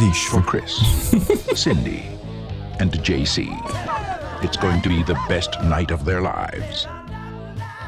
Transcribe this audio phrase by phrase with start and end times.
[0.00, 0.10] Here.
[0.32, 0.42] Oh, For.
[0.42, 0.72] Chris,
[1.54, 2.02] Cindy,
[2.80, 3.48] and JC.
[4.42, 6.86] It's going to be the best night of their lives.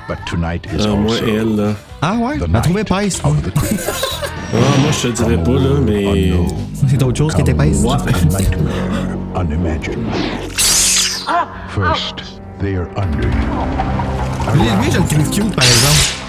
[0.09, 1.74] But tonight is Ah, moi, also elle, là.
[2.02, 2.38] Ah ouais?
[2.38, 4.16] the M'a trouvé night épaisse, of the creeps.
[4.52, 6.32] Ah, moi, je te dirais pas, là, mais.
[6.88, 7.82] C'est autre chose qui est épaisse.
[7.84, 7.92] Ouais.
[7.92, 10.13] A nightmare unimagined.
[11.68, 12.24] First,
[12.59, 14.54] they are under you.
[14.54, 16.20] Lui, lui, je le trouve cute, par exemple.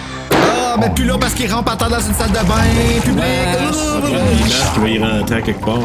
[0.74, 2.42] Ah, mais plus là parce qu'il rentre par terre dans une salle de bain
[4.48, 5.80] marque qu'il va y rentrer quelque part.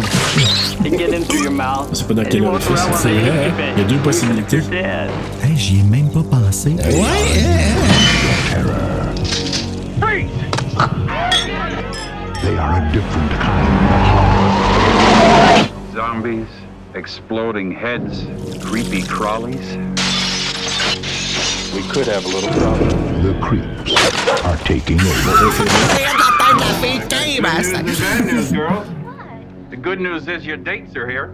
[1.93, 2.87] sais pas dans quel orifice.
[2.95, 3.53] C'est vrai, hein?
[3.57, 3.67] bed.
[3.77, 4.59] Il y a deux possibilités.
[5.43, 6.71] Hey, j'y ai même pas pensé.
[6.71, 7.75] Ouais,
[10.01, 10.31] Freeze!
[12.43, 14.53] They are a different kind of horror.
[15.95, 16.47] Zombies,
[16.95, 18.29] exploding heads,
[18.63, 19.79] creepy crawlies.
[21.77, 22.89] We could have a little problem.
[23.23, 23.93] The creeps
[24.45, 25.33] are taking over.
[27.43, 28.87] Good news bad news, girls.
[29.71, 31.29] The good news is your dates are here.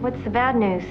[0.00, 0.82] What's the bad news?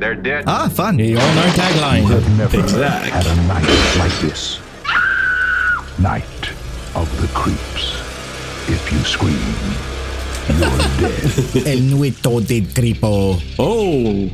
[0.00, 0.44] They're dead.
[0.46, 0.98] Ah, fun.
[1.00, 2.04] Et on a un tagline.
[2.10, 3.06] have never Exact.
[3.06, 4.58] had a night like this.
[5.98, 6.50] Night
[6.94, 7.94] of the creeps.
[8.68, 9.38] If you scream,
[10.58, 10.68] you're
[10.98, 11.66] dead.
[11.66, 13.40] El nuito del tripo.
[13.58, 14.28] Oh!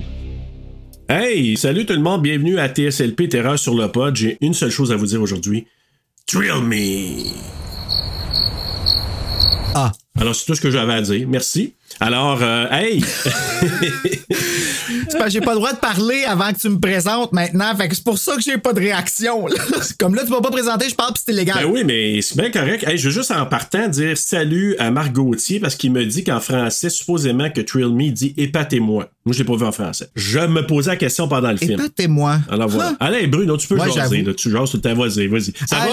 [1.12, 4.14] Hey, salut tout le monde, bienvenue à TSLP Terreur sur le pod.
[4.14, 5.66] J'ai une seule chose à vous dire aujourd'hui.
[6.24, 7.32] Thrill me!
[9.74, 9.90] Ah.
[10.20, 11.26] Alors, c'est tout ce que j'avais à dire.
[11.26, 11.74] Merci.
[11.98, 13.02] Alors, euh, hey!
[15.28, 17.74] J'ai pas le droit de parler avant que tu me présentes maintenant.
[17.76, 19.46] Fait que c'est pour ça que j'ai pas de réaction.
[19.46, 19.54] là.
[19.98, 21.58] Comme là, tu m'as pas présenté, je parle pis c'est illégal.
[21.62, 22.84] ben oui, mais c'est bien correct.
[22.86, 26.24] Hey, je veux juste en partant dire salut à Marc Gauthier parce qu'il me dit
[26.24, 29.08] qu'en français, supposément que Thrill Me dit épatez-moi.
[29.26, 30.08] Moi, je l'ai pas vu en français.
[30.16, 31.72] Je me posais la question pendant le film.
[31.72, 32.38] Épatez-moi.
[32.50, 32.94] Alors voilà.
[33.00, 34.22] Allez, Bruno, tu peux Ouais, jaser.
[34.22, 34.94] Là, tu jases tout le.
[34.94, 35.52] Vas-y, vas-y.
[35.68, 35.86] Ça va?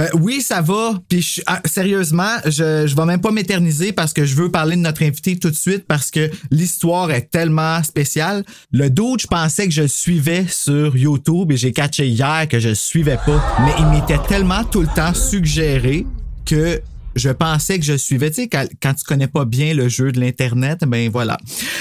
[0.00, 0.94] Euh, oui, ça va.
[1.08, 4.76] Puis je- ah, sérieusement, je, je vais même pas m'éterniser parce que je veux parler
[4.76, 8.44] de notre invité tout de suite parce que l'histoire est tellement spéciale.
[8.72, 12.58] Le doute, je pensais que je le suivais sur YouTube et j'ai catché hier que
[12.58, 13.42] je le suivais pas.
[13.64, 16.04] Mais il m'était tellement tout le temps suggéré
[16.44, 16.82] que
[17.14, 18.28] je pensais que je suivais.
[18.28, 21.38] Tu sais, quand, quand tu connais pas bien le jeu de l'Internet, ben voilà.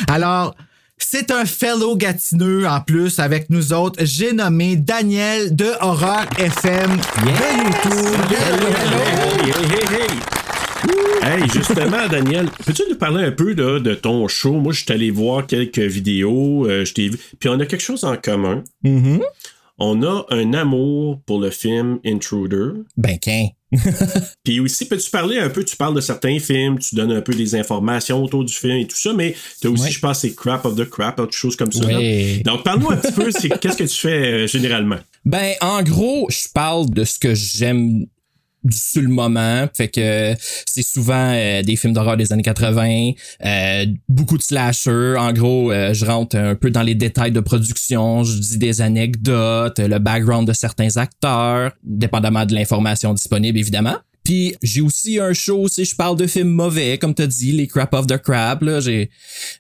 [0.08, 0.56] Alors,
[0.98, 4.00] c'est un fellow gatineux en plus avec nous autres.
[4.06, 7.30] J'ai nommé Daniel de Horror FM de
[7.66, 8.22] YouTube.
[8.32, 10.55] Hey, hey, hey, hey.
[11.22, 14.54] Hey, justement, Daniel, peux-tu nous parler un peu là, de ton show?
[14.54, 17.18] Moi, je suis allé voir quelques vidéos, euh, je t'ai vu.
[17.40, 18.64] Puis on a quelque chose en commun.
[18.84, 19.22] Mhm.
[19.78, 22.70] On a un amour pour le film Intruder.
[22.96, 23.48] Ben, qu'un.
[24.46, 27.34] Puis aussi, peux-tu parler un peu, tu parles de certains films, tu donnes un peu
[27.34, 29.92] des informations autour du film et tout ça, mais t'as aussi, Ouais.
[29.92, 31.86] je pense, c'est Crap of the Crap, autre chose comme ça.
[31.86, 32.42] Ouais.
[32.46, 33.30] Donc, parle-nous un petit peu,
[33.62, 34.98] qu'est-ce que tu fais euh, généralement?
[35.26, 38.06] Ben, en gros, je parle de ce que j'aime
[38.72, 39.68] sur le moment.
[39.74, 43.12] Fait que c'est souvent euh, des films d'horreur des années 80,
[43.46, 45.16] euh, beaucoup de slashers.
[45.18, 48.82] En gros, euh, je rentre un peu dans les détails de production, je dis des
[48.82, 53.96] anecdotes, le background de certains acteurs, dépendamment de l'information disponible, évidemment.
[54.26, 57.68] Puis j'ai aussi un show, si je parle de films mauvais, comme t'as dit, les
[57.68, 58.64] crap of the crap.
[58.64, 59.12] Là, j'ai,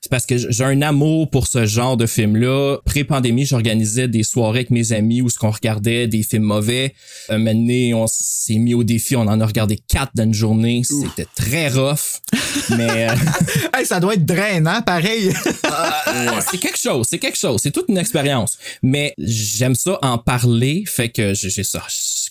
[0.01, 2.79] c'est parce que j'ai un amour pour ce genre de film-là.
[2.83, 6.95] Pré-pandémie, j'organisais des soirées avec mes amis où ce qu'on regardait des films mauvais.
[7.29, 10.33] Un moment donné, on s'est mis au défi, on en a regardé quatre dans une
[10.33, 10.81] journée.
[10.83, 12.21] C'était très rough,
[12.71, 13.15] mais euh,
[13.77, 15.31] Hey, ça doit être drainant, pareil.
[16.51, 18.57] c'est quelque chose, c'est quelque chose, c'est toute une expérience.
[18.81, 21.83] Mais j'aime ça en parler, fait que j'ai ça.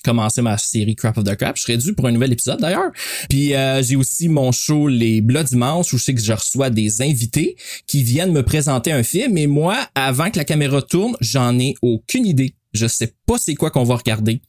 [0.05, 1.57] Commencé ma série Crap of the Crap.
[1.57, 2.91] Je serais dû pour un nouvel épisode d'ailleurs.
[3.31, 6.69] Puis euh, j'ai aussi mon show Les Blood Dimanche où je sais que je reçois
[6.71, 7.57] des invités
[7.87, 9.39] qui viennent me présenter un film.
[9.39, 12.55] Et moi, avant que la caméra tourne, j'en ai aucune idée.
[12.73, 14.41] Je sais pas c'est quoi qu'on va regarder.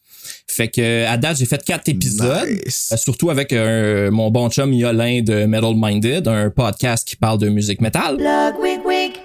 [0.47, 2.89] Fait que à date, j'ai fait quatre épisodes, Nice.
[2.91, 7.39] Euh, surtout avec euh, mon bon chum Yolin de Metal Minded, un podcast qui parle
[7.39, 8.17] de musique métal.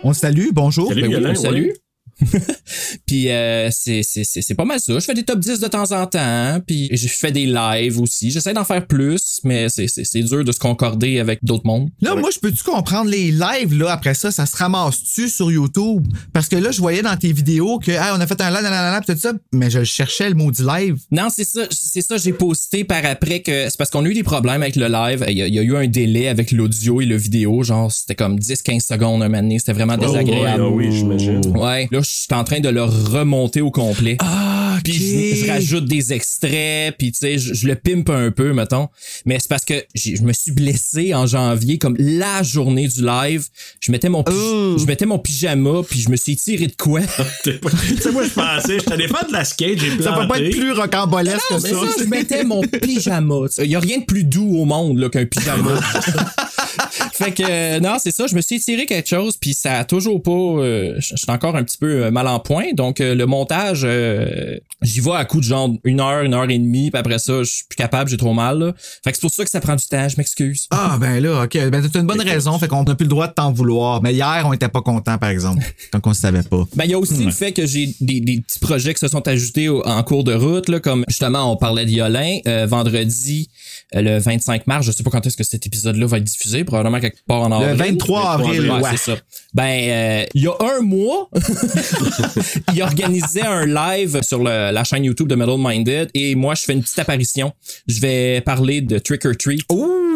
[0.05, 0.89] On salue, bonjour.
[0.89, 1.67] Salut, Ben oui, Yolin, salut.
[1.69, 1.75] ouais.
[3.07, 4.93] puis euh, c'est, c'est, c'est, c'est pas mal ça.
[4.95, 8.31] Je fais des top 10 de temps en temps, puis je fais des lives aussi.
[8.31, 11.91] J'essaie d'en faire plus, mais c'est, c'est, c'est dur de se concorder avec d'autres mondes.
[12.01, 16.07] Là, moi, je peux-tu comprendre les lives, là, après ça, ça se ramasse-tu sur YouTube?
[16.33, 18.63] Parce que là, je voyais dans tes vidéos que, ah, on a fait un live,
[18.63, 20.97] nanana, pis tout ça, mais je cherchais le maudit live.
[21.11, 24.15] Non, c'est ça, c'est ça, j'ai posté par après que c'est parce qu'on a eu
[24.15, 25.25] des problèmes avec le live.
[25.29, 27.91] Il y a, il y a eu un délai avec l'audio et le vidéo, genre
[27.91, 30.63] c'était comme 10-15 secondes un moment donné, c'était vraiment Oh, ouais, désagréable.
[30.65, 31.41] ah oui, j'imagine.
[31.57, 34.17] Ouais, là, je suis en train de le remonter au complet.
[34.21, 38.31] Ah, Puis je, je rajoute des extraits, puis tu sais, je, je le pimpe un
[38.31, 38.89] peu, mettons.
[39.27, 43.05] Mais c'est parce que j'ai- je me suis blessé en janvier, comme la journée du
[43.05, 43.47] live.
[43.81, 44.77] Je mettais mon, Oh.
[44.79, 47.01] je mettais mon pyjama, puis je me suis tiré de quoi?
[47.45, 47.53] Tu
[48.01, 50.03] sais, moi, je pensais, je t'allais faire de la skate, j'ai planté.
[50.05, 51.69] Ça peut pas être plus rocambolesque que ça.
[51.69, 53.35] ça, je mettais mon pyjama.
[53.59, 55.81] Il y a rien de plus doux au monde là, qu'un pyjama.
[57.13, 58.27] fait que euh, non, c'est ça.
[58.27, 60.31] Je me suis tiré quelque chose, puis ça a toujours pas.
[60.31, 62.73] euh, je suis encore un petit peu euh, mal en point.
[62.75, 66.49] Donc euh, le montage, euh, j'y vais à coup de genre une heure, une heure
[66.51, 68.59] et demie, puis après ça, je suis plus capable, j'ai trop mal.
[68.59, 68.73] là.
[69.05, 70.09] Fait que c'est pour ça que ça prend du temps.
[70.09, 70.67] Je m'excuse.
[70.71, 71.59] Ah, ben là, OK.
[71.71, 74.03] Ben, t'as une bonne raison, fait qu'on n'a plus le droit de t'en vouloir.
[74.03, 75.63] Mais hier, on était pas contents, par exemple,
[75.93, 76.65] quand on ne savait pas.
[76.77, 79.09] Ben, il y a aussi le fait que j'ai des, des petits projets qui se
[79.09, 82.39] sont ajoutés au- en cours de route, là, comme justement, on parlait de Yolin.
[82.47, 83.49] euh, vendredi,
[83.93, 87.01] le 25 mars, je sais pas quand est-ce que cet épisode-là va être diffusé, probablement
[87.01, 87.75] quelque part en avril.
[87.77, 88.91] 23 avril, Ouais, ouais.
[88.93, 89.17] c'est ça.
[89.55, 91.29] Ben, euh, il y a un mois,
[92.75, 96.63] il organisait un live sur le- la chaîne YouTube de Metal Minded et moi, je
[96.63, 97.53] fais une petite apparition.
[97.87, 99.63] Je vais parler de Trick or Treat,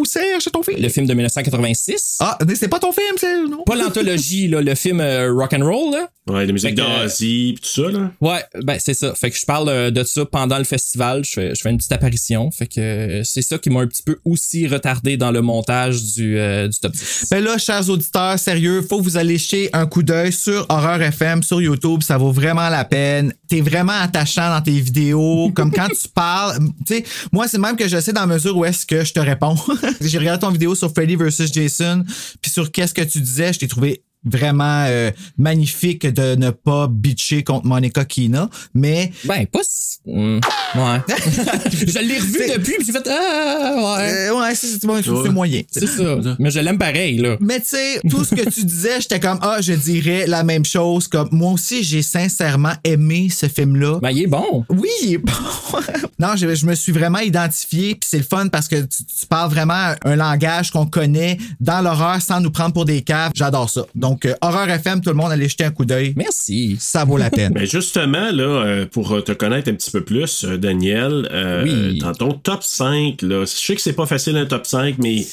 [0.04, 0.80] Serge, c'est ton film?
[0.80, 2.16] le film de 1986.
[2.20, 3.62] Ah, mais c'est pas ton film, non?
[3.64, 6.08] Pas l'anthologie, là, le film euh, Rock and Roll, là.
[6.26, 8.10] Ouais, la musique que- d'Ozzy, pis tout ça, là.
[8.20, 9.14] Ouais, ben c'est ça.
[9.14, 11.22] Fait que je parle euh, de ça pendant le festival.
[11.24, 12.50] Je fais, je fais une petite apparition.
[12.50, 16.02] Fait que euh, c'est ça qui m'a un petit peu aussi retardé dans le montage
[16.14, 17.26] du, euh, du top 10.
[17.30, 21.02] Ben là, chers auditeurs, sérieux, faut que vous allez jeter un coup d'œil sur Horreur
[21.02, 22.02] FM sur YouTube.
[22.02, 23.34] Ça vaut vraiment la peine.
[23.48, 25.50] T'es vraiment attachant dans tes vidéos.
[25.54, 26.58] Comme quand tu parles.
[26.86, 29.12] Tu sais, moi, c'est même que je sais dans la mesure où est-ce que je
[29.12, 29.56] te réponds.
[30.00, 31.52] J'ai regardé ton vidéo sur Freddy vs.
[31.52, 32.04] Jason,
[32.40, 36.88] puis sur qu'est-ce que tu disais, je t'ai trouvé vraiment euh, magnifique de ne pas
[36.88, 39.98] bitcher contre Monica Kina, mais Ben, pas si...
[40.06, 40.40] hum,
[40.74, 41.00] ouais.
[41.70, 43.08] je l'ai revu depuis, puis j'ai fait...
[43.08, 44.12] Ah, ouais.
[44.28, 45.62] euh, ouais, c'est c'est bon, c'est moyen.
[45.70, 46.16] C'est ça.
[46.38, 47.36] Mais je l'aime pareil, là.
[47.40, 50.64] Mais tu sais, tout ce que tu disais, j'étais comme ah, je dirais la même
[50.64, 51.08] chose.
[51.08, 53.98] Comme moi aussi, j'ai sincèrement aimé ce film-là.
[54.00, 54.64] Ben, il est bon.
[54.68, 55.32] Oui, il est bon.
[56.18, 59.26] non, je, je me suis vraiment identifié, puis c'est le fun parce que tu, tu
[59.28, 63.32] parles vraiment un langage qu'on connaît dans l'horreur sans nous prendre pour des caves.
[63.34, 63.84] J'adore ça.
[63.94, 66.12] Donc, euh, Horreur FM, tout le monde allez jeter un coup d'œil.
[66.16, 66.76] Merci.
[66.78, 67.52] Ça vaut la peine.
[67.54, 71.98] Ben justement, là, euh, pour te connaître un petit peu plus, euh, Daniel, euh, Oui.
[71.98, 75.24] dans ton top 5, là, je sais que c'est pas facile un top 5, mais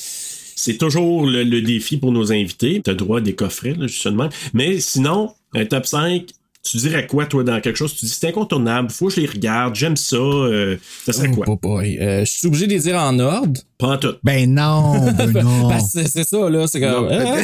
[0.55, 2.81] c'est toujours le, le défi pour nos invités.
[2.83, 4.29] T'as droit à des coffrets, là, justement.
[4.53, 6.25] Mais sinon, un top 5,
[6.63, 7.95] tu dirais quoi, toi, dans quelque chose?
[7.95, 10.15] Tu dis c'est incontournable, faut que je les regarde, j'aime ça.
[10.17, 11.45] euh, ça serait quoi?
[11.49, 11.97] Oh boy.
[11.99, 13.59] Euh, je suis obligé de les dire en ordre?
[13.79, 14.13] Prends tout.
[14.23, 15.69] ben non, Bruno.
[15.69, 16.67] Parce que c'est ça, là.
[16.67, 17.09] C'est comme...
[17.11, 17.37] Ah.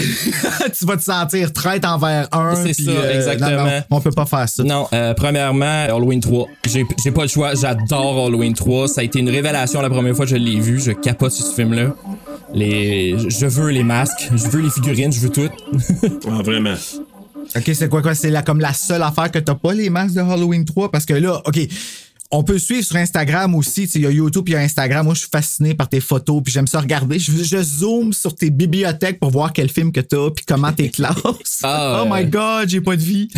[0.77, 2.55] tu vas te sentir traite envers un.
[2.55, 3.63] C'est ça, exactement.
[3.63, 4.63] non, non, on peut pas faire ça.
[4.63, 6.47] Non, euh, premièrement, Halloween 3.
[6.67, 8.87] J'ai j'ai pas le choix, j'adore Halloween 3.
[8.87, 10.79] Ça a été une révélation la première fois que je l'ai vu.
[10.79, 11.95] Je capote sur ce film-là.
[12.53, 13.17] Les...
[13.29, 15.49] Je veux les masques, je veux les figurines, je veux tout.
[16.29, 16.75] Ah, vraiment.
[17.55, 18.15] OK, c'est quoi, quoi?
[18.15, 20.91] C'est la, comme la seule affaire que t'as pas, les masques de Halloween 3?
[20.91, 21.59] Parce que là, OK,
[22.31, 23.83] on peut suivre sur Instagram aussi.
[23.95, 25.05] Il y a YouTube il y a Instagram.
[25.05, 27.19] Moi, je suis fasciné par tes photos puis j'aime ça regarder.
[27.19, 30.89] Je, je zoome sur tes bibliothèques pour voir quel film que t'as puis comment t'es
[30.89, 31.15] classe.
[31.63, 33.29] Ah, oh my God, j'ai pas de vie.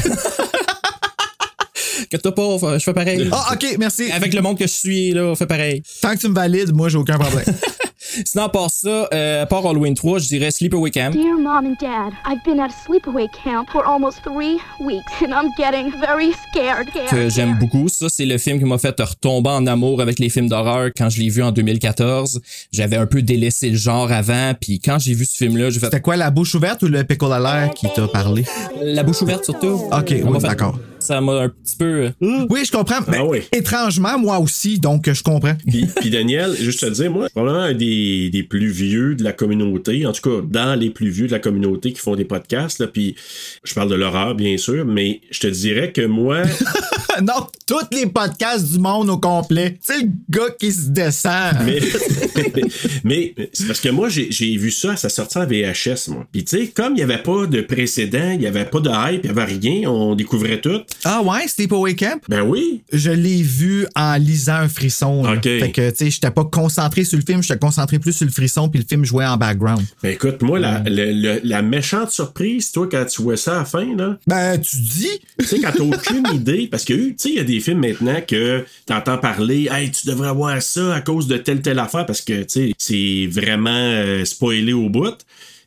[2.10, 3.30] Que t'as pas, je fais pareil.
[3.32, 4.10] Ah, OK, merci.
[4.12, 5.84] Avec le monde que je suis, là, on fait pareil.
[6.02, 7.46] Tant que tu me valides, moi, j'ai aucun problème.
[8.26, 11.12] Sinon, à part ça, euh, à part Halloween 3, je dirais Sleepaway Camp.
[11.12, 15.50] Dear Mom and Dad, I've been at sleepaway camp for almost three weeks and I'm
[15.58, 16.88] getting very scared.
[17.10, 17.88] que j'aime beaucoup.
[17.90, 21.10] Ça, c'est le film qui m'a fait retomber en amour avec les films d'horreur quand
[21.10, 22.42] je l'ai vu en 2014.
[22.72, 25.86] J'avais un peu délaissé le genre avant, puis quand j'ai vu ce film-là, j'ai fait
[25.88, 28.46] C'était quoi, la bouche ouverte ou le pickle à l'air qui t'a parlé?
[28.82, 29.82] la bouche ouverte surtout.
[29.92, 30.78] OK, oui, fait- d'accord.
[31.00, 32.10] Ça m'a un petit peu...
[32.22, 33.00] euh, Oui, je comprends.
[33.08, 33.40] Mais oui.
[33.52, 35.56] Étrangement, moi aussi, donc je comprends.
[35.68, 39.32] Puis, puis Daniel, juste te dire, moi, probablement un des, des plus vieux de la
[39.34, 42.80] communauté, en tout cas, dans les plus vieux de la communauté qui font des podcasts,
[42.80, 43.16] là, puis
[43.64, 46.44] je parle de l'horreur, bien sûr, mais je te dirais que moi,
[47.22, 49.78] non, tous les podcasts du monde au complet.
[49.86, 51.56] Tu sais, le gars qui se descend.
[51.66, 51.80] mais,
[53.04, 56.26] mais c'est parce que moi, j'ai j'ai vu ça à sa sortie en VHS, moi.
[56.32, 58.90] Puis tu sais, comme il n'y avait pas de précédent, il n'y avait pas de
[58.90, 60.82] hype, il n'y avait rien, on découvrait tout.
[61.06, 62.22] Ah ouais, Sleepaway Camp?
[62.28, 62.82] Ben oui.
[62.92, 65.24] Je l'ai vu en lisant un frisson.
[65.24, 65.34] là.
[65.34, 65.44] Ok.
[65.44, 68.32] Fait que, tu sais, j'étais pas concentré sur le film, j'étais concentré plus sur le
[68.32, 69.82] frisson, puis le film jouait en background.
[70.04, 73.60] Ben écoute, moi, la, le- le- la méchante surprise, toi, quand tu vois ça à
[73.60, 75.08] la fin, là, Ben, tu dis?
[75.40, 77.80] tu sais, quand t'as aucune idée, parce que, tu sais, il y a des films
[77.80, 82.06] maintenant que t'entends parler, hey, tu devrais voir ça à cause de telle, telle affaire,
[82.06, 85.16] parce que, tu sais, c'est vraiment euh, spoilé au bout.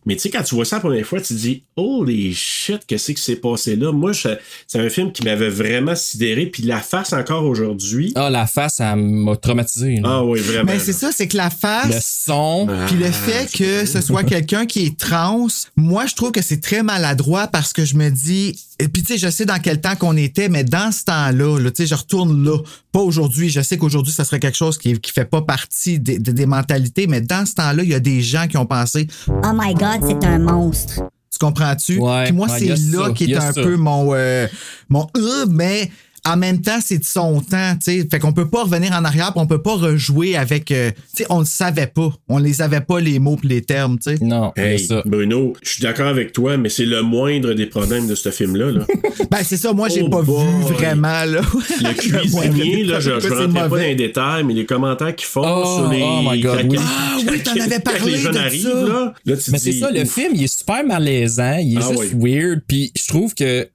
[0.05, 2.81] Mais tu sais, quand tu vois ça la première fois, tu te dis, holy shit,
[2.87, 3.93] qu'est-ce qui s'est passé là?
[3.93, 4.29] Moi, je-
[4.67, 8.13] c'est un film qui m'avait vraiment sidéré, puis la face encore aujourd'hui.
[8.17, 9.97] Ah, la face, ça m'a traumatisé.
[9.97, 10.03] là.
[10.05, 10.73] Ah oui, vraiment.
[10.73, 12.23] Mais c'est ça, c'est que la Le face.
[12.27, 12.67] son.
[12.89, 16.61] Puis le fait que ce soit quelqu'un qui est trans, moi je trouve que c'est
[16.61, 19.81] très maladroit parce que je me dis, et puis tu sais, je sais dans quel
[19.81, 22.59] temps qu'on était, mais dans ce temps-là, là, tu sais, je retourne là,
[22.93, 23.49] pas aujourd'hui.
[23.49, 26.47] Je sais qu'aujourd'hui, ça serait quelque chose qui, qui fait pas partie des, des- des
[26.47, 29.75] mentalités, mais dans ce temps-là, il y a des gens qui ont pensé, Oh my
[29.75, 30.95] god, c'est un monstre.
[31.31, 31.99] tu comprends-tu?
[31.99, 33.63] Ouais, Puis moi, ouais, c'est là qui est un ça.
[33.63, 34.47] peu mon, euh,
[34.89, 35.91] mon euh, mais
[36.25, 38.09] en même temps, c'est de son temps, tu sais.
[38.11, 41.25] Fait qu'on peut pas revenir en arrière, puis on peut pas rejouer avec, euh, tu
[41.25, 42.11] sais, on le savait pas.
[42.29, 44.25] On les avait pas, les mots pis les termes, tu sais.
[44.25, 45.03] Non, Hey, ça.
[45.05, 48.71] Bruno, je suis d'accord avec toi, mais c'est le moindre des problèmes de ce film-là.
[48.71, 48.87] Là.
[49.31, 50.45] Ben, c'est ça, moi, j'ai Oh pas boy.
[50.45, 51.41] vu vraiment, là.
[51.81, 55.27] Le cuisinier, là, je, je C'est rentrais pas dans les détails, mais les commentaires qu'ils
[55.27, 56.03] font Oh, sur les.
[56.03, 56.77] oh my God, quand- oui.
[56.79, 58.75] Ah oui, t'en avais quand parlé les jeunes de arrivent, ça.
[58.75, 61.89] là, là, tu Mais c'est ça, le film, il est super malaisant, il est Ah
[61.93, 62.33] juste oui.
[62.35, 63.67] weird, puis je trouve que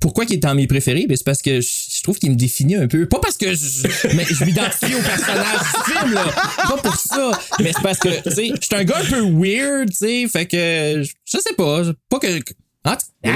[0.00, 2.76] pourquoi il est en mes préférés, ben c'est parce que je trouve qu'il me définit
[2.76, 3.06] un peu.
[3.06, 6.24] Pas parce que je, je m'identifie au personnage du film, là.
[6.56, 7.30] Pas pour ça.
[7.60, 10.28] Mais c'est parce que, tu sais, je suis un gars un peu weird, tu sais,
[10.28, 12.40] fait que, je sais pas, pas que...
[12.84, 12.98] Ah!
[13.24, 13.32] non,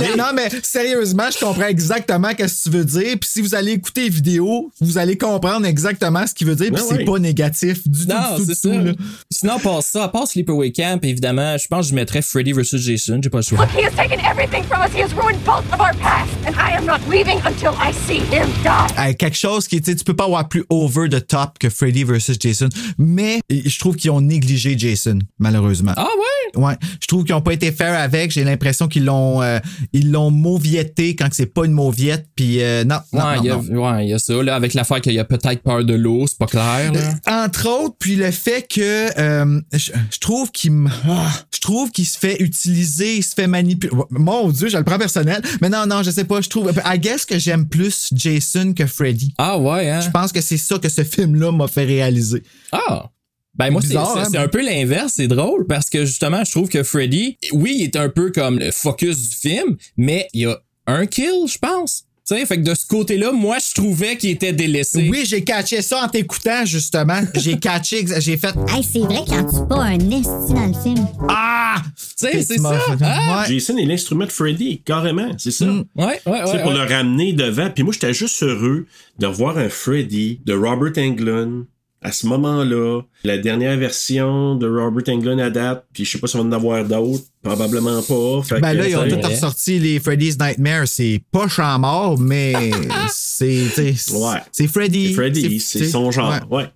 [0.00, 3.16] mais, non, mais sérieusement, je comprends exactement ce que tu veux dire.
[3.20, 6.70] Puis si vous allez écouter les vidéos, vous allez comprendre exactement ce qu'il veut dire.
[6.72, 7.04] Puis Ah c'est oui.
[7.04, 8.68] pas négatif du tout, Non, du tout, ça.
[8.68, 8.96] tout.
[9.30, 12.52] Sinon, à part ça, à part Sleepaway Camp, évidemment, je pense que je mettrais Freddy
[12.52, 12.76] vs.
[12.78, 13.66] Jason, j'ai pas le choix.
[13.78, 14.92] He has taken everything from us.
[14.94, 16.32] He has ruined both of our pasts.
[16.46, 18.92] And I am not leaving until I see him die.
[18.96, 21.70] Hey, quelque chose qui, tu sais, tu peux pas avoir plus over the top que
[21.70, 22.68] Freddy versus Jason.
[22.98, 25.92] Mais je trouve qu'ils ont négligé Jason, malheureusement.
[25.96, 26.60] Ah ouais?
[26.62, 28.30] Ouais, je trouve qu'ils ont pas été fair avec.
[28.32, 29.58] J'ai l'impression qu'ils l'ont, euh,
[29.92, 32.26] ils l'ont mauvietté quand c'est pas une mauviette.
[32.34, 33.82] Puis euh, non, non, Ouais, non, il y a, non.
[33.92, 36.26] ouais, il y a ça, là, avec l'affaire qu'il y a peut-être peur de l'eau,
[36.26, 37.44] c'est pas clair, là.
[37.44, 40.72] Entre autres, puis le fait que euh, je, je trouve qu'il
[41.08, 43.92] ah, je trouve qu'il se fait utiliser, il se fait manipuler.
[44.10, 45.42] Mon Dieu, je le prends personnel.
[45.60, 46.40] Mais non, non, je sais pas.
[46.40, 49.34] Je trouve, I guess que j'aime plus Jason que Freddy.
[49.38, 50.00] Ah ouais, hein?
[50.00, 52.42] Je pense que c'est ça que ce film-là m'a fait réaliser.
[52.72, 53.10] Ah!
[53.54, 54.24] Ben moi, c'est hein?
[54.34, 57.96] un peu l'inverse, c'est drôle, parce que justement, je trouve que Freddy, oui, il est
[57.96, 62.04] un peu comme le focus du film, mais il y a un kill, je pense.
[62.26, 65.08] Tu sais, fait que de ce côté-là, moi, je trouvais qu'il était délaissé.
[65.10, 67.20] Oui, j'ai catché ça en t'écoutant, justement.
[67.34, 68.54] J'ai catché, j'ai fait.
[68.68, 71.06] Hey, c'est vrai qu'il en tue pas un esti dans le film.
[71.28, 71.82] Ah!
[71.96, 72.80] Tu sais, c'est ça.
[73.02, 73.42] Ah!
[73.42, 73.52] Ouais.
[73.52, 75.64] Jason est l'instrument de Freddy, carrément, c'est ça.
[75.64, 75.84] Mm.
[75.96, 76.44] Ouais, ouais, ouais.
[76.44, 76.78] Tu sais, pour ouais.
[76.78, 77.68] le ramener devant.
[77.70, 78.86] Puis moi, j'étais juste heureux
[79.18, 81.64] de voir un Freddy de Robert Englund
[82.02, 83.00] à ce moment-là.
[83.24, 85.84] La dernière version de Robert Englund à date.
[85.92, 87.24] Puis je sais pas si on va en avoir d'autres.
[87.42, 88.42] Probablement pas.
[88.42, 90.86] Fait Ben que, là, ils ont sais, tout ressorti les Freddy's Nightmare.
[90.86, 92.70] C'est pas champ mort, mais
[93.12, 93.66] c'est.
[93.74, 94.38] tu sais, Ouais.
[94.52, 95.14] C'est Freddy.
[95.14, 96.32] Freddy, c'est son genre.
[96.50, 96.58] ouais.
[96.58, 96.68] Ouais.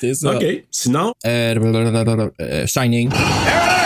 [0.00, 0.34] C'est ça.
[0.34, 0.44] OK.
[0.70, 3.08] Sinon, Euh, blablabla, euh, Shining.
[3.10, 3.81] J'en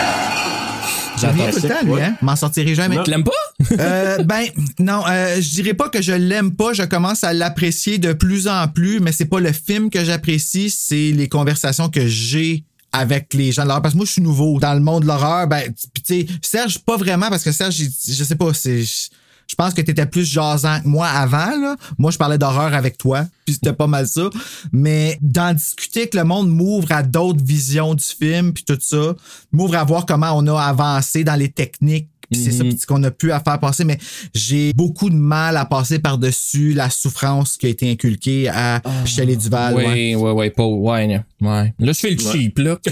[1.19, 1.49] J'attends.
[1.51, 2.03] tout le temps, lui, Ouais.
[2.03, 2.15] hein?
[2.21, 2.95] M'en sortirai jamais.
[2.95, 3.03] Non.
[3.03, 3.31] Tu l'aimes pas?
[3.79, 4.45] Euh, ben,
[4.79, 6.73] non, euh, je dirais pas que je l'aime pas.
[6.73, 10.69] Je commence à l'apprécier de plus en plus, mais c'est pas le film que j'apprécie,
[10.69, 13.81] c'est les conversations que j'ai avec les gens de l'horreur.
[13.81, 15.47] Parce que moi, je suis nouveau dans le monde de l'horreur.
[15.47, 18.83] Ben, tu sais, Serge, pas vraiment, parce que Serge, je sais pas, c'est.
[19.47, 21.75] Je pense que t'étais plus jasant que moi avant, là.
[21.97, 24.29] Moi, je parlais d'horreur avec toi, puis c'était pas mal ça.
[24.71, 29.15] Mais d'en discuter que le monde m'ouvre à d'autres visions du film, puis tout ça,
[29.51, 32.69] m'ouvre à voir comment on a avancé dans les techniques puis c'est ça Mhm.
[32.71, 33.97] puis ce qu'on a pu à faire passer, mais
[34.33, 39.37] j'ai beaucoup de mal à passer par-dessus la souffrance qui a été inculquée à Shelley
[39.37, 39.75] Duval.
[39.75, 40.15] Oui, ouais.
[40.15, 41.07] ouais, ouais, pas, ouais,
[41.41, 41.73] ouais.
[41.79, 42.79] Là, je fais le cheap, là.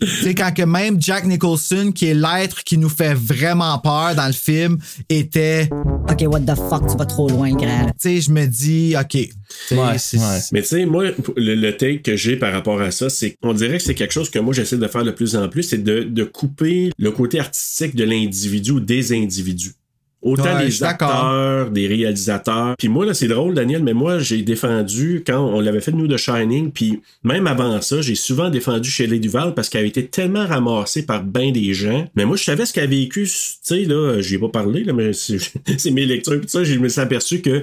[0.00, 4.14] Tu sais, quand que même Jack Nicholson, qui est l'être qui nous fait vraiment peur
[4.16, 4.78] dans le film,
[5.08, 5.68] était,
[6.10, 7.86] Ok, what the fuck, tu vas trop loin, grand.
[7.86, 9.14] tu sais, je me dis, OK.
[9.14, 10.38] Ouais, c'est- ouais.
[10.52, 11.04] Mais tu sais, moi,
[11.36, 14.12] le, le take que j'ai par rapport à ça, c'est qu'on dirait que c'est quelque
[14.12, 17.10] chose que moi j'essaie de faire de plus en plus, c'est de, de couper le
[17.12, 19.72] côté artistique de l'individu ou des individus.
[20.22, 22.76] Autant Ouais, des acteurs, des réalisateurs.
[22.78, 26.06] Puis moi, là, c'est drôle, Daniel, mais moi, j'ai défendu, quand on l'avait fait nous
[26.06, 30.06] de Shining, puis même avant ça, j'ai souvent défendu Shelley Duval parce qu'elle avait été
[30.06, 32.06] tellement ramassée par ben des gens.
[32.14, 33.30] Mais moi, je savais ce qu'elle a vécu, tu
[33.62, 35.38] sais, là, j'y ai pas parlé, là, mais c'est
[35.78, 37.62] c'est mes lectures, puis ça, je me suis aperçu que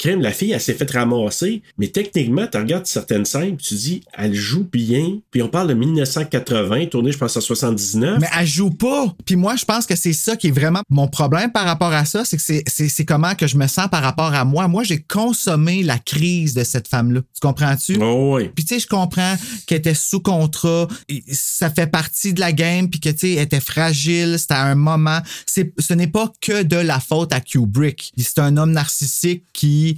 [0.00, 4.02] crème, la fille, elle s'est fait ramasser, mais techniquement, tu regardes certaines scènes, tu dis,
[4.16, 8.18] elle joue bien, puis on parle de 1980, tourné, je pense, en 79.
[8.20, 9.14] Mais elle joue pas.
[9.24, 12.04] Puis moi, je pense que c'est ça qui est vraiment mon problème par rapport à
[12.04, 14.68] ça, c'est que c'est- comment que je me sens par rapport à moi.
[14.68, 17.20] Moi, j'ai consommé la crise de cette femme-là.
[17.20, 17.98] Tu comprends-tu?
[18.00, 18.50] Oh, oui.
[18.54, 20.88] Puis tu sais, je comprends qu'elle était sous contrat,
[21.32, 24.64] ça fait partie de la game, puis que tu sais, elle était fragile, c'était à
[24.64, 25.20] un moment.
[25.46, 28.12] Ce n'est pas que de la faute à Kubrick.
[28.16, 29.89] C'est un homme narcissique qui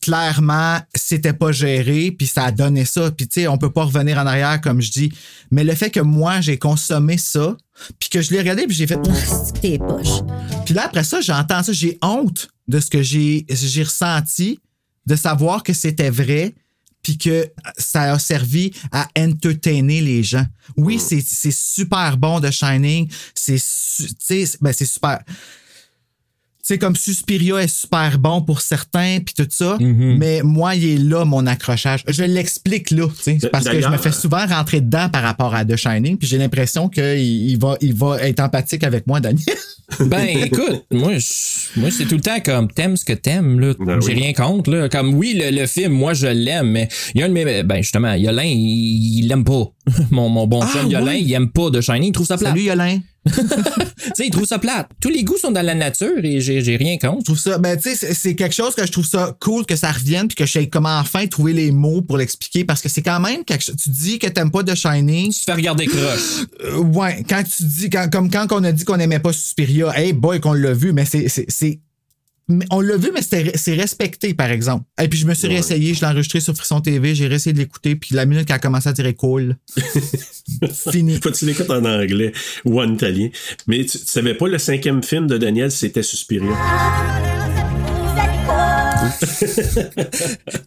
[0.00, 3.84] clairement c'était pas géré puis ça a donné ça puis tu sais on peut pas
[3.84, 5.12] revenir en arrière comme je dis
[5.52, 7.56] mais le fait que moi j'ai consommé ça
[8.00, 10.20] puis que je l'ai regardé puis j'ai fait C'est que t'es poche.
[10.66, 14.60] puis là, après ça, j'entends ça, j'ai honte de ce que j'ai j'ai ressenti,
[15.06, 16.54] de savoir que c'était vrai,
[17.02, 20.46] puis que ça a servi à entertainer les gens.
[20.76, 25.20] Oui, c'est c'est super bon de Shining, c'est su- tu sais, ben c'est super.
[26.64, 30.84] Tu sais, comme Suspiria est super bon pour certains, puis tout ça, mais moi, il
[30.90, 32.04] est là, mon accrochage.
[32.06, 35.56] Je l'explique là, tu sais, parce que je me fais souvent rentrer dedans par rapport
[35.56, 37.18] à The Shining, puis j'ai l'impression qu'il
[37.50, 39.44] il va, il va être empathique avec moi, Daniel.
[40.00, 43.74] Ben, écoute, moi, je- moi c'est tout le temps comme t'aimes ce que t'aimes, là.
[43.78, 44.20] Ben J'ai oui.
[44.22, 44.88] rien contre, là.
[44.88, 47.62] Comme, oui, le, le film, moi, je l'aime, mais il y a un de mes.
[47.62, 49.64] Ben, justement, Yolin, il il l'aime pas.
[50.10, 52.50] Mon, mon bon Ah, chum Yolin, il aime pas de Shining, il trouve ça plate.
[52.52, 53.00] Salut, Yolin.
[54.04, 54.88] Tu sais, il trouve ça plate.
[55.00, 57.20] Tous les goûts sont dans la nature et j'ai j'ai rien contre.
[57.20, 59.76] Je trouve ça, ben, tu sais, c'est- quelque chose que je trouve ça cool que
[59.76, 62.88] ça revienne puis que je sais comment enfin trouver les mots pour l'expliquer parce que
[62.88, 63.76] c'est quand même quelque chose.
[63.80, 65.32] Tu dis que t'aimes pas The Shining.
[65.32, 66.46] Tu te fais regarder croche.
[66.64, 69.92] Euh, ouais, quand tu dis, quand, comme quand on a dit qu'on aimait pas Suspiria,
[69.98, 71.28] hey boy, qu'on l'a vu, mais c'est,
[72.70, 74.84] on l'a vu, mais c'était- c'est respecté, par exemple.
[75.00, 77.58] Et puis je me suis réessayé, je l'ai enregistré sur Frisson TV, j'ai réessayé de
[77.58, 79.56] l'écouter, puis la minute qu'elle a commencé à dire cool,
[80.90, 81.18] fini.
[81.22, 82.32] Faut que tu l'écoutes en anglais
[82.64, 83.28] ou en italien.
[83.66, 86.50] Mais tu, tu savais pas, le cinquième film de Daniel, c'était Suspiria.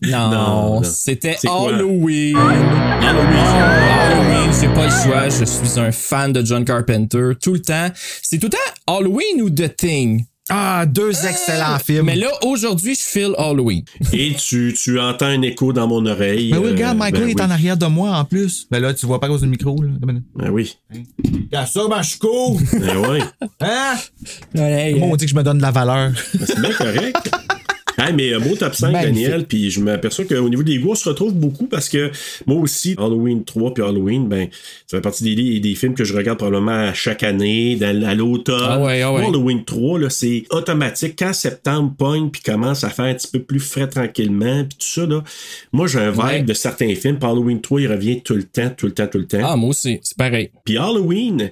[0.02, 0.84] Non, Non, non.
[0.84, 1.38] c'était?
[1.48, 2.36] Halloween.
[2.36, 3.38] Halloween.
[3.38, 5.30] Halloween, j'ai pas le choix.
[5.30, 7.90] Je suis un fan de John Carpenter tout le temps.
[8.22, 8.58] C'est tout le temps
[8.98, 10.26] Halloween ou The Thing?
[10.48, 12.06] Ah, deux excellents films.
[12.06, 13.84] Mais là, aujourd'hui, je file Halloween.
[14.14, 16.52] Et tu, tu entends un écho dans mon oreille.
[16.52, 17.42] Ben oui, euh, regarde, Michael ben est oui.
[17.42, 18.68] en arrière de moi en plus.
[18.70, 19.90] Ben là, tu vois pas à cause du micro, là.
[20.00, 20.78] Ben oui.
[21.52, 22.62] Regarde ça, ben je suis cool!
[22.74, 23.20] Ben oui.
[23.60, 23.96] Hein?
[24.54, 26.12] Ouais, Moi, on dit que je me donne de la valeur?
[26.46, 27.32] C'est bien correct.
[27.98, 29.24] Hey, mais un beau top 5, Magnifique.
[29.24, 32.12] Daniel, puis je m'aperçois qu'au niveau des goûts, on se retrouve beaucoup parce que
[32.46, 34.50] moi aussi, Halloween 3 puis Halloween, ben,
[34.86, 38.14] ça fait partie des, des films que je regarde probablement à chaque année, dans, à
[38.14, 38.60] l'automne.
[38.62, 39.26] Ah ouais, ah ouais.
[39.26, 41.16] Halloween 3, là, c'est automatique.
[41.18, 44.88] Quand septembre pogne puis commence à faire un petit peu plus frais tranquillement, puis tout
[44.88, 45.24] ça, là,
[45.72, 46.42] moi, j'ai un vibe Ouais.
[46.42, 47.18] de certains films.
[47.20, 49.40] Puis Halloween 3, il revient tout le temps, tout le temps, tout le temps.
[49.44, 50.50] Ah, moi aussi, c'est pareil.
[50.66, 51.52] Puis Halloween,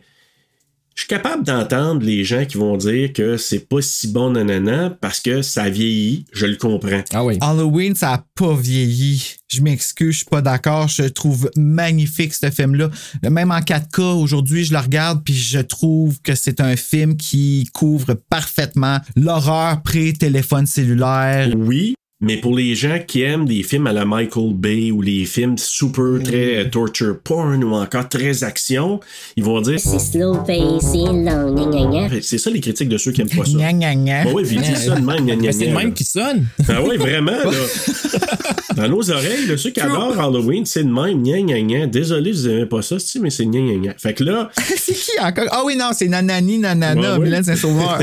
[0.95, 4.91] je suis capable d'entendre les gens qui vont dire que c'est pas si bon nanana
[5.01, 7.03] parce que ça vieillit, je le comprends.
[7.11, 7.37] Ah oui.
[7.41, 9.35] Halloween, ça a pas vieilli.
[9.47, 10.87] Je m'excuse, je suis pas d'accord.
[10.87, 12.89] Je trouve magnifique ce film-là.
[13.27, 17.67] Même en 4K, aujourd'hui, je le regarde puis je trouve que c'est un film qui
[17.73, 21.49] couvre parfaitement l'horreur pré-téléphone cellulaire.
[21.55, 25.25] Oui, mais pour les gens qui aiment des films à la Michael Bay ou les
[25.25, 29.01] films super très euh, torture porn ou encore très action,
[29.35, 32.21] ils vont dire C'est slow c'est long, gna gna gna.
[32.21, 33.57] c'est ça les critiques de ceux qui aiment pas ça.
[33.57, 34.23] Gna, gna, gna.
[34.23, 36.45] Bah oui, ils disent ça de même, gna, gna, Mais c'est le même qui sonne.
[36.69, 37.51] Ah oui, vraiment, là.
[38.75, 41.87] Dans nos oreilles, là, ceux qui adorent Halloween, c'est de même, gna, gna, gna.
[41.87, 43.93] Désolé, je vous aimez pas ça, mais c'est gna, gna, gna.
[43.97, 45.47] Fait que là, c'est qui encore?
[45.51, 47.43] Ah oui, non, c'est Nanani Nanana, Ouais, ouais.
[47.43, 47.99] Saint-Sauveur.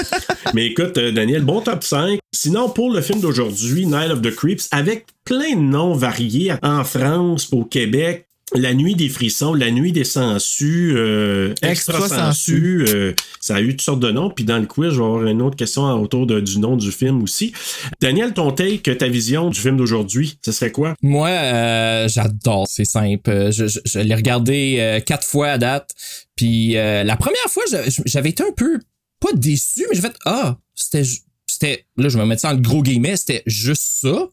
[0.54, 2.18] Mais écoute, euh, Daniel, bon top 5.
[2.32, 6.84] Sinon, pour le film d'aujourd'hui, Night of the Creeps, avec plein de noms variés en
[6.84, 12.84] France, au Québec, La Nuit des Frissons, La Nuit des Sangsues, euh, Extra, Extra Sangsues,
[12.88, 14.30] euh, ça a eu toutes sortes de noms.
[14.30, 16.92] Puis dans le quiz, je vais avoir une autre question autour de- du nom du
[16.92, 17.52] film aussi.
[18.00, 20.94] Daniel, ton take, ta vision du film d'aujourd'hui, ce serait quoi?
[21.02, 22.66] Moi, euh, j'adore.
[22.70, 23.28] C'est simple.
[23.30, 25.90] Euh, Je, je, je l'ai regardé euh, quatre fois à date.
[26.36, 27.64] Puis euh, la première fois,
[28.04, 28.78] j'avais été un peu
[29.20, 31.02] pas déçu, mais j'ai fait ah, c'était
[31.48, 34.28] c'était là, je vais mettre ça en gros guillemets, c'était juste ça.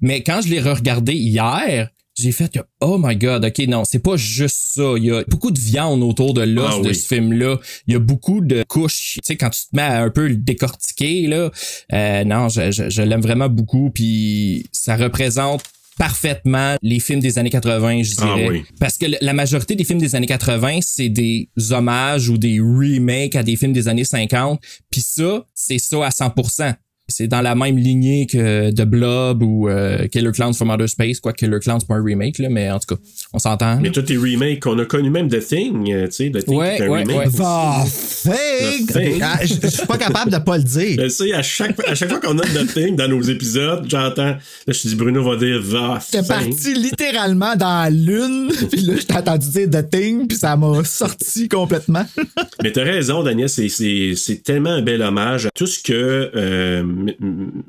[0.00, 3.98] Mais quand je l'ai re-regardé hier, j'ai fait que oh my god, ok non, c'est
[3.98, 4.94] pas juste ça.
[4.96, 6.94] Il y a beaucoup de viande autour de l'os Ah de oui.
[6.94, 7.58] ce film-là.
[7.86, 9.14] Il y a beaucoup de couches.
[9.14, 11.50] Tu sais, quand tu te mets à un peu le décortiquer là,
[11.92, 13.90] euh, non, je, je, je l'aime vraiment beaucoup.
[13.90, 15.62] Puis ça représente
[15.98, 18.48] parfaitement les films des années 80, je Ah dirais.
[18.50, 18.64] oui.
[18.78, 23.34] Parce que la majorité des films des années 80, c'est des hommages ou des remakes
[23.34, 24.60] à des films des années 50.
[24.90, 26.74] Puis ça, c'est ça à 100%.
[27.08, 31.20] C'est dans la même lignée que The Blob ou euh, Killer Clowns from Outer Space.
[31.20, 33.00] Quoi, Killer Clowns, c'est pas un remake, là, mais en tout cas,
[33.32, 33.78] on s'entend.
[33.80, 36.56] Mais tous les remakes qu'on a connus, même The Thing, euh, tu sais, The Thing
[36.56, 37.16] Ouais, est un ouais, remake.
[37.16, 37.26] ouais.
[38.24, 38.92] The!
[38.92, 39.20] Thing.
[39.22, 40.98] Ah, Je je suis pas capable de pas le dire.
[41.00, 44.24] Je sais, à chaque, à chaque fois qu'on a The Thing dans nos épisodes, j'entends,
[44.34, 48.80] là, je te dis, Bruno va dire, va, J'étais parti littéralement dans la lune, puis
[48.80, 52.04] là, je t'ai entendu dire The Thing, puis ça m'a sorti complètement.
[52.64, 56.32] Mais t'as raison, Daniel, c'est, c'est, c'est tellement un bel hommage à tout ce que
[56.34, 56.82] euh,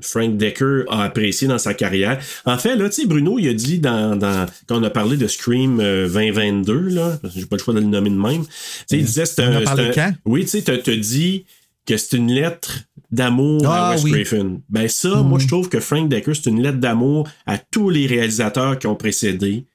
[0.02, 2.20] Frank Decker a apprécié dans sa carrière.
[2.46, 5.18] En fait, là, tu sais, Bruno, il a dit dans, dans quand on a parlé
[5.18, 8.16] de Scream euh, 2022, là, parce que j'ai pas le choix de le nommer de
[8.16, 8.52] même, tu
[8.88, 9.66] sais, il disait c'est On un...
[9.66, 10.14] un- quand?
[10.26, 11.46] Oui, tu sais, t'as dit
[11.86, 12.80] que c'est une lettre
[13.12, 14.24] d'amour Ah, à Wes oui.
[14.24, 14.60] Craven.
[14.70, 18.08] Ben ça, moi, je trouve que Frank Decker, c'est une lettre d'amour à tous les
[18.08, 19.66] réalisateurs qui ont précédé.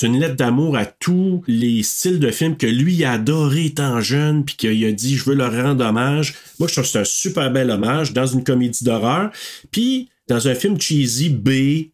[0.00, 4.00] C'est une lettre d'amour à tous les styles de films que lui a adoré étant
[4.00, 6.36] jeune, puis qu'il a dit je veux leur rendre hommage.
[6.60, 9.32] Moi, je trouve que c'est un super bel hommage dans une comédie d'horreur,
[9.72, 11.88] puis dans un film cheesy B,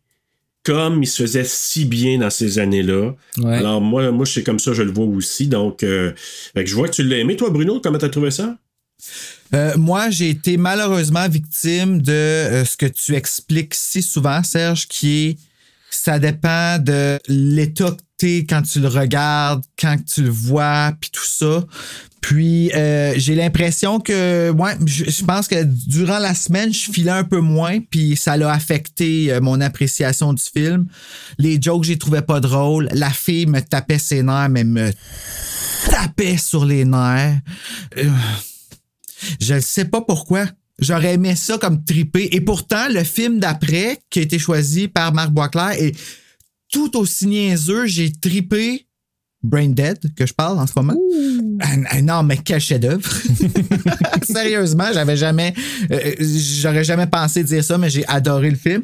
[0.65, 3.15] comme il se faisait si bien dans ces années-là.
[3.39, 3.57] Ouais.
[3.57, 5.47] Alors moi, moi, c'est comme ça, je le vois aussi.
[5.47, 6.13] Donc, euh,
[6.55, 7.81] fait que je vois que tu l'as aimé, toi, Bruno.
[7.83, 8.59] Comment t'as trouvé ça?
[9.55, 14.89] Euh, moi, j'ai été malheureusement victime de euh, ce que tu expliques si souvent, Serge,
[14.89, 15.39] qui est
[15.97, 21.11] ça dépend de l'état que t'es quand tu le regardes, quand tu le vois, puis
[21.11, 21.65] tout ça.
[22.21, 27.25] Puis euh, j'ai l'impression que, ouais, je, pense que durant la semaine, je filais un
[27.25, 30.87] peu moins, puis ça l'a affecté euh, mon appréciation du film.
[31.39, 32.89] Les jokes, j'ai trouvé pas drôles.
[32.93, 34.91] La fille me tapait ses nerfs, mais me
[35.91, 37.39] tapait sur les nerfs.
[37.99, 38.09] Euh,
[39.39, 40.47] je ne sais pas pourquoi.
[40.81, 42.29] J'aurais aimé ça comme triper.
[42.33, 45.95] Et pourtant, le film d'après, qui a été choisi par Marc Boisclair, est
[46.73, 47.87] tout aussi niaiseux.
[47.87, 48.87] J'ai tripé
[49.43, 50.97] Brain Dead, que je parle en ce moment.
[51.61, 53.09] Ah, non, mais quel chef-d'œuvre!
[54.23, 55.55] Sérieusement, j'avais jamais,
[55.93, 58.83] euh, j'aurais jamais pensé dire ça, mais j'ai adoré le film.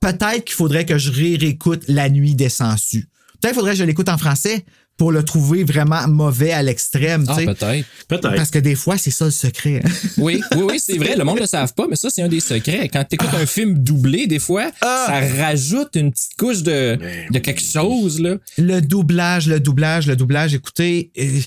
[0.00, 3.06] Peut-être qu'il faudrait que je ré- réécoute La Nuit des Sangsues.
[3.40, 4.64] Peut-être qu'il faudrait que je l'écoute en français
[4.96, 7.24] pour le trouver vraiment mauvais à l'extrême.
[7.28, 7.46] Ah, tu sais.
[7.46, 7.86] peut-être.
[8.08, 8.34] Peut-être.
[8.36, 9.80] Parce que des fois, c'est ça le secret.
[9.84, 9.88] hein.
[10.18, 11.16] Oui, oui, oui, c'est vrai.
[11.16, 12.88] Le monde ne le savent pas, mais ça, c'est un des secrets.
[12.88, 15.06] Quand tu écoutes un film doublé, des fois, Ah!
[15.08, 16.98] ça rajoute une petite couche de,
[17.30, 18.36] de quelque chose, là.
[18.58, 20.54] Le doublage, le doublage, le doublage.
[20.54, 21.40] Écoutez, euh,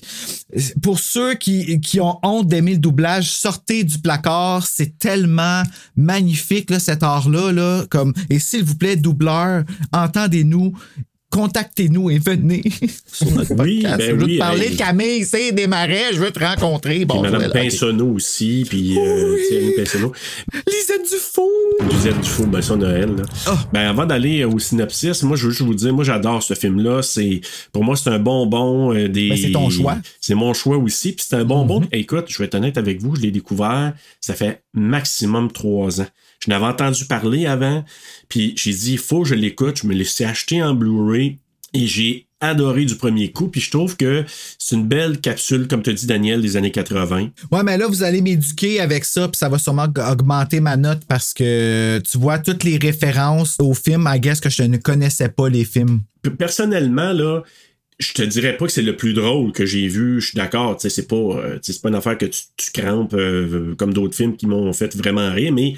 [0.82, 4.66] pour ceux qui, qui ont honte d'aimer le doublage, sortez du placard.
[4.66, 5.62] C'est tellement
[5.96, 7.52] magnifique, là, cet art-là.
[7.52, 10.72] Là, comme, et s'il vous plaît, doubleur, entendez-nous.
[11.30, 12.62] Contactez-nous et venez
[13.12, 13.98] sur notre Oui, podcast.
[13.98, 14.70] ben je veux oui, te parler hey.
[14.72, 17.04] de Camille, c'est des marais, je veux te rencontrer.
[17.04, 17.52] Bon, Madame voilà.
[17.52, 19.36] Pinsonneau aussi, puis euh,
[19.76, 20.12] Pinsonneau.
[20.66, 21.50] Lisette Dufault.
[21.90, 23.16] Lisette Dufault, ben ça, Noël.
[23.16, 23.22] Là.
[23.46, 23.58] Ah.
[23.72, 27.02] Ben avant d'aller au synopsis, moi, je veux juste vous dire, moi, j'adore ce film-là.
[27.02, 27.40] C'est,
[27.72, 29.30] pour moi, c'est un bonbon euh, des...
[29.30, 29.98] Ben, c'est ton choix.
[30.20, 31.80] C'est mon choix aussi, puis c'est un bonbon.
[31.80, 31.88] Mhm.
[31.92, 36.06] Écoute, je vais être honnête avec vous, je l'ai découvert, ça fait maximum trois ans.
[36.46, 37.84] Je n'avais entendu parler avant,
[38.28, 39.80] puis j'ai dit, il faut que je l'écoute.
[39.82, 41.38] Je me l'ai acheter en Blu-ray
[41.74, 44.24] et j'ai adoré du premier coup, puis je trouve que
[44.58, 47.30] c'est une belle capsule, comme te dit Daniel, des années 80.
[47.50, 51.00] Ouais, mais là, vous allez m'éduquer avec ça, puis ça va sûrement augmenter ma note
[51.08, 55.30] parce que tu vois toutes les références au film, I guess que je ne connaissais
[55.30, 56.02] pas les films.
[56.38, 57.42] Personnellement, là,
[57.98, 60.20] je te dirais pas que c'est le plus drôle que j'ai vu.
[60.20, 62.70] Je suis d'accord, tu sais, c'est pas, euh, c'est pas une affaire que tu, tu
[62.70, 65.74] crampes euh, comme d'autres films qui m'ont fait vraiment rire, mais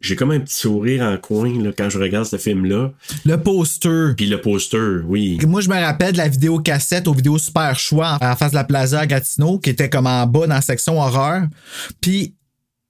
[0.00, 2.92] j'ai comme un petit sourire en coin là, quand je regarde ce film-là.
[3.24, 4.14] Le poster.
[4.16, 5.38] Puis le poster, oui.
[5.46, 8.56] Moi, je me rappelle de la vidéo cassette aux vidéos Super Choix en face de
[8.56, 11.44] la Plaza à Gatineau, qui était comme en bas dans la section horreur.
[12.00, 12.34] Puis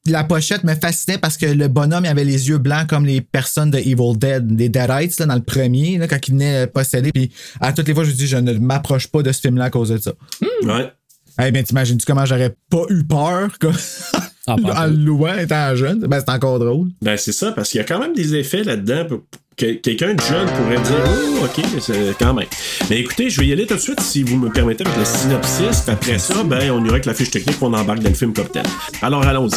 [0.04, 3.20] la pochette me fascinait parce que le bonhomme il avait les yeux blancs comme les
[3.20, 7.12] personnes de Evil Dead, les Deadites là, dans le premier, là, quand il venait posséder.
[7.12, 9.70] Puis à toutes les fois, je dis, je ne m'approche pas de ce film-là à
[9.70, 10.12] cause de ça.
[10.62, 10.92] Ouais.
[11.44, 13.72] Eh bien, t'imagines-tu comment j'aurais pas eu peur quoi?
[14.46, 16.00] Ah, en louant étant jeune?
[16.00, 16.88] Ben, c'est encore drôle.
[17.02, 19.04] Ben, c'est ça, parce qu'il y a quand même des effets là-dedans.
[19.08, 19.20] pour-
[19.56, 21.02] que Quelqu'un de jeune pourrait dire
[21.40, 22.44] Oh, OK, c'est quand même.
[22.90, 25.04] Mais écoutez, je vais y aller tout de suite si vous me permettez avec le
[25.06, 25.80] synopsis.
[25.80, 28.34] Puis Après ça, ben, on ira avec la fiche technique on embarque dans le film
[28.34, 28.62] tel.
[29.00, 29.56] Alors allons-y.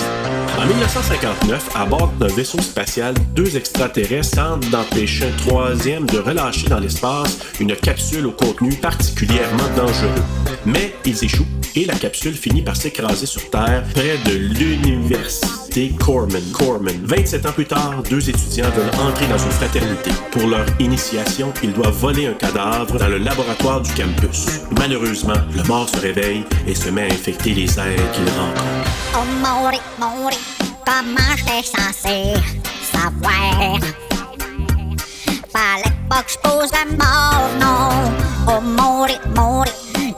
[0.58, 6.70] En 1959, à bord d'un vaisseau spatial, deux extraterrestres tentent d'empêcher un troisième de relâcher
[6.70, 10.24] dans l'espace une capsule au contenu particulièrement dangereux.
[10.66, 11.46] Mais ils échouent
[11.76, 16.42] et la capsule finit par s'écraser sur Terre près de l'université Corman.
[16.52, 17.00] Corman.
[17.04, 20.12] 27 ans plus tard, deux étudiants veulent entrer dans une fraternité.
[20.32, 24.62] Pour leur initiation, ils doivent voler un cadavre dans le laboratoire du campus.
[24.78, 28.90] Malheureusement, le mort se réveille et se met à infecter les êtres qu'il rencontre.
[29.16, 30.38] Oh Maury, Maury,
[30.86, 32.34] comment j'étais censé
[32.92, 33.80] savoir?
[36.10, 38.12] Pas que je pose mort, non.
[38.48, 38.62] Oh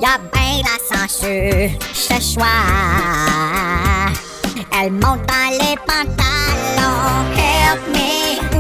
[0.02, 2.48] Y'a ben la censure ce soir.
[4.82, 7.30] Elle monte dans les pantalons.
[7.38, 8.51] Help me,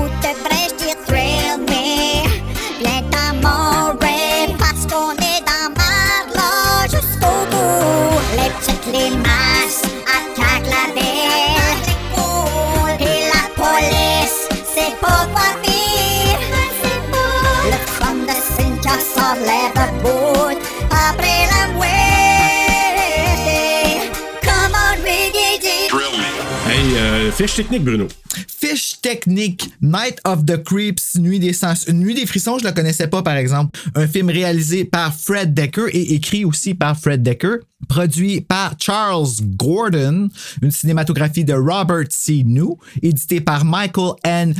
[27.31, 28.07] fiche technique, Bruno.
[28.47, 33.07] Fiche technique, Night of the Creeps, Nuit des sens, Nuit des frissons, je le connaissais
[33.07, 33.79] pas par exemple.
[33.95, 39.29] Un film réalisé par Fred Decker et écrit aussi par Fred Decker, produit par Charles
[39.55, 40.29] Gordon,
[40.61, 42.43] une cinématographie de Robert C.
[42.45, 44.53] New, édité par Michael N.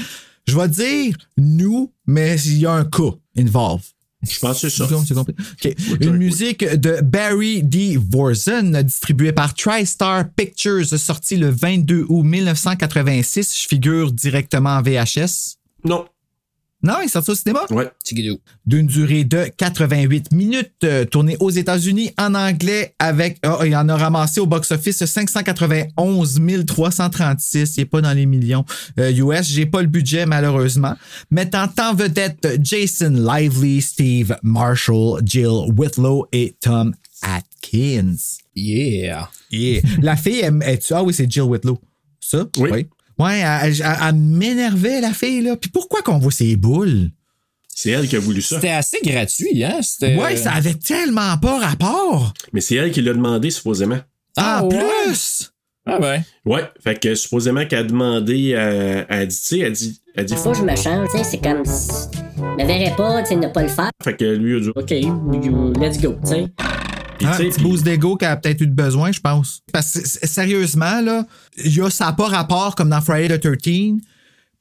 [0.48, 3.02] Je vais dire nous, mais il y a un K
[3.38, 3.86] involved.
[4.30, 4.88] Je pense que c'est ça.
[5.06, 5.36] C'est compris.
[5.64, 5.76] OK.
[6.02, 7.98] Une musique de Barry D.
[7.98, 13.62] Vorsen, distribuée par TriStar Pictures, sortie le 22 août 1986.
[13.64, 15.58] Je figure directement en VHS.
[15.84, 16.06] Non.
[16.84, 17.62] Non, il est sorti au cinéma?
[17.70, 17.89] Ouais.
[18.65, 23.38] D'une durée de 88 minutes, euh, tourné aux États-Unis en anglais avec.
[23.44, 27.78] ah, il en a ramassé au box-office 591 336.
[27.78, 28.65] Il n'est pas dans les millions
[29.00, 29.48] euh, US.
[29.48, 30.96] J'ai pas le budget, malheureusement.
[31.30, 38.15] Mettant en vedette Jason Lively, Steve Marshall, Jill Whitlow et Tom Atkins.
[38.56, 39.30] Yeah.
[39.52, 39.82] Yeah.
[40.02, 41.80] La fille, elle, elle- ah oui, c'est Jill Whitlow.
[42.20, 42.46] Ça?
[42.58, 42.88] Oui.
[43.22, 45.56] Ouais, elle, elle- elle m'énervait, la fille, là.
[45.56, 47.10] Puis pourquoi qu'on voit ses boules?
[47.74, 48.56] C'est elle qui a voulu ça.
[48.56, 49.80] C'était assez gratuit, hein?
[49.82, 52.34] C'était- Ouais, ça avait tellement pas rapport.
[52.54, 54.00] Mais c'est elle qui l'a demandé, supposément.
[54.38, 54.78] Ah, Ah, ouais?
[55.06, 55.52] plus!
[55.86, 56.22] Ah ouais.
[56.46, 56.64] Ouais.
[56.84, 60.26] Fait que supposément qu'elle a demandé à, elle a dit, tu sais, elle dit, elle
[60.26, 61.66] dit, Faut que je me change, tu sais, c'est comme.
[61.66, 62.08] si-
[62.38, 63.90] Je me verrais pas, tu sais, ne pas le faire.
[64.04, 64.92] Fait que lui a dit, Ok,
[65.82, 66.46] let's go, tu sais.
[67.22, 69.20] Puis, Un tu sais, petit puis- boost d'ego qu'elle a peut-être eu de besoin, je
[69.20, 69.62] pense.
[69.72, 71.26] Parce que sérieusement, là,
[71.64, 73.62] il y a ça n'a pas rapport comme dans Friday the 13,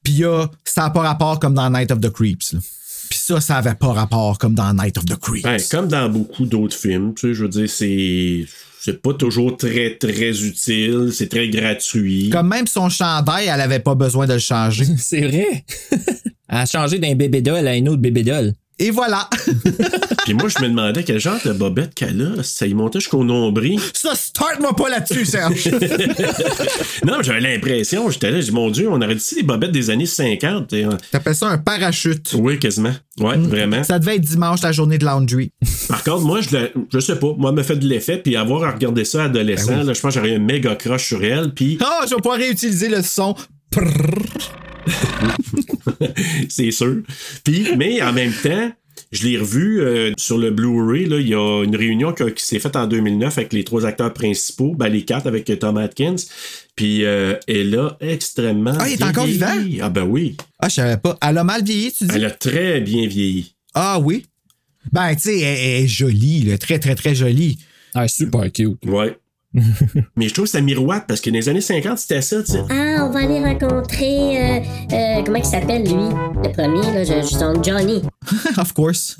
[0.03, 2.53] puis il y a ça n'a pas rapport comme dans Night of the Creeps.
[2.53, 2.61] là.
[3.09, 5.43] Puis ça, ça avait pas rapport comme dans Night of the Creeps.
[5.43, 8.45] Ben, comme dans beaucoup d'autres films, tu sais, je veux dire, c'est.
[8.83, 12.31] C'est pas toujours très, très utile, c'est très gratuit.
[12.31, 14.87] Comme même son chandail, elle avait pas besoin de le changer.
[14.97, 15.67] C'est vrai.
[16.49, 18.55] Elle a changé d'un bébé doll à une autre bébé doll.
[18.83, 19.29] Et voilà!
[20.25, 22.43] Puis moi, je me demandais quel genre de bobette qu'elle a.
[22.43, 23.79] Ça y montait jusqu'au nombril.
[23.93, 25.69] ça, start-moi pas là-dessus, Serge!
[27.05, 29.73] non, mais j'avais l'impression, j'étais là, j'ai dit, mon Dieu, on aurait dit les bobettes
[29.73, 30.73] des années 50.
[30.73, 32.35] Et, euh, T'appelles ça un parachute.
[32.39, 32.95] oui, quasiment.
[33.19, 33.85] Ouais, vraiment.
[33.85, 35.53] Ça devait être dimanche, la journée de laundry.
[35.89, 36.57] Par contre, moi, je,
[36.91, 39.73] je sais pas, moi, elle me fait de l'effet, puis avoir à regarder ça adolescent,
[39.73, 39.87] Ben oui.
[39.89, 42.39] là, je pense que j'aurais un méga crush sur elle, puis Ah, je vais pouvoir
[42.39, 43.35] réutiliser le son.
[46.49, 47.03] c'est sûr.
[47.45, 48.73] Puis, mais en même temps,
[49.13, 51.07] je l'ai revu euh, sur le Blu-ray.
[51.07, 54.13] là, Il y a une réunion qui, s'est faite en 2009 avec les trois acteurs
[54.13, 56.17] principaux, ben, les quatre avec Tom Atkins.
[56.77, 58.75] Puis euh, elle a extrêmement.
[58.79, 59.71] Ah, il est encore vieilli.
[59.71, 59.87] vivant?
[59.87, 60.37] Ah, ben oui.
[60.59, 61.19] Ah, je savais pas.
[61.21, 62.11] Elle a mal vieilli, tu dis?
[62.15, 63.55] Elle a très bien vieilli.
[63.75, 64.27] Ah oui?
[64.93, 67.59] Ben, tu sais, elle, elle est jolie, là, très, très, très jolie.
[67.95, 68.79] Ah, super cute.
[68.87, 69.17] Ouais.
[70.17, 72.53] mais je trouve que ça miroite parce que dans les années 50, c'était ça, tu
[72.53, 72.61] sais.
[72.71, 74.59] Ah, on va aller rencontrer.
[74.59, 74.61] Euh,
[74.93, 78.03] euh, comment il s'appelle, lui Le premier, là, je, je sens Johnny.
[78.57, 79.17] of course.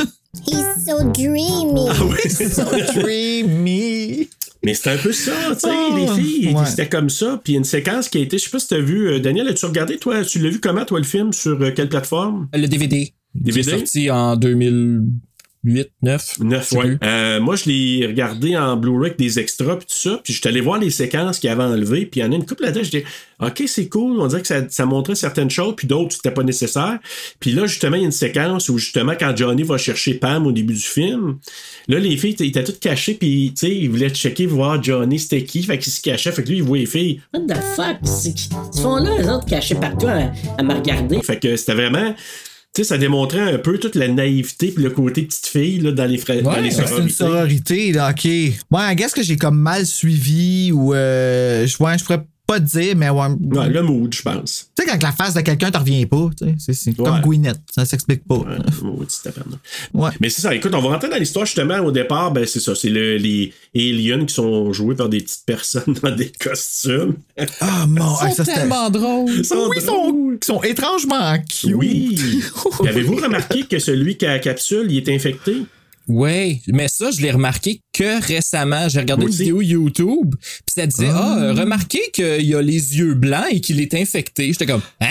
[0.47, 1.89] He's so dreamy.
[1.91, 2.65] Ah oui, c'est ça.
[2.95, 4.29] Dreamy.
[4.63, 6.67] Mais c'est un peu ça, tu sais, Ah, les filles, ouais.
[6.67, 7.41] c'était comme ça.
[7.43, 9.09] Puis il y a une séquence qui a été, je sais pas si t'as vu,
[9.09, 11.89] euh, Daniel, as-tu regardé, toi, tu l'as vu comment, toi, le film, sur euh, quelle
[11.89, 12.47] plateforme?
[12.55, 13.13] Le DVD.
[13.35, 13.63] DVD?
[13.63, 14.37] Qui est sorti en
[15.65, 16.39] 2008, 9.
[16.41, 16.99] 9, Je sais ouais.
[17.05, 20.21] Euh, moi, je l'ai regardé en Blu-ray avec des extras puis tout ça.
[20.25, 22.07] Puis je suis allé voir les séquences qu'il avait enlevées.
[22.07, 22.83] Puis il y en a une couple là-dedans.
[22.83, 23.05] Je dis,
[23.41, 24.21] OK, c'est cool.
[24.21, 25.75] On dirait que ça, ça montrait certaines choses.
[25.77, 26.99] Puis d'autres, c'était pas nécessaire.
[27.41, 30.47] Puis là, justement, il y a une séquence où, justement, quand Johnny va chercher Pam
[30.47, 31.39] au début du film,
[31.89, 33.15] là, les filles, ils étaient toutes cachées.
[33.15, 35.63] Puis, tu sais, ils voulaient checker, voir Johnny, c'était qui.
[35.63, 36.33] Fait qu'ils se cachaient.
[36.33, 37.21] Fait que lui, il voit les filles.
[37.35, 37.97] What the fuck?
[38.75, 41.21] Ils font là, eux autres, cachés partout à, à me regarder.
[41.23, 42.15] Fait que c'était vraiment.
[42.73, 45.91] Tu sais, ça démontrait un peu toute la naïveté puis le côté petite fille là,
[45.91, 46.41] dans les frères.
[46.43, 48.25] dans les c'est une sororité, là, OK.
[48.25, 50.95] Ouais, qu'est-ce que j'ai comme mal suivi ou.
[50.95, 53.27] Euh, je ouais, je pourrais pas te dire, mais ouais.
[53.41, 54.71] Ouais, le mood, je pense.
[54.77, 57.15] Tu sais, quand la face de quelqu'un te revient pas, tu sais, c'est, c'est comme
[57.15, 57.21] Ouais.
[57.23, 58.39] Gwyneth, ça s'explique pas.
[58.39, 58.57] Ouais.
[59.95, 60.11] Ouais.
[60.21, 62.75] Mais c'est ça, écoute, on va rentrer dans l'histoire justement au départ, ben c'est ça,
[62.75, 67.15] c'est le- les aliens qui sont joués par des petites personnes dans des costumes.
[67.61, 69.31] Ah, mon, Ils hey, sont ça, tellement drôles.
[69.31, 71.75] Ils sont Oui, ils sont, ils sont étrangement cute.
[71.75, 72.43] Oui.
[72.89, 75.57] Avez-vous remarqué que celui qui a la capsule, il est infecté?
[76.13, 78.89] Oui, mais ça, je l'ai remarqué que récemment.
[78.89, 83.15] J'ai regardé une vidéo YouTube, puis ça disait Ah, euh, remarquez qu'il a les yeux
[83.15, 84.49] blancs et qu'il est infecté.
[84.49, 85.07] J'étais comme Hein?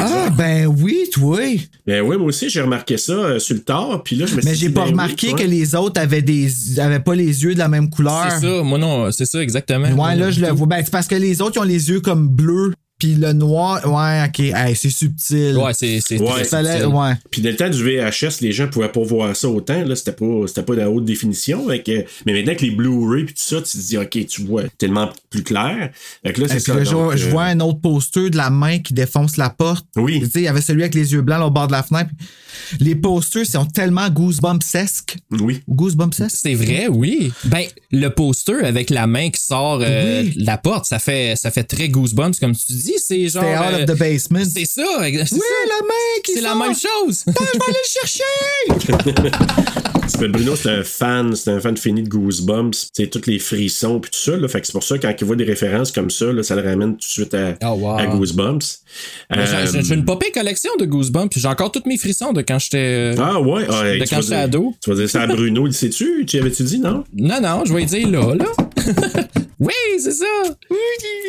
[0.00, 1.38] Ah, ben oui, toi.
[1.86, 4.40] Ben oui, moi aussi, j'ai remarqué ça euh, sur le tard, puis là, je me
[4.40, 7.44] suis Mais j'ai pas ben remarqué oui, que les autres avaient des avaient pas les
[7.44, 8.26] yeux de la même couleur.
[8.30, 9.90] C'est ça, moi non, c'est ça exactement.
[9.90, 10.66] Ouais, là, je le vois.
[10.66, 13.80] Ben, c'est parce que les autres, ils ont les yeux comme bleus, puis le noir,
[13.84, 15.56] ouais, ok, Hey, c'est subtil.
[15.56, 16.44] Ouais, c'est c'est Ouais.
[16.44, 16.86] subtil.
[16.86, 17.12] ouais.
[17.30, 19.82] Puis dans le temps du VHS, les gens pouvaient pas voir ça autant.
[19.84, 21.66] Là, c'était pas, c'était pas de la haute définition.
[21.68, 24.42] Fait que- mais maintenant que les Blu-ray puis tout ça, tu te dis, OK, tu
[24.44, 25.90] vois tellement plus clair.
[26.24, 26.74] Fait que là, c'est ça.
[26.74, 29.50] là, je, donc, je euh, vois un autre poster de la main qui défonce la
[29.50, 29.86] porte.
[29.96, 30.20] Oui.
[30.20, 31.82] Tu sais, il y avait celui avec les yeux blancs là, au bord de la
[31.82, 32.10] fenêtre.
[32.80, 35.16] Les posters sont tellement goosebumpsesques.
[35.30, 35.62] Oui.
[35.68, 36.38] Goosebumpsesques?
[36.42, 37.32] C'est vrai, oui.
[37.44, 40.34] Ben, le poster avec la main qui sort euh, Oui.
[40.36, 42.89] de la porte, ça fait, ça fait très goosebumps, comme tu dis.
[42.98, 43.42] C'est genre.
[43.42, 44.44] C'était out euh, of the basement.
[44.44, 44.82] c'est ça.
[45.00, 45.36] c'est Oui, ça.
[45.68, 47.24] la main qui C'est la même chose.
[47.26, 48.24] Attends, je vais aller le chercher!
[50.28, 52.88] Bruno, c'est un fan, c'est un fan fini de Goosebumps.
[52.92, 54.36] C'est tous les frissons puis tout ça.
[54.36, 56.56] Là, fait que c'est pour ça, quand il voit des références comme ça, là, ça
[56.56, 57.98] le ramène tout de suite à, Oh, wow.
[57.98, 58.58] à Goosebumps.
[59.30, 62.32] J'ai- Euh, J'ai j'ai une popée collection de Goosebumps, puis j'ai encore tous mes frissons
[62.32, 62.78] de quand j'étais.
[62.78, 64.74] euh, Ah ouais, ah, hey, de tu quand vas j'étais dire- ado.
[64.82, 66.24] Tu vas dire ça à Bruno, il sait-tu?
[66.26, 67.04] Tu y avais-tu dit, non?
[67.16, 68.46] Non, non, je vais dire là, là.
[69.60, 70.24] oui, c'est ça.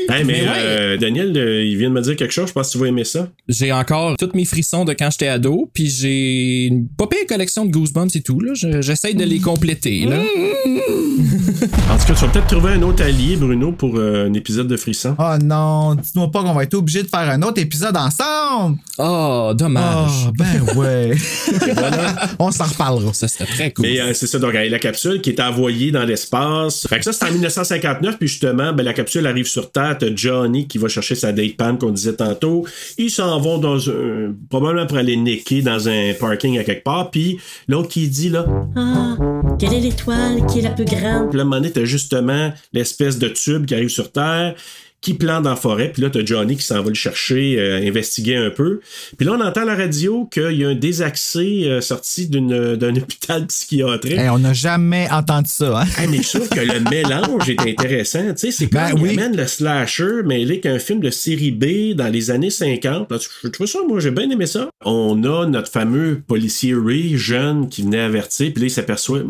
[0.10, 0.48] Hey, mais Mais ouais.
[0.58, 2.88] euh, Daniel, euh, il vient de me dire quelque chose, je pense que tu vas
[2.88, 3.28] aimer ça.
[3.48, 7.66] J'ai encore tous mes frissons de quand j'étais ado, puis j'ai une pas pire collection
[7.66, 10.18] de Goosebumps et tout, J'essaie de les compléter, là.
[11.90, 14.68] En tout cas, tu vas peut-être trouver un autre allié, Bruno, pour euh, un épisode
[14.68, 15.16] de Frisson.
[15.20, 18.78] Oh non, dites-moi pas qu'on va être obligé de faire un autre épisode ensemble!
[18.98, 20.12] Oh, dommage.
[20.28, 21.12] Oh, ben ouais.
[22.40, 23.14] On s'en reparlera.
[23.14, 23.86] Ça, c'était très cool.
[23.86, 26.88] Mais euh, c'est ça, donc la capsule qui est envoyée dans l'espace.
[26.88, 29.98] Fait que ça, c'est en 1959, puis justement, ben, la capsule arrive sur Terre.
[30.00, 32.68] T'as Johnny qui va chercher sa date Pam qu'on disait tantôt.
[33.00, 34.36] Ils s'en vont dans un.
[34.48, 37.10] probablement pour aller niquer dans un parking à quelque part.
[37.10, 38.46] Puis l'autre qui dit là.
[38.76, 39.18] Ah,
[39.58, 41.30] quelle est l'étoile qui est la plus grande?
[41.30, 44.54] Puis là, à un moment donné, t'as justement l'espèce de tube qui arrive sur Terre,
[45.02, 45.90] qui plante dans la forêt.
[45.92, 48.82] Puis là, t'as Johnny qui s'en va le chercher, euh, investiguer un peu.
[49.18, 52.76] Puis là, on entend à la radio qu'il y a un désaxé euh, sorti d'une-
[52.76, 54.18] d'un hôpital psychiatrique.
[54.20, 55.86] Hey, on n'a jamais entendu ça, hein?
[55.98, 58.24] Hey, mais je trouve que le mélange est intéressant.
[58.34, 59.10] Tu sais, c'est comme Ben oui.
[59.12, 63.12] amène le slasher mêlé qu'un film de série B dans les années 50.
[63.12, 64.70] Là, Je trouve ça, moi, j'ai bien aimé ça.
[64.86, 69.22] On a notre fameux policier Ray, jeune, qui venait avertir, puis là, il s'aperçoit...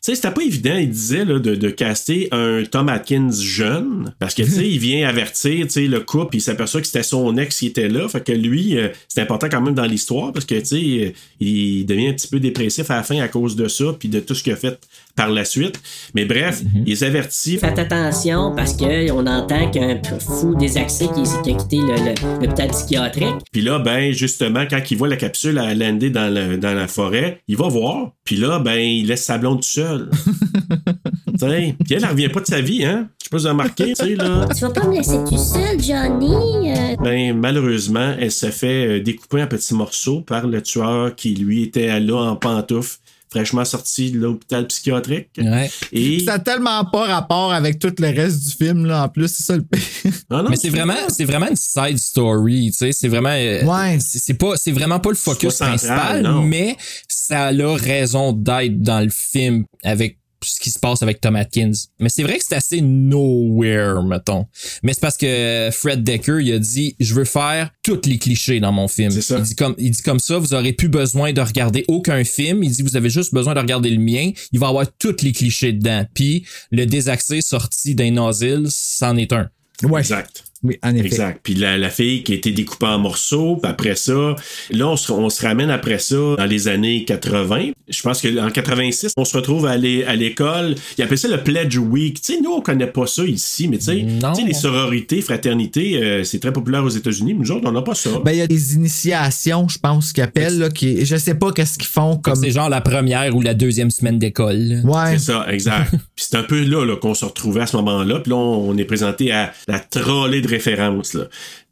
[0.00, 4.14] Tu sais, c'était pas évident, il disait, là, de, de caster un Tom Atkins jeune,
[4.20, 7.02] parce que, tu sais, il vient avertir, tu sais, le couple, il s'aperçoit que c'était
[7.02, 10.32] son ex qui était là, fait que lui, euh, c'est important quand même dans l'histoire,
[10.32, 13.28] parce que, tu sais, euh, il devient un petit peu dépressif à la fin à
[13.28, 14.78] cause de ça, puis de tout ce qu'il a fait
[15.16, 15.80] par la suite.
[16.14, 17.58] Mais bref, il les avertit.
[17.58, 22.40] Faites attention parce que on entend qu'un fou désaxé qui, qui a quitté le- le-
[22.46, 23.34] l'hôpital psychiatrique.
[23.50, 26.86] Puis là, ben, justement, quand il voit la capsule à lander dans, le- dans la
[26.86, 28.12] forêt, il va voir.
[28.22, 29.87] Puis là, ben, il laisse sa blonde tout seul.
[29.96, 33.08] Tu sais, Puis elle, elle revient pas de sa vie, hein?
[33.20, 34.48] Je sais pas si vous avez remarqué, tu sais, là.
[34.54, 36.70] Tu vas pas me laisser tout seul, Johnny?
[36.70, 41.34] Euh, Ben, malheureusement, elle se fait euh, découper en petits morceaux par le tueur qui,
[41.34, 42.98] lui, était là en pantoufle,
[43.30, 45.28] fraîchement sorti de l'hôpital psychiatrique.
[45.38, 45.70] Ouais.
[45.92, 46.20] Et...
[46.20, 49.42] Ça n'a tellement pas rapport avec tout le reste du film, là, en plus, c'est
[49.42, 49.82] ça le pire.
[50.30, 53.64] Ah non, Mais c'est vraiment, c'est vraiment une side story, tu sais, c'est vraiment, euh,
[53.64, 53.98] Ouais.
[54.00, 56.42] c'est pas, c'est vraiment pas le focus C'est pas central, principal, non.
[56.42, 56.76] mais
[57.08, 61.72] ça a raison d'être dans le film avec ce qui se passe avec Tom Atkins.
[61.98, 64.46] Mais c'est vrai que c'est assez nowhere, mettons.
[64.82, 68.60] Mais c'est parce que Fred Decker, il a dit, je veux faire tous les clichés
[68.60, 69.10] dans mon film.
[69.10, 69.38] C'est ça.
[69.38, 72.62] Il dit comme, il dit comme ça, vous aurez plus besoin de regarder aucun film.
[72.62, 74.30] Il dit, vous avez juste besoin de regarder le mien.
[74.52, 76.04] Il va y avoir tous les clichés dedans.
[76.14, 79.50] Puis, le désaxé sorti d'un asile, c'en est un.
[79.82, 80.00] Ouais.
[80.00, 80.44] Exact.
[80.62, 81.06] Oui, en effet.
[81.06, 81.40] Exact.
[81.42, 84.34] Puis la, la fille qui a été découpée en morceaux, puis après ça,
[84.70, 87.70] là, on se, on se ramène après ça dans les années 80.
[87.88, 90.74] Je pense qu'en 86, on se retrouve à l'é- à l'école.
[90.98, 92.20] Ils appellent ça le Pledge Week.
[92.20, 94.32] Tu sais, nous, on connaît pas ça ici, mais tu sais, Non.
[94.32, 97.34] tu sais, les sororités, fraternités, euh, c'est très populaire aux États-Unis.
[97.34, 98.10] mais Nous autres, on n'a pas ça.
[98.24, 101.52] Ben, il y a des initiations, je pense, qu'ils appellent, là, qui, je sais pas
[101.52, 102.34] qu'est-ce qu'ils font comme.
[102.36, 104.80] C'est genre la première ou la deuxième semaine d'école.
[104.84, 105.12] Ouais.
[105.12, 105.90] C'est ça, exact.
[106.16, 108.20] Puis c'est un peu là, là, qu'on se retrouvait à ce moment-là.
[108.20, 111.14] Puis là, on, on est présenté à la trolley de référence.
[111.14, 111.24] Là.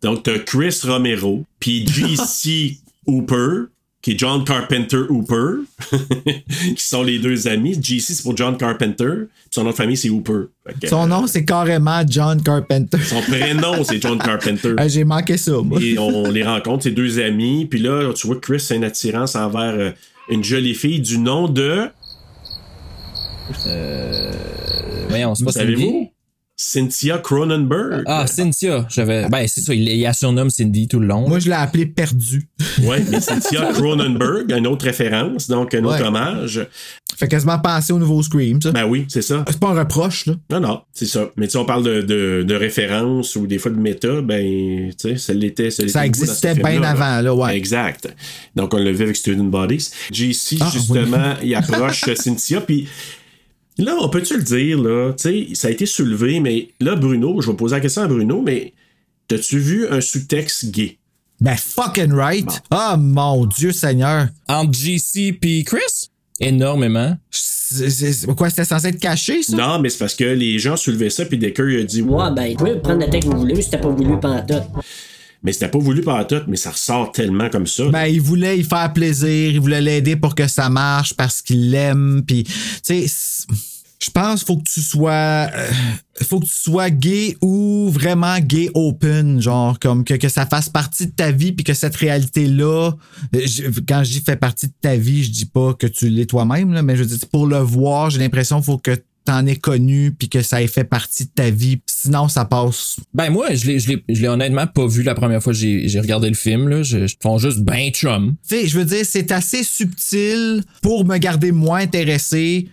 [0.02, 2.78] Donc, t'as Chris Romero, puis J.C.
[3.06, 3.66] Hooper,
[4.02, 5.64] qui est John Carpenter Hooper,
[6.76, 7.76] qui sont les deux amis.
[7.80, 8.14] J.C.
[8.14, 10.44] c'est pour John Carpenter, puis son nom de famille, c'est Hooper.
[10.80, 12.98] Que, Son nom, c'est carrément John Carpenter.
[12.98, 14.74] son prénom, c'est John Carpenter.
[14.88, 15.80] J'ai manqué ça, moi.
[15.82, 17.66] Et on les rencontre, ces deux amis.
[17.66, 19.90] Puis là, tu vois que Chris a une attirance envers euh,
[20.28, 21.88] une jolie fille du nom de...
[25.08, 26.10] Voyons, c'est pas Savez-vous?
[26.58, 28.02] Cynthia Cronenberg.
[28.06, 28.86] Ah, Cynthia.
[28.88, 29.28] J'avais.
[29.28, 29.74] Ben, c'est ça.
[29.74, 31.28] Il, il a surnomme Cindy tout le long.
[31.28, 32.48] Moi, je l'ai appelé perdu.
[32.82, 36.06] Ouais, mais Cynthia Cronenberg, une autre référence, donc un autre Ouais.
[36.06, 36.66] hommage.
[37.16, 38.70] Fait quasiment penser au nouveau Scream, ça.
[38.70, 39.44] Ben oui, c'est ça.
[39.48, 40.34] C'est pas un reproche, là.
[40.50, 41.30] Non, non, c'est ça.
[41.36, 44.94] Mais si on parle de, de, de référence ou des fois de méta, ben, tu
[44.98, 45.70] sais, ça l'était.
[45.70, 47.56] Ça, Ça existait bien avant, là, ouais.
[47.56, 48.08] Exact.
[48.54, 49.90] Donc, on l'a vu avec Student Bodies.
[50.12, 52.86] JC, Ah, justement, il approche Cynthia, puis
[53.78, 57.40] là, on peut-tu le dire, là, tu sais, ça a été soulevé, mais là, Bruno,
[57.40, 58.72] je vais poser la question à Bruno, mais
[59.28, 60.98] t'as-tu vu un sous-texte gay?
[61.40, 62.48] Ben, fucking right.
[62.70, 64.28] Oh, mon Dieu Seigneur.
[64.48, 66.08] Entre JC puis Chris?
[66.40, 67.16] Énormément.
[67.30, 69.56] C'est- c'est- Quoi, c'était censé être caché, ça?
[69.56, 72.30] Non, mais c'est parce que les gens soulevaient ça, puis Decker il a dit Ouais,
[72.34, 74.62] ben, vous pouvez prendre la tête que vous voulez, mais c'était pas voulu pantoute.
[75.46, 77.88] Mais c'était pas voulu par tout, mais ça ressort tellement comme ça.
[77.88, 81.70] Ben, il voulait y faire plaisir, il voulait l'aider pour que ça marche parce qu'il
[81.70, 83.06] l'aime, puis, tu sais,
[84.02, 85.12] je pense faut que tu sois,
[85.54, 85.70] euh,
[86.22, 90.68] faut que tu sois gay ou vraiment gay open, genre comme que, que ça fasse
[90.68, 92.90] partie de ta vie, puis que cette réalité-là,
[93.34, 96.08] euh, je- quand je dis fait partie de ta vie, je dis pas que tu
[96.08, 98.96] l'es toi-même, là, mais je dis pour le voir, j'ai l'impression faut que
[99.26, 102.96] t'en aies connu, puis que ça ait fait partie de ta vie, sinon ça passe.
[103.12, 105.58] Ben, moi, je l'ai, je l'ai, je l'ai honnêtement pas vu la première fois que
[105.58, 106.82] j'ai, j'ai regardé le film, là.
[106.82, 108.36] Je, je font juste ben chum.
[108.48, 112.68] Tu sais, je veux dire, c'est assez subtil pour me garder moins intéressé.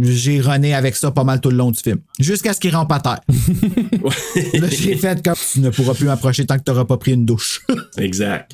[0.00, 1.98] J'ai runné avec ça pas mal tout le long du film.
[2.20, 3.20] Jusqu'à ce qu'il rampe à terre.
[4.54, 7.12] Là, j'ai fait comme tu ne pourras plus m'approcher tant que tu n'auras pas pris
[7.12, 7.62] une douche.
[7.98, 8.52] Exact.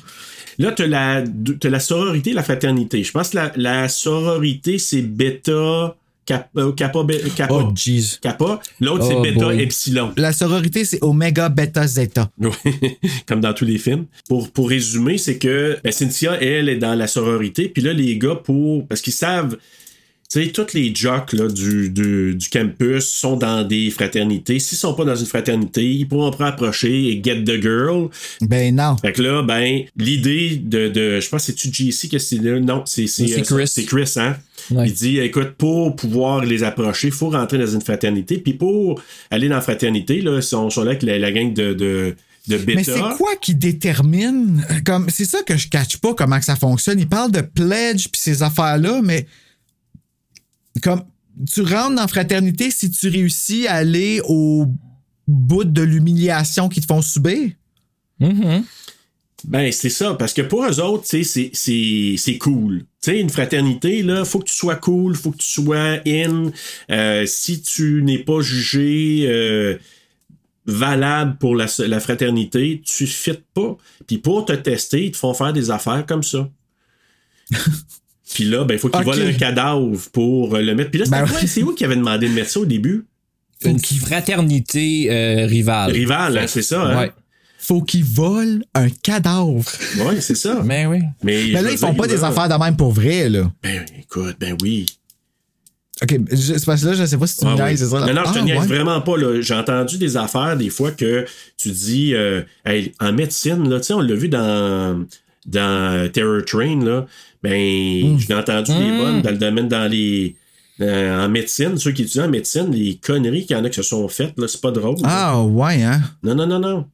[0.57, 1.23] Là, tu as la,
[1.59, 3.03] t'as la sororité, la fraternité.
[3.03, 5.95] Je pense que la, la sororité, c'est bêta,
[6.29, 7.53] kappa, euh, kappa, bé- kappa.
[7.55, 8.19] Oh, jeez.
[8.21, 8.59] kappa.
[8.79, 9.61] L'autre, Oh, c'est bêta, boy.
[9.61, 10.13] epsilon.
[10.17, 12.29] La sororité, c'est oméga, bêta, zeta.
[12.39, 12.49] Oui,
[13.27, 14.05] comme dans tous les films.
[14.27, 17.69] Pour, pour résumer, c'est que ben, Cynthia, elle, est dans la sororité.
[17.69, 18.87] Puis là, les gars, pour.
[18.87, 19.57] Parce qu'ils savent.
[20.31, 24.59] Tu sais, tous les jocks là, du, du, du campus sont dans des fraternités.
[24.59, 28.09] S'ils sont pas dans une fraternité, ils pourront pas approcher et get the girl.
[28.39, 28.95] Ben non.
[28.97, 31.19] Fait que là, ben, l'idée de, de.
[31.19, 32.59] Je pense c'est-tu JC que c'est là?
[32.59, 33.67] Non, c'est euh, Chris.
[33.67, 34.37] C'est Chris, hein?
[34.69, 34.87] Ouais.
[34.89, 38.37] Il dit écoute, pour pouvoir les approcher, il faut rentrer dans une fraternité.
[38.37, 39.01] Puis pour
[39.31, 42.15] aller dans la fraternité, là, ils sont, sont là avec la, la gang de, de.
[42.67, 46.55] Mais c'est quoi qui détermine comme c'est ça que je catch pas comment que ça
[46.55, 46.99] fonctionne.
[46.99, 49.25] Il parle de pledge puis ces affaires là, mais
[50.81, 51.03] comme
[51.51, 54.67] tu rentres dans fraternité si tu réussis à aller au
[55.27, 57.51] bout de l'humiliation qu'ils te font subir?
[58.19, 58.63] Mhm.
[59.45, 62.79] Ben, c'est ça, parce que pour eux autres, c'est- c'est c'est cool.
[63.01, 66.51] Tu sais, une fraternité, là, faut que tu sois cool, faut que tu sois in.
[66.91, 69.77] Euh, si tu n'es pas jugé euh,
[70.65, 73.77] valable pour la, la fraternité, tu fites pas.
[74.07, 76.49] Puis pour te tester, ils te font faire des affaires comme ça.
[78.33, 79.05] Puis là, ben, il faut qu'ils Ok.
[79.15, 80.91] volent un cadavre pour euh, le mettre.
[80.91, 81.37] Puis là, c'était Ben quoi?
[81.41, 81.47] oui.
[81.47, 83.05] c'est où qui avait demandé de mettre ça au début?
[83.65, 85.91] Une fraternité euh, rivale.
[85.91, 86.99] Rival, hein, c'est ça, hein?
[86.99, 87.11] Ouais.
[87.57, 89.63] Faut qu'ils volent un cadavre.
[89.99, 90.61] Ouais, c'est ça.
[90.63, 90.99] Mais oui.
[91.23, 93.51] Mais, là, ils font pas des affaires de même pour vrai, là.
[93.61, 94.85] Ben, écoute, ben oui.
[96.01, 97.61] OK, c'est parce que là, je sais pas si tu me Ah oui.
[97.63, 97.99] niaises, c'est ça.
[97.99, 98.05] là.
[98.13, 98.65] Non, non, je te Ah, niaise ouais.
[98.67, 99.17] vraiment pas.
[99.17, 99.41] là.
[99.41, 101.25] J'ai entendu des affaires des fois que
[101.57, 105.03] tu dis euh, hey, en médecine, là, tu sais, on l'a vu dans,
[105.49, 107.05] dans Terror Train, là.
[107.43, 108.17] Ben, Hmm.
[108.19, 110.35] j'ai entendu des bonnes dans le domaine dans les.
[110.81, 113.75] euh, en médecine, ceux qui étudient en médecine, les conneries qu'il y en a qui
[113.75, 114.95] se sont faites, là, c'est pas drôle.
[115.01, 115.07] là.
[115.09, 116.01] Ah, ouais, hein?
[116.23, 116.85] Non, non, non, non.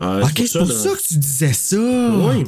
[0.00, 1.76] Ah, OK, c'est pour ça que tu disais ça.
[1.78, 2.44] Oui.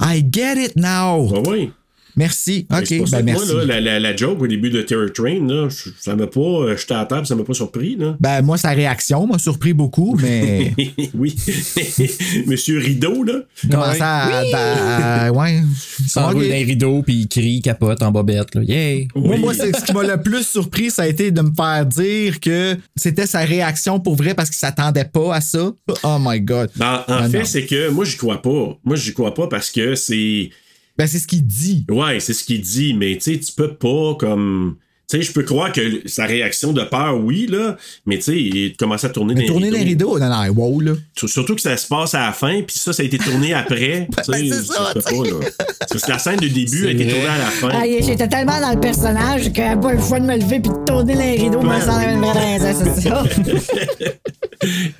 [0.00, 1.28] I get it now.
[1.34, 1.72] Ah oui.
[2.16, 2.66] Merci.
[2.72, 3.52] OK, ben que merci.
[3.52, 5.68] Moi, là, la, la, la joke au début de Terror Train, là,
[6.00, 6.40] ça m'a pas.
[6.40, 7.96] euh, J'étais à table, ça m'a pas surpris.
[7.96, 8.16] Là.
[8.20, 10.72] Ben, moi, sa réaction m'a surpris beaucoup, mais.
[11.14, 11.34] oui.
[12.46, 13.34] Monsieur Rideau, là.
[13.70, 13.96] Comment Ouais.
[13.98, 14.30] ça.
[14.52, 15.60] ben, ouais.
[16.00, 16.42] Il s'enroule Ok.
[16.48, 18.54] dans les rideaux, puis il crie, capote en bobette.
[18.54, 18.62] Là.
[18.62, 19.08] Yay!
[19.14, 22.40] Moi, moi, ce qui m'a le plus surpris, ça a été de me faire dire
[22.40, 25.72] que c'était sa réaction pour vrai parce qu'il s'attendait pas à ça.
[26.02, 26.70] Oh my God.
[26.76, 28.78] Ben, en Ah, fait, c'est que moi, j'y crois pas.
[28.84, 30.50] Moi, j'y crois pas parce que c'est.
[30.98, 31.84] Ben, c'est ce qu'il dit.
[31.90, 34.78] Ouais, c'est ce qu'il dit, mais tu sais, tu peux pas comme.
[35.08, 37.76] Tu sais, je peux croire que sa réaction de peur, oui, là,
[38.06, 40.18] mais tu sais, il commence à tourner Mais dans tourner les rideaux.
[40.18, 40.92] Non, non, wow, là.
[41.14, 44.08] Surtout que ça se passe à la fin, puis ça, ça a été tourné après.
[44.28, 45.46] Ben, c'est ça, se fait pas, là.
[45.88, 47.68] Parce que la scène de début a été tournée à la fin.
[47.72, 50.84] Ah, J'étais tellement dans le personnage que pas le choix de me lever puis de
[50.84, 53.22] tourner les rideaux, mais sans une vraie raison, c'est ça.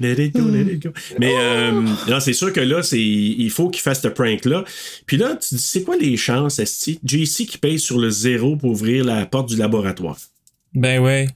[0.01, 0.91] Let it go, let it go.
[1.19, 1.73] Mais euh,
[2.09, 4.65] non, c'est sûr que là, c'est il faut qu'il fasse ce prank-là.
[5.07, 7.01] Puis là, tu dis, c'est quoi les chances, Esti?
[7.05, 9.96] JC qui paye sur le zéro pour ouvrir la porte du laboratoire?
[10.75, 11.29] Ben ouais.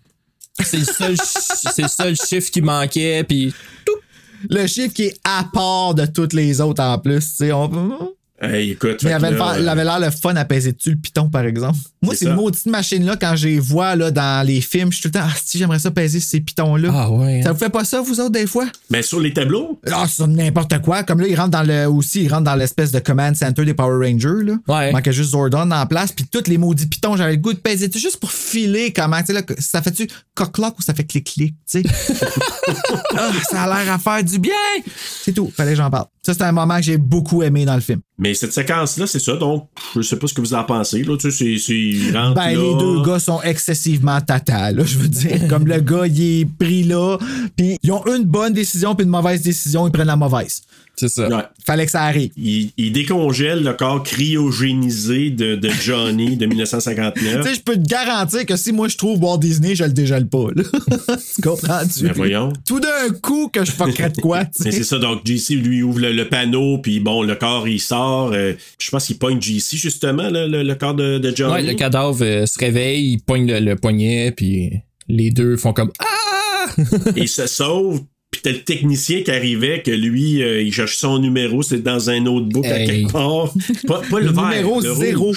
[0.63, 3.55] C'est le seul, ch- c'est le seul chiffre qui manquait, puis
[4.49, 7.21] Le chiffre qui est à part de toutes les autres en plus.
[7.21, 8.15] tu sais, on...
[8.43, 9.13] Hey, écoute, Mais il
[9.69, 11.79] avait, l'air le fun à peser dessus le piton, par exemple.
[12.01, 15.03] Moi, C'est ces maudites machines-là, quand je les vois là, dans les films, je suis
[15.03, 16.91] tout le temps, ah, si j'aimerais ça peser ces pitons-là.
[16.91, 17.43] Ah ouais.
[17.43, 18.65] Ça vous fait pas ça, vous autres, des fois?
[18.89, 21.03] Ben, sur les tableaux, Ah, c'est n'importe quoi.
[21.03, 21.85] Comme là, ils rentrent dans le.
[21.87, 24.45] Aussi, ils rentrent dans l'espèce de command center des Power Rangers.
[24.45, 24.55] Là.
[24.69, 24.89] Ouais.
[24.89, 26.13] Il manquait juste Zordon en place.
[26.13, 27.89] Puis tous les maudits pitons, j'avais le goût de peser.
[27.89, 29.19] dessus juste pour filer comment.
[29.21, 31.55] Tu sais, là, ça fait-tu coq-clock ou ça fait clic-clic?
[31.71, 31.89] Tu sais?
[33.17, 34.53] Ah, ça a l'air à faire du bien.
[35.23, 35.53] C'est tout.
[35.55, 36.07] Fallait que j'en parle.
[36.23, 38.01] Ça, c'est un moment que j'ai beaucoup aimé dans le film.
[38.19, 39.37] mais cette séquence-là, c'est ça.
[39.37, 41.03] Donc, je sais pas ce que vous en pensez.
[41.03, 42.51] Là, tu sais, c'est, Ben, là.
[42.55, 45.49] les deux gars sont excessivement tata, là, je veux dire.
[45.49, 47.17] Comme le gars, il est pris là,
[47.57, 50.61] puis ils ont une bonne décision puis une mauvaise décision, ils prennent la mauvaise.
[51.01, 51.29] C'est ça.
[51.29, 51.43] Ouais.
[51.65, 52.31] Fallait que ça arrive.
[52.37, 57.43] Il, il décongèle le corps cryogénisé de, de Johnny de 1959.
[57.43, 59.93] Tu sais, je peux te garantir que si moi je trouve Walt Disney, je le
[59.93, 60.47] dégèle pas.
[61.35, 62.05] Tu comprends-tu?
[62.05, 62.53] Ben voyons.
[62.67, 66.01] Tout d'un coup que je fuckerais de quoi, Mais c'est ça, donc JC lui ouvre
[66.01, 68.33] le, le panneau, puis bon, le corps il sort.
[68.33, 71.53] euh, je pense qu'il pogne JC justement, le, le- le corps de, de Johnny.
[71.55, 74.71] Ouais, le cadavre euh, se réveille, il pogne le, le poignet, puis
[75.09, 76.67] les deux font comme Ah!
[77.17, 78.03] Et il se sauve.
[78.31, 82.11] Puis t'as le technicien qui arrivait, que lui, euh, il cherche son numéro, c'est dans
[82.11, 83.53] un autre book à quelque part.
[83.89, 85.35] Pas, pas le, Le vert, numéro le zéro.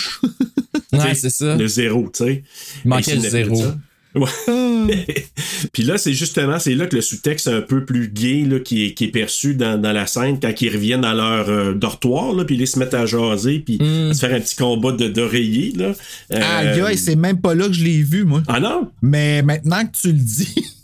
[0.93, 1.55] ouais, c'est ça.
[1.57, 2.43] Le zéro, tu sais.
[2.85, 3.63] Il manquait le zéro.
[4.15, 4.27] Ouais.
[5.73, 8.85] Puis là, c'est justement, c'est là que le sous-texte un peu plus gay là, qui,
[8.85, 12.31] est, qui est perçu dans, dans la scène quand ils reviennent dans leur euh, dortoir,
[12.33, 15.07] là, puis ils se mettent à jaser, puis à se faire un petit combat de-
[15.07, 15.73] d'oreiller.
[15.75, 15.93] là.
[16.33, 18.43] Euh, aïe, c'est même pas là que je l'ai vu, moi.
[18.47, 18.91] Ah non?
[19.01, 20.53] Mais maintenant que tu le dis.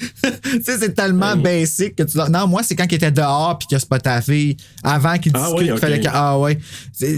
[0.22, 3.58] tu sais, c'est tellement basic que tu l'as- Non, moi, c'est quand il était dehors
[3.58, 4.56] puis qu'il a spoté la fille.
[4.82, 5.78] Avant qu'il Ah discute, oui, ok.
[5.78, 6.08] fallait que.
[6.10, 6.58] Ah ouais.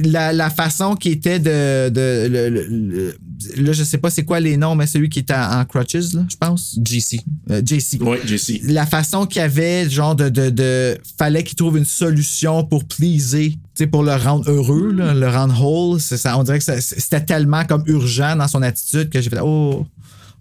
[0.05, 1.89] La, la façon qui était de.
[1.91, 3.14] de le- le- le-
[3.62, 6.12] là, je sais pas c'est quoi les noms, mais celui qui était en, en crutches,
[6.14, 6.78] là, je pense.
[6.85, 7.20] GC.
[7.51, 7.99] Euh, JC.
[8.01, 8.61] Oui, JC.
[8.64, 10.28] La façon qu'il y avait, genre, de.
[10.28, 13.59] de, de fallait qu'il trouve une solution pour pleaser,
[13.91, 16.01] pour le rendre heureux, là, le rendre whole.
[16.01, 19.41] C'est ça, on dirait que c'était tellement comme urgent dans son attitude que j'ai fait.
[19.43, 19.87] Oh.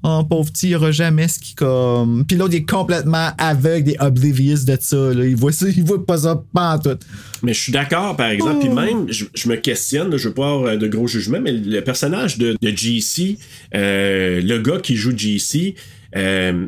[0.03, 2.25] Oh, pauvre petit, il aura jamais ce qui comme.
[2.27, 5.13] Puis l'autre, il est complètement aveugle et oblivious de ça.
[5.13, 5.25] Là.
[5.25, 6.97] Il voit ça, il voit pas ça pas en tout.
[7.43, 8.59] Mais je suis d'accord, par exemple.
[8.59, 11.39] Puis même, je, je me questionne, là, je veux pas avoir euh, de gros jugements,
[11.39, 13.37] mais le personnage de, de JC,
[13.75, 15.75] euh, le gars qui joue JC,
[16.15, 16.67] euh,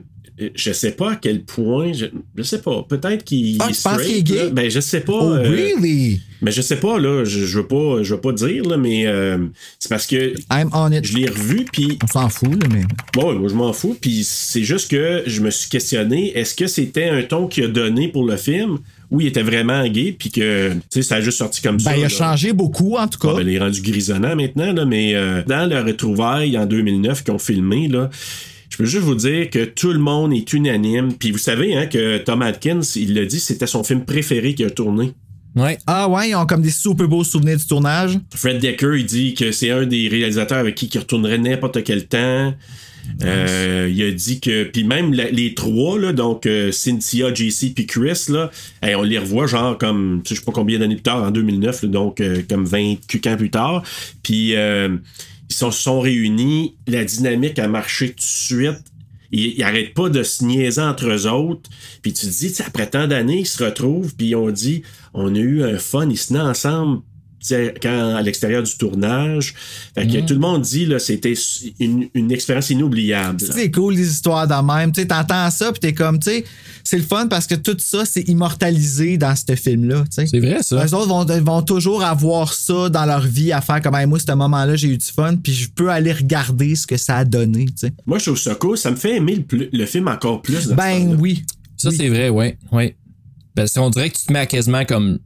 [0.56, 2.06] je sais pas à quel point, je,
[2.36, 4.44] je sais pas, peut-être qu'il Ah, est straight, qu'il est gay?
[4.46, 4.50] là.
[4.50, 5.14] Ben, je sais pas.
[5.14, 6.22] Oh, euh, really?
[6.42, 9.06] Mais je sais pas, là, je, je veux pas, je veux pas dire, là, mais
[9.08, 9.38] euh,
[9.80, 11.06] c'est parce que I'm on it.
[11.06, 12.82] je l'ai revu, puis On s'en fout, là, mais.
[13.14, 13.96] Bon, moi je m'en fous.
[14.00, 17.68] Puis c'est juste que je me suis questionné, est-ce que c'était un ton qu'il a
[17.68, 18.80] donné pour le film?
[19.12, 21.92] Ou il était vraiment gay puis que tu sais ça a juste sorti comme ça.
[21.92, 22.10] Ben, il a là.
[22.10, 23.36] changé beaucoup, en tout cas.
[23.36, 27.34] Ben, il est rendu grisonnant maintenant, là, mais euh, dans le retrouvaille en 2009 qu'ils
[27.34, 28.10] ont filmé, là,
[28.74, 31.14] je peux juste vous dire que tout le monde est unanime.
[31.14, 34.66] Puis vous savez hein, que Tom Atkins, il l'a dit, c'était son film préféré qu'il
[34.66, 35.12] a tourné.
[35.56, 35.78] Ouais.
[35.86, 38.18] Ah ouais, ils ont comme des super beaux souvenirs du tournage.
[38.34, 42.08] Fred Decker, il dit que c'est un des réalisateurs avec qui il retournerait n'importe quel
[42.08, 42.56] temps.
[43.24, 47.74] Euh, il a dit que puis même la- les trois là donc euh, Cynthia, JC
[47.76, 48.50] puis Chris là
[48.82, 51.84] hey, on les revoit genre comme je sais pas combien d'années plus tard en 2009
[51.84, 52.94] là, donc euh, comme 20
[53.28, 53.84] ans plus tard
[54.24, 54.96] puis euh,
[55.54, 56.76] ils se sont réunis.
[56.88, 58.84] La dynamique a marché tout de suite.
[59.32, 61.70] Ils, ils arrêtent pas de se niaiser entre eux autres.
[62.02, 64.84] Puis tu te dis, après tant d'années, ils se retrouvent, puis on dit,
[65.14, 67.02] on a eu un fun, ils se ensemble
[67.82, 69.54] quand, à l'extérieur du tournage.
[69.96, 71.34] Fait que tout le monde dit, là, c'était
[71.80, 73.44] une, une expérience inoubliable.
[73.46, 73.54] là.
[73.54, 74.92] C'est cool, les histoires de même.
[74.92, 76.46] Tu sais, t'entends ça, puis t'es comme, tu sais,
[76.84, 80.04] c'est le fun parce que tout ça, c'est immortalisé dans ce film-là.
[80.06, 80.28] tu sais.
[80.28, 80.86] C'est vrai, ça.
[80.86, 84.20] Eux autres vont, vont toujours avoir ça dans leur vie à faire comme, Hey, moi,
[84.20, 87.26] ce moment-là, j'ai eu du fun, puis je peux aller regarder ce que ça a
[87.26, 87.66] donné.
[88.06, 88.78] Moi, je trouve ça cool.
[88.78, 90.68] Ça me fait aimer le, plus- le film encore plus.
[90.68, 91.44] dans Ben oui.
[91.78, 92.58] Ça, c'est vrai, ouais.
[92.72, 92.96] ouais.
[93.56, 95.20] Ben, on dirait que tu te mets à quasiment comme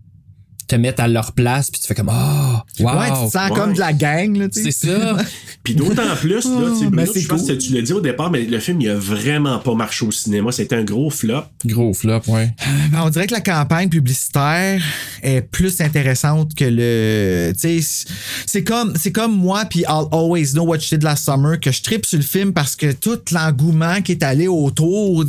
[0.67, 2.85] te mettre à leur place, puis tu fais comme Ah, wow.
[2.99, 3.55] Ouais, tu te sens Ouais.
[3.55, 4.71] comme de la gang, là, tu sais.
[4.71, 5.17] C'est ça.
[5.63, 7.57] Puis d'autant plus, là, tu sais, Oh, Bruno, je pense cool.
[7.57, 10.11] que tu l'as dit au départ, mais le film, il a vraiment pas marché au
[10.11, 10.51] cinéma.
[10.51, 11.43] C'était un gros flop.
[11.65, 12.53] Gros flop, ouais.
[12.91, 14.81] Ben, on dirait que la campagne publicitaire
[15.23, 17.51] est plus intéressante que le.
[17.59, 18.05] Tu sais,
[18.45, 21.71] c'est comme, c'est comme moi, puis I'll always know what you did last summer, que
[21.71, 25.25] je tripe sur le film parce que tout l'engouement qui est allé autour.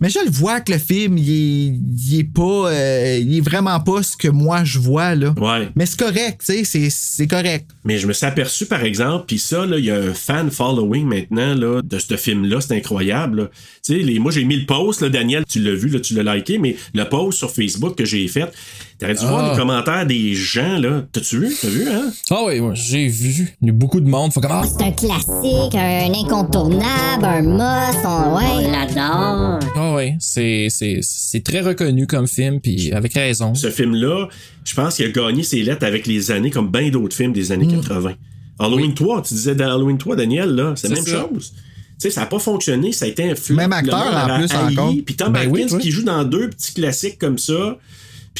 [0.00, 1.66] Mais je le vois que le film, il est,
[2.12, 2.70] il est pas.
[2.70, 5.34] euh, il est vraiment pas ce que moi je vois, là.
[5.38, 5.68] Ouais.
[5.76, 7.66] Mais c'est correct, tu sais, c'est- correct.
[7.84, 10.50] Mais je me suis aperçu, par exemple, puis ça, là, il y a un fan
[10.50, 13.42] following maintenant là, de ce film-là, c'est incroyable.
[13.42, 13.50] là.
[13.84, 16.14] Tu sais, les, moi j'ai mis le post, là, Daniel, tu l'as vu, là, tu
[16.14, 18.50] l'as liké, mais le post sur Facebook que j'ai fait,
[19.00, 19.52] T'aurais dû voir Ah.
[19.52, 21.02] les commentaires des gens, là.
[21.10, 21.56] T'as-tu vu?
[21.60, 22.12] T'as vu, hein?
[22.30, 23.56] Ah oui, ouais, j'ai vu.
[23.62, 24.32] Il y a beaucoup de monde.
[24.32, 28.70] Faut comme, ah, C'est un classique, un incontournable, un must, on, On ouais.
[28.70, 29.58] l'adore.
[29.74, 33.54] ah ouais, c'est, c'est, c'est très reconnu comme film, puis avec raison.
[33.54, 34.28] Ce film-là,
[34.64, 37.52] je pense qu'il a gagné ses lettres avec les années, comme bien d'autres films des
[37.52, 38.12] années 80.
[38.58, 41.26] Halloween 3, tu disais dans Halloween 3, Daniel, là, c'est la même ça.
[41.32, 41.52] chose.
[41.54, 43.56] Tu sais, ça n'a pas fonctionné, ça a été un flop.
[43.56, 44.72] Même acteur, en plus, haï.
[44.78, 44.94] encore.
[45.04, 45.82] Puis Tom Ben oui, Atkins oui.
[45.82, 47.76] qui joue dans deux petits classiques comme ça,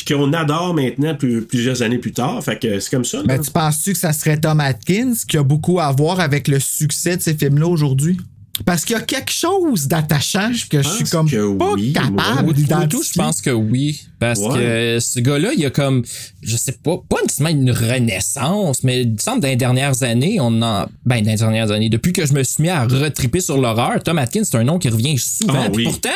[0.05, 2.43] puis qu'on adore maintenant plus- plusieurs années plus tard.
[2.43, 3.23] Fait que c'est comme ça.
[3.27, 6.59] Mais tu penses-tu que ça serait Tom Atkins qui a beaucoup à voir avec le
[6.61, 8.19] succès de ces films-là aujourd'hui?
[8.67, 11.93] Parce qu'il y a quelque chose d'attachant que je suis pense comme que pas oui,
[11.93, 13.13] capable d'identifier.
[13.15, 14.03] je pense que oui.
[14.19, 14.55] Parce Ouais.
[14.55, 16.05] que ce gars-là, il a comme,
[16.43, 20.39] je sais pas, pas nécessairement une renaissance, mais il me semble dans les dernières années,
[20.41, 23.41] on en, ben, dans les dernières années, depuis que je me suis mis à retriper
[23.41, 25.65] sur l'horreur, Tom Atkins, c'est un nom qui revient souvent.
[25.67, 25.85] Ah oui.
[25.85, 26.11] pourtant,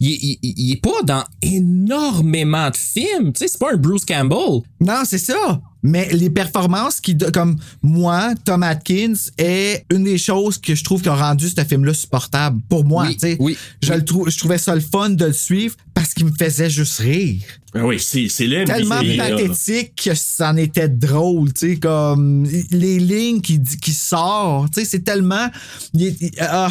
[0.00, 3.32] il, il- il est pas dans énormément de films.
[3.32, 4.62] Tu sais, c'est pas un Bruce Campbell.
[4.80, 5.60] Non, c'est ça.
[5.82, 11.00] Mais les performances qui, comme moi, Tom Atkins, est une des choses que je trouve
[11.02, 12.60] qui a rendu ce film-là supportable.
[12.68, 13.36] Pour moi, Oui, tu sais.
[13.40, 13.98] oui, je, oui.
[13.98, 16.98] le trou- je trouvais ça le fun de le suivre parce qu'il me faisait juste
[16.98, 17.40] rire.
[17.74, 18.28] Ah oui, c'est
[18.66, 24.72] Tellement c'est- pathétique que c'en était drôle, tu sais, comme les lignes qui, qui sortent,
[24.74, 25.48] tu sais, c'est tellement.
[25.94, 26.70] il il- ah,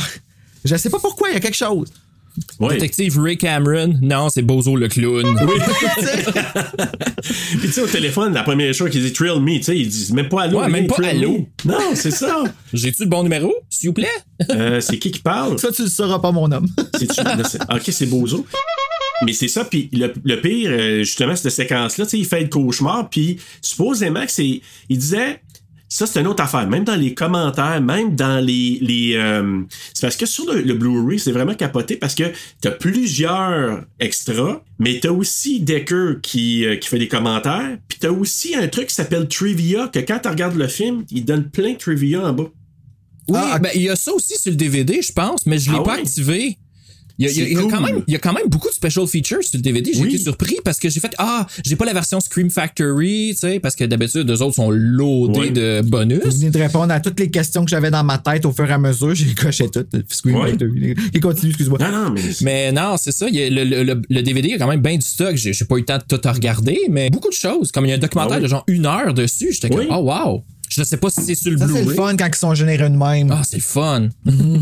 [0.66, 1.88] je sais pas pourquoi, il y a quelque chose.
[2.60, 2.74] Ouais.
[2.76, 5.24] Détective Ray Cameron, non, c'est Bozo le clown.
[7.22, 9.88] Puis tu sais, au téléphone, la première chose qu'il dit Trill me, tu sais, il
[9.88, 10.60] dit même pas allô.
[10.60, 11.46] Ouais, même pas allô.
[11.66, 11.72] me.
[11.72, 12.44] Non, c'est ça.
[12.74, 14.08] J'ai-tu le bon numéro, s'il vous plaît?
[14.52, 15.58] Euh, c'est qui qui parle?
[15.60, 16.68] Ça, tu le sauras pas, mon homme.
[16.78, 18.46] Non, c'est- ok, c'est Bozo.
[19.26, 22.40] Mais c'est ça, puis le, le pire, euh, justement, cette séquence-là, tu sais, il fait
[22.42, 24.62] le cauchemar, puis supposément que c'est.
[24.88, 25.42] Il disait.
[25.92, 26.68] Ça, c'est une autre affaire.
[26.68, 28.78] Même dans les commentaires, même dans les.
[28.80, 29.62] les euh,
[29.94, 32.26] c'est parce que sur le, le Blu-ray, c'est vraiment capoté parce que
[32.62, 38.12] t'as plusieurs extras, mais t'as aussi Decker qui, euh, qui fait des commentaires, puis t'as
[38.12, 41.74] aussi un truc qui s'appelle Trivia, que quand tu regardes le film, il donne plein
[41.74, 42.50] de trivia en bas.
[43.28, 45.72] Oui, Ah, ben, il y a ça aussi sur le DVD, je pense, mais je
[45.72, 46.00] l'ai Ah pas ouais?
[46.02, 46.58] activé.
[47.20, 48.20] Il y, a, il y a- C'est il y a quand même, il y a
[48.20, 49.92] quand même beaucoup de special features sur le DVD.
[49.94, 50.08] J'ai Oui.
[50.16, 53.60] été surpris parce que j'ai fait Ah, j'ai pas la version Scream Factory, tu sais,
[53.60, 55.50] parce que d'habitude, eux autres sont loadés Ouais.
[55.52, 56.20] de Vous bonus.
[56.40, 58.74] venez de répondre à toutes les questions que j'avais dans ma tête au fur et
[58.74, 59.14] à mesure.
[59.16, 59.90] J'ai coché toutes.
[60.12, 60.50] Scream Ouais.
[60.52, 60.96] Factory.
[61.14, 61.78] Et continue, excuse-moi.
[61.80, 62.22] Non, non, mais.
[62.42, 63.28] Mais non, c'est ça.
[63.28, 65.06] il y a le, le- le- le DVD, il y a quand même bien du
[65.06, 65.36] stock.
[65.36, 67.72] J'ai j'ai pas eu le temps de tout regarder, mais beaucoup de choses.
[67.74, 68.44] Comme il y a un documentaire Ah oui.
[68.44, 69.88] de genre une heure dessus, j'étais Oui.
[69.88, 70.44] comme Oh wow!
[70.70, 71.98] Je sais pas si c'est sur le Ça, c'est le Blu-ray.
[71.98, 73.32] fun quand ils sont généreux de même.
[73.32, 74.10] Ah, c'est le fun.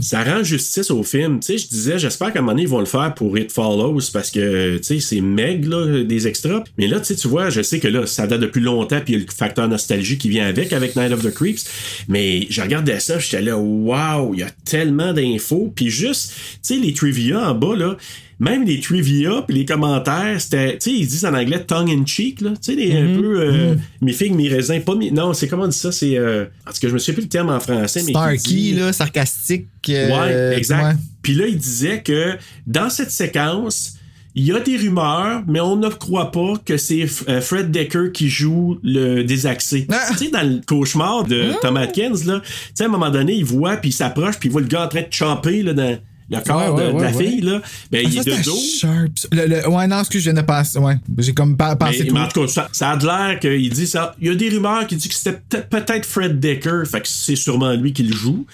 [0.02, 1.42] ça rend justice au film.
[1.42, 3.52] Tu sais, je disais, j'espère qu'à un moment donné, ils vont le faire pour It
[3.52, 6.64] Follows parce que, tu sais, c'est meg, là, des extras.
[6.78, 9.14] Mais là, tu sais, tu vois, je sais que là, ça date depuis longtemps, puis
[9.14, 11.66] il y a le facteur nostalgie qui vient avec, avec Night of the Creeps.
[12.08, 15.74] Mais je regardais ça, j'étais là, waouh, il y a tellement d'infos.
[15.76, 16.32] Puis juste,
[16.64, 17.98] tu sais, les trivia en bas, là,
[18.40, 22.06] même les trivia puis les commentaires, c'était, tu sais, ils disent en anglais tongue in
[22.06, 25.34] cheek, là, tu sais, les- un peu, euh, mes figues, mes raisins, pas mes, non,
[25.34, 27.30] c'est comment on dit ça, c'est, euh, en tout cas, je me souviens plus le
[27.30, 28.12] terme en français, mais.
[28.12, 29.68] Starkey, dit- là, sarcastique.
[29.90, 30.10] euh,
[30.52, 30.98] Ouais, exact.
[31.24, 32.36] Puis là, il disait que
[32.68, 33.96] dans cette séquence,
[34.36, 38.12] il y a des rumeurs, mais on ne croit pas que c'est euh, Fred Decker
[38.14, 39.88] qui joue le désaxé.
[39.90, 40.10] Ah!
[40.12, 43.34] Tu sais, dans le cauchemar de Tom Atkins, là, tu sais, à un moment donné,
[43.34, 45.74] il voit, puis il s'approche, puis il voit le gars en train de champer là,
[45.74, 45.98] dans
[46.30, 47.42] le corps Ouais, ouais, de, de la fille.
[47.42, 47.62] Là.
[47.92, 48.58] Ben, Ah, il ça, est de dos.
[48.80, 49.12] sharp.
[49.32, 50.78] Le, le- ouais, non, excuse, je viens de passer.
[50.80, 50.96] Ouais.
[51.20, 52.14] J'ai comme pas pensé Mais, tout.
[52.16, 54.16] mais en tout cas, ça, ça a de l'air qu'il dit ça.
[54.22, 56.84] Il y a des rumeurs qui disent que c'était peut-être- Fred Decker.
[56.90, 58.46] Fait que c'est sûrement lui qui le joue.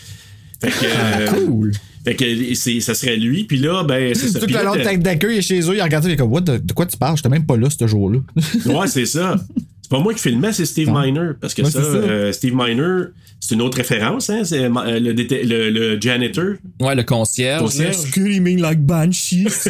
[0.62, 0.86] Fait que.
[0.86, 1.72] euh, Cool.
[2.06, 3.46] Fait que c'est, ça serait lui.
[3.46, 4.40] Puis là, ben, c'est ça.
[4.40, 6.18] Tout le long de Tech Decker, il est chez eux, il regarde ça, il est
[6.18, 7.16] comme, What, de, de quoi tu parles?
[7.16, 8.20] J'étais même pas là ce jour-là.
[8.66, 9.36] Ouais, c'est ça.
[9.84, 11.32] C'est pas moi qui filmais, c'est Steve Miner.
[11.40, 13.08] Parce que Ouais, ça, euh, Steve Miner,
[13.40, 14.30] c'est une autre référence.
[14.30, 14.44] Hein?
[14.46, 16.54] C'est euh, le, déte- le, le janitor.
[16.80, 17.62] Ouais, le concierge.
[17.62, 17.98] Concierge.
[17.98, 19.48] Screaming like banshees.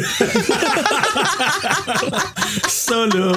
[2.68, 3.32] Ça, là,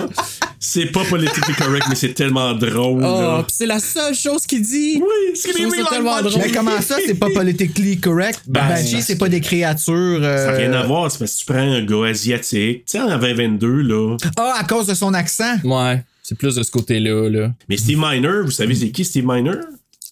[0.59, 3.03] c'est pas politiquement correct, mais c'est tellement drôle.
[3.05, 5.01] Oh, c'est la seule chose qu'il dit.
[5.01, 6.41] Oui, trouve ça tellement drôle.
[6.43, 8.41] Mais comment ça, c'est pas politically correct?
[8.47, 9.93] Ben, Banshee, c'est pas des créatures.
[10.21, 11.11] euh, Ça n'a rien à voir.
[11.11, 12.85] C'est parce que tu prends un gars asiatique.
[12.85, 14.17] Tu sais, en 2022, là.
[14.37, 15.57] Ah, à cause de son accent?
[15.63, 17.29] Ouais, c'est plus de ce côté-là.
[17.29, 17.53] Là.
[17.69, 19.59] Mais Steve Miner, vous savez, c'est qui Steve Miner?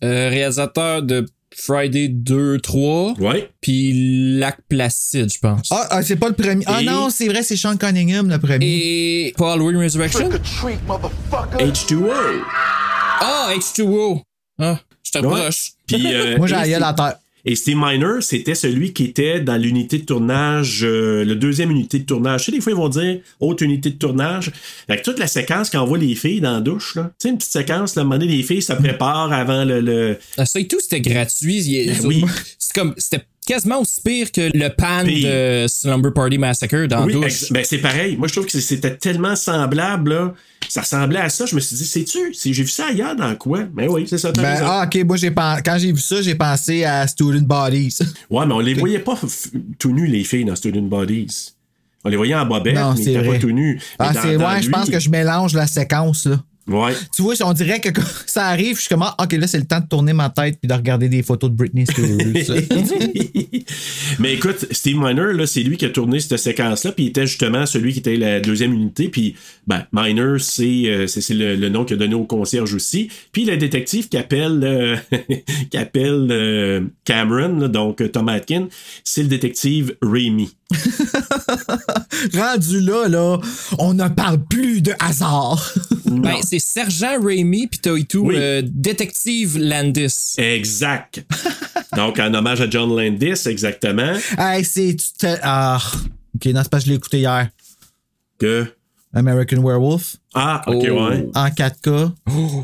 [0.01, 3.15] Euh, réalisateur de Friday 2, 3.
[3.19, 3.51] Ouais.
[3.59, 5.67] Puis Lac Placide, je pense.
[5.71, 6.63] Ah, ah, c'est pas le premier.
[6.67, 8.65] Ah Et- non, c'est vrai, c'est Sean Cunningham le premier.
[8.65, 10.29] Et pas Halloween Resurrection?
[10.29, 12.09] H2O.
[13.19, 14.21] Ah, H2O.
[14.57, 15.71] Ah, je t'approche.
[15.85, 17.15] Puis, euh, Moi, j'ai la gueule à terre.
[17.45, 21.99] Et Steve Miner, c'était celui qui était dans l'unité de tournage, euh, le deuxième unité
[21.99, 22.45] de tournage.
[22.45, 24.51] Tu sais, des fois, ils vont dire haute unité de tournage.
[24.87, 27.11] Fait que toute la séquence quand on voit les filles dans la douche, là.
[27.19, 29.63] Tu sais, une petite séquence, là, à un moment donné, les filles se préparent avant
[29.63, 29.79] le.
[29.79, 30.17] le...
[30.37, 31.85] Ah, Ça et tout, c'était gratuit.
[31.87, 32.25] Ben oui.
[32.57, 35.27] C'est comme, c'était quasiment aussi pire que le pan Pire.
[35.29, 37.51] de Slumber Party Massacre dans Oui, Douche.
[37.51, 38.15] ben c'est pareil.
[38.17, 40.33] Moi, je trouve que c'était tellement semblable, là.
[40.67, 41.45] Ça ressemblait à ça.
[41.45, 42.33] Je me suis dit, c'est-tu?
[42.33, 43.63] C'est- J'ai vu ça ailleurs dans quoi?
[43.71, 44.31] Ben oui, c'est ça.
[44.31, 47.97] Ben, ah, ok, moi, j'ai pen- quand j'ai vu ça, j'ai pensé à Student Bodies.
[48.31, 49.17] Ouais, mais on les voyait pas
[49.77, 51.51] tout nus, les filles, dans Student Bodies.
[52.03, 53.39] On les voyait en bobette, Non, mais ils pas vrai.
[53.39, 53.79] tout nus.
[53.99, 56.39] Mais Ah, c'est ouais, je pense que je mélange la séquence, là.
[56.67, 56.93] Ouais.
[57.15, 59.59] Tu vois, on dirait que quand ça arrive, je suis comme, ah, ok, là, c'est
[59.59, 62.07] le temps de tourner ma tête puis de regarder des photos de Britney Spears.
[64.19, 67.27] mais écoute, Steve Miner, là, c'est lui qui a tourné cette séquence-là, puis il était
[67.27, 69.35] justement celui qui était la deuxième unité, puis
[69.67, 73.09] ben, Miner, c'est euh, c'est- c'est le, le nom qu'il a donné au concierge aussi.
[73.31, 74.95] Puis le détective qui appelle, euh,
[75.71, 78.67] qui appelle euh, Cameron, là, donc Tom Atkin,
[79.03, 80.55] c'est le détective Raimi.
[82.33, 83.37] Rendu là, là,
[83.79, 85.73] on ne parle plus de hasard.
[86.05, 88.35] Ben, c'est Sergent Raimi, puis t'as et tout, Oui.
[88.37, 90.35] euh, Détective Landis.
[90.37, 91.25] Exact.
[91.95, 94.13] donc en hommage à John Landis, exactement.
[94.37, 94.95] hey, c'est.
[94.95, 95.79] tu te- Ah.
[96.35, 97.49] Ok, non, c'est parce que je l'ai écouté hier.
[98.39, 98.65] Que?
[99.13, 100.17] American Werewolf.
[100.33, 101.09] Ah, ok, Oh.
[101.09, 101.27] ouais.
[101.35, 102.11] En 4K.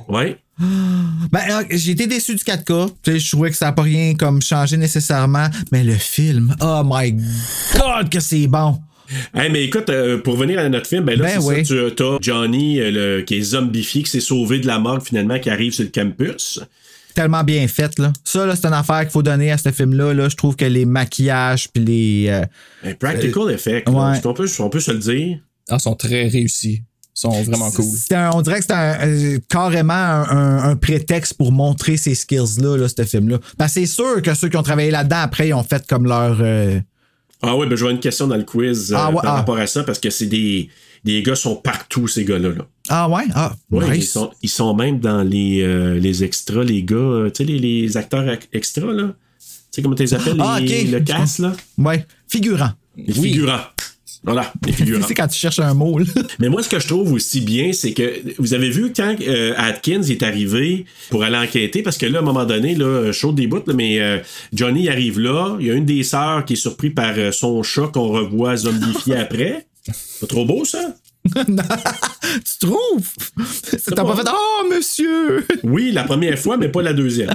[0.07, 0.37] Ouais.
[0.59, 2.89] Ben, euh, j'ai été déçu du 4K.
[3.03, 5.47] Tu sais, je trouvais que ça n'a pas rien comme changé nécessairement.
[5.71, 7.13] Mais le film, oh my
[7.73, 8.79] god, que c'est bon.
[9.33, 11.65] Hey, mais écoute, euh, pour revenir à notre film, ben là, Ben c'est oui.
[11.65, 15.01] ça, tu as Johnny euh, le- qui est zombifié, qui s'est sauvé de la morgue
[15.03, 16.61] finalement, qui arrive sur le campus.
[17.13, 18.13] Tellement bien fait, là.
[18.23, 20.13] Ça, là, c'est une affaire qu'il faut donner à ce film-là.
[20.13, 20.29] Là.
[20.29, 22.25] Je trouve que les maquillages puis les.
[22.29, 22.45] euh,
[22.85, 24.11] Un practical effect, là.
[24.13, 24.21] ouais.
[24.21, 25.39] Qu'on peut, on peut se le dire?
[25.69, 26.83] Ah, ils sont très réussis.
[27.13, 27.85] Sont vraiment cool.
[28.11, 32.15] un- on dirait que c'était un- euh, carrément un, un- un prétexte pour montrer ces
[32.15, 33.37] skills-là, là, ce film-là.
[33.57, 36.05] Parce que c'est sûr que ceux qui ont travaillé là-dedans, après, ils ont fait comme
[36.05, 36.37] leur.
[36.41, 36.79] euh,
[37.41, 39.33] Ah ouais, ben je vois une question dans le quiz euh, Ah ouais, par ah.
[39.37, 40.69] rapport à ça, parce que c'est des,
[41.03, 42.49] des gars sont partout, ces gars-là.
[42.49, 42.65] Là.
[42.87, 43.23] Ah ouais?
[43.35, 44.05] Ah, Ouais, nice.
[44.05, 47.59] ils, sont, ils sont même dans les, euh, les extras, les gars, tu sais, les,
[47.59, 49.07] les acteurs ac- extras, là.
[49.39, 50.91] Tu sais comment tu les appelles, Ah, les- ok.
[50.91, 51.53] le cast, là?
[51.77, 52.71] Ouais, figurant.
[52.95, 53.61] Les figurants.
[54.23, 55.07] Voilà, les Tu figurants.
[55.07, 56.05] sais, quand tu cherches un mot, là.
[56.39, 59.53] Mais moi, ce que je trouve aussi bien, c'est que vous avez vu quand euh,
[59.57, 63.31] Atkins est arrivé pour aller enquêter, parce que là, à un moment donné, là, chaud
[63.31, 64.19] des bouts, là, mais euh,
[64.53, 65.57] Johnny arrive là.
[65.59, 68.57] Il y a une des sœurs qui est surprise par euh, son chat qu'on revoit
[68.57, 69.65] zombifié après.
[70.19, 70.93] Pas trop beau, ça?
[71.33, 73.09] Tu trouves?
[73.95, 74.27] T'as pas fait.
[74.27, 75.45] Oh, monsieur!
[75.63, 77.29] Oui, la première fois, mais pas la deuxième.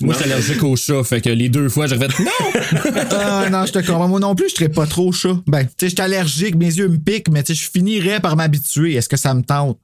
[0.00, 2.30] Moi, je suis allergique au chat, fait que les deux fois, j'ai fait non!
[3.10, 4.08] Ah non, je te comprends.
[4.08, 5.36] Moi non plus, je serais pas trop chat.
[5.46, 8.20] Ben, tu sais, je suis allergique, mes yeux me piquent, mais tu sais, je finirais
[8.20, 8.94] par m'habituer.
[8.94, 9.78] Est-ce que ça me tente?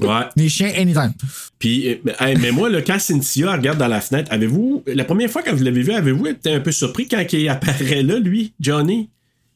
[0.00, 0.26] Ouais.
[0.36, 1.12] Les chiens, anytime.
[1.58, 5.04] Puis, euh, mais, hey, mais moi, là, quand Cynthia regarde dans la fenêtre, avez-vous, la
[5.04, 8.18] première fois que vous l'avez vu, avez-vous été un peu surpris quand il apparaît là,
[8.18, 9.10] lui, Johnny?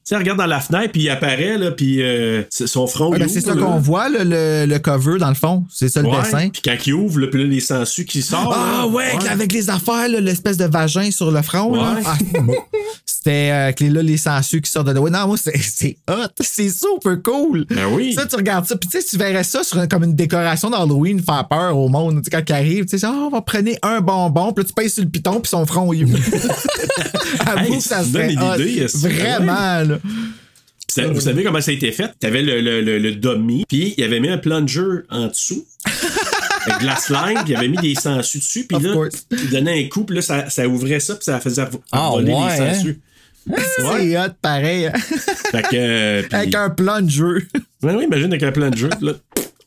[0.08, 3.10] Tu sais, regarde dans la fenêtre, puis il apparaît, là, puis euh, son front.
[3.12, 5.64] Ah, ben, c'est ça qu'on voit, là, le, le cover, dans le fond.
[5.68, 6.48] C'est ça le Ouais, dessin.
[6.50, 8.54] Puis quand il ouvre, là, puis là, les sangsues qui sortent.
[8.56, 11.74] Ah ouais, avec les affaires, l'espèce de vagin sur le front.
[11.74, 11.94] là.
[11.94, 12.02] Ouais.
[12.06, 12.16] Ah.
[13.04, 16.14] C'était euh, avec les, là, les sangsues qui sortent de ouais, Non, moi, c'est hot.
[16.40, 17.66] C'est super cool.
[17.68, 18.14] Ben oui.
[18.14, 18.76] Ça, tu regardes ça.
[18.76, 22.18] Puis tu sais, tu verrais ça sur comme une décoration d'Halloween, faire peur au monde.
[22.18, 24.52] Tu sais, quand il arrive, tu sais, ah, on va prendre un bonbon.
[24.52, 26.04] Puis là, tu pèses sur le piton, puis son front, il.
[27.46, 29.98] Avoue Hey, ça serait donnes une idée, Vraiment, là.
[29.98, 32.10] Puis ça- Vous savez comment ça a été fait?
[32.20, 35.64] T'avais le, le, le, le dummy, puis il avait mis un plunger en dessous.
[36.66, 39.26] avec de la slime, puis il avait mis des sangsues dessus, puis Of là, course.
[39.32, 42.32] il donnait un coup, puis là, ça, ça ouvrait ça, puis ça faisait Ah, voler
[42.32, 43.00] ouais, les sangsues.
[43.76, 44.90] C'est hot, pareil.
[45.52, 45.68] Fait que.
[45.74, 47.46] euh, puis- Avec un plunger.
[47.82, 49.12] Ouais, oui, imagine avec un plunger, puis là,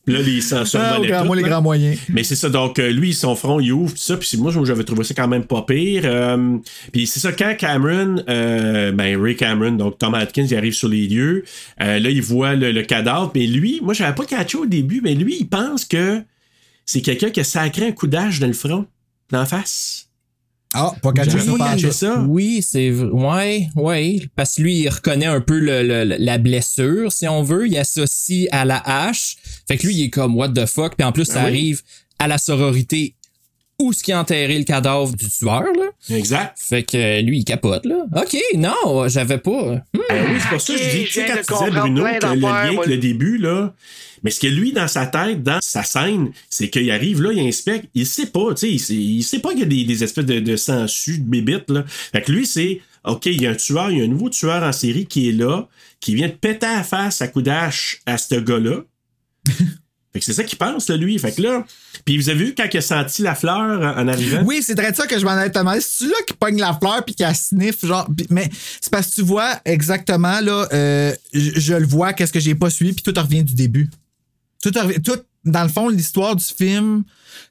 [0.06, 1.50] puis là, les sangsues Ah, grand- les là.
[1.50, 1.98] grands moyens.
[2.10, 4.84] Mais c'est ça, donc euh, lui, son front, il ouvre, pis ça, puis moi, j'avais
[4.84, 6.02] trouvé ça quand même pas pire.
[6.06, 6.58] Euh,
[6.92, 10.90] puis c'est ça, quand Cameron, euh, ben Ray Cameron, donc Tom Atkins, il arrive sur
[10.90, 11.44] les lieux,
[11.82, 15.00] euh, là, il voit le, le cadavre, mais lui, moi, j'avais pas catché au début,
[15.04, 16.22] mais lui, il pense que
[16.92, 18.86] c'est quelqu'un qui a sacré un coup d'âge dans le front,
[19.30, 20.08] dans la face.
[20.74, 22.22] Ah, pas J'avais ça.
[22.28, 26.38] Oui, c'est v- ouais, ouais, parce que lui il reconnaît un peu le, le- la
[26.38, 29.38] blessure si on veut, il associe à la hache.
[29.68, 31.48] Fait que lui il est comme what the fuck, puis en plus ça Ben oui.
[31.48, 31.82] arrive
[32.20, 33.16] à la sororité
[33.80, 36.16] où ce qui a enterré le cadavre du tueur là.
[36.16, 36.58] Exact.
[36.58, 38.06] Fait que euh, lui il capote là.
[38.16, 39.76] OK, non, j'avais pas.
[39.94, 40.00] Hmm.
[40.10, 42.04] Ben oui, c'est pour ça que je dis, tu sais, quand de tu disais, Bruno,
[42.04, 43.74] que le lien avec le début, là,
[44.24, 47.40] mais ce que lui, dans sa tête, dans sa scène, c'est qu'il arrive là, il
[47.40, 49.84] inspecte, il sait pas, tu sais, il sait, il sait pas qu'il y a des,
[49.86, 51.86] des espèces de, de sangsues, de bébites, là.
[51.88, 54.30] Fait que lui, c'est, OK, il y a un tueur, il y a un nouveau
[54.30, 55.68] tueur en série qui est là,
[56.00, 58.82] qui vient de péter à la face à coup d'âge à ce gars-là.
[59.48, 61.18] fait que c'est ça qu'il pense, là, lui.
[61.18, 61.66] Fait que là,
[62.10, 63.54] puis vous avez vu quand il a senti la fleur
[63.96, 64.42] en arrivant?
[64.44, 65.80] Oui, c'est très ça que je m'en allais te demander.
[65.80, 68.10] C'est-tu là qui pogne la fleur puis qui la sniffe, genre.
[68.32, 68.50] mais
[68.82, 72.72] c'est parce que tu vois exactement, là, euh, je, le vois, qu'est-ce que j'ai pas
[72.72, 73.92] suivi, puis tout revient du début.
[74.60, 77.04] Tout, tout dans le fond, l'histoire du film,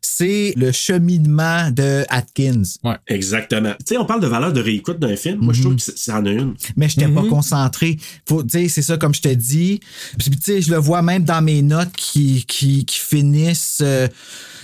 [0.03, 2.62] c'est le cheminement de Atkins.
[3.07, 3.72] Exactement.
[3.78, 5.39] Tu sais, on parle de valeur de réécoute d'un film.
[5.41, 6.55] Moi, je trouve que c'est- ça en a une.
[6.76, 7.99] Mais je n'étais pas concentré.
[8.28, 9.80] Faut, sais, c'est ça, comme je te dis.
[10.18, 13.80] Puis, tu sais, je le vois même dans mes notes qui, qui, qui finissent.
[13.82, 14.07] euh,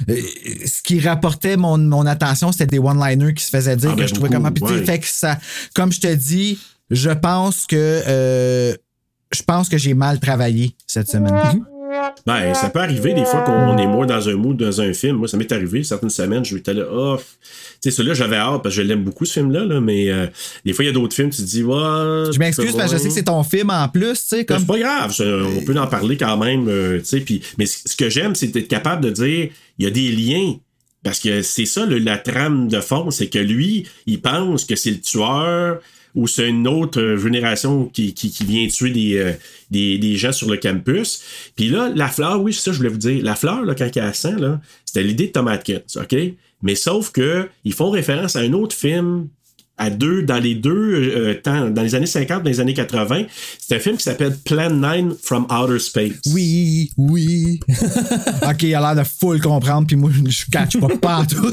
[0.09, 0.21] euh,
[0.67, 4.01] ce qui rapportait mon, mon attention, c'était des one-liners qui se faisaient dire Ah, que
[4.01, 4.51] ben, je trouvais comment.
[4.53, 4.85] Puis, tu sais, ouais.
[4.85, 5.39] fait que ça,
[5.75, 6.59] comme je te dis,
[6.91, 7.77] je pense que.
[8.07, 8.75] euh,
[9.35, 11.35] je pense que j'ai mal travaillé cette semaine.
[12.27, 15.17] Ben, ça peut arriver des fois qu'on est moins dans un mood, dans un film.
[15.17, 17.25] Moi, ça m'est arrivé certaines semaines, je suis là, oh, tu
[17.81, 20.27] sais, celui-là, j'avais hâte parce que je l'aime beaucoup, ce film-là, là, mais euh,
[20.65, 21.75] des fois, il y a d'autres films, tu te dis, ouais.
[22.33, 24.45] Je m'excuse parce que je sais que c'est ton film en plus, tu sais, Ben,
[24.47, 24.59] comme.
[24.61, 25.15] C'est pas grave,
[25.59, 27.21] on peut en parler quand même, euh, tu sais.
[27.21, 29.49] puis- Mais ce ce que j'aime, c'est d'être capable de dire,
[29.79, 30.55] il y a des liens.
[31.03, 34.75] Parce que c'est ça, le- la trame de fond, c'est que lui, il pense que
[34.75, 35.81] c'est le tueur
[36.15, 39.33] ou c'est une autre euh, génération qui, qui, vient tuer des, euh,
[39.71, 41.23] des, des gens sur le campus.
[41.57, 43.23] Puis là, la fleur, oui, c'est ça, je voulais vous dire.
[43.25, 46.17] La fleur, là, quand elle sent, là, c'était l'idée de Tom Atkins, OK?
[46.63, 49.29] Mais sauf que ils font référence à un autre film
[49.77, 50.71] à deux, dans les deux
[51.17, 53.25] euh, temps, dans les années 50, dans les années 80.
[53.59, 56.13] C'est un film qui s'appelle Plan 9 from Outer Space.
[56.33, 57.61] Oui, oui.
[58.49, 61.53] OK, il a l'air de full comprendre, puis moi, je catch pas partout.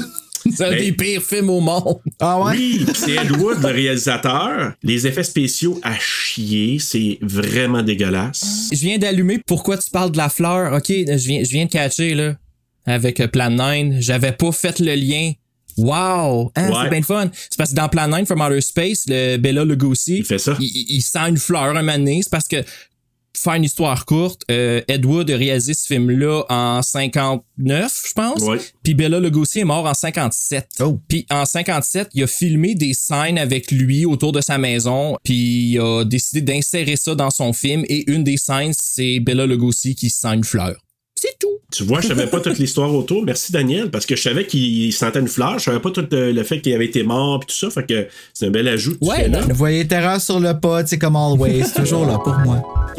[0.50, 1.98] C'est un Ben- des pires films au monde.
[2.20, 2.52] Ah ouais?
[2.56, 4.72] Oui, c'est Ed Wood, le réalisateur.
[4.82, 8.68] Les effets spéciaux à chier, c'est vraiment dégueulasse.
[8.72, 10.72] Je viens d'allumer pourquoi tu parles de la fleur.
[10.74, 12.34] OK, je viens, je viens de catcher, là.
[12.86, 14.00] Avec euh, Plan 9.
[14.00, 15.32] J'avais pas fait le lien.
[15.78, 16.52] Wow!
[16.56, 16.74] Hein, Ouais.
[16.82, 17.30] C'est bien le fun.
[17.32, 20.56] C'est parce que dans Plan 9 from Outer Space, le Bella Lugosi, Il fait ça.
[20.60, 22.20] il, il- sent une fleur un moment donné.
[22.22, 22.56] C'est parce que,
[23.34, 28.42] faire une histoire courte, euh, Ed Wood a réalisé ce film-là en 59, je pense.
[28.42, 28.58] Ouais.
[28.82, 30.68] Puis Bella Lugosi est mort en 57.
[30.80, 30.98] Oh.
[31.08, 35.16] Puis en 57, il a filmé des scènes avec lui autour de sa maison.
[35.24, 37.84] Puis il a décidé d'insérer ça dans son film.
[37.88, 40.76] Et une des scènes, c'est Bella Lugosi qui sent une fleur.
[41.22, 41.60] C'est tout.
[41.70, 43.24] Tu vois, je savais pas toute l'histoire autour.
[43.24, 45.56] Merci Daniel, parce que je savais qu'il sentait une fleur.
[45.60, 47.70] Je savais pas tout le fait qu'il avait été mort et tout ça.
[47.70, 48.96] Fait que c'est un bel ajout.
[49.00, 49.40] Ouais, là.
[49.42, 52.64] Vous voyez Terreur sur le pod, c'est comme always, toujours là pour moi.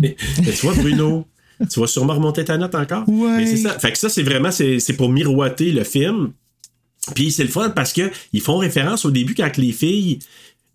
[0.00, 1.24] Mais tu vois, Bruno,
[1.72, 3.08] tu vas sûrement remonter ta note encore.
[3.08, 3.38] Ouais.
[3.38, 3.78] Mais c'est ça.
[3.78, 6.32] Fait que ça, c'est vraiment, c'est c'est pour miroiter le film.
[7.14, 10.18] Puis c'est le fun parce que ils font référence au début quand les filles.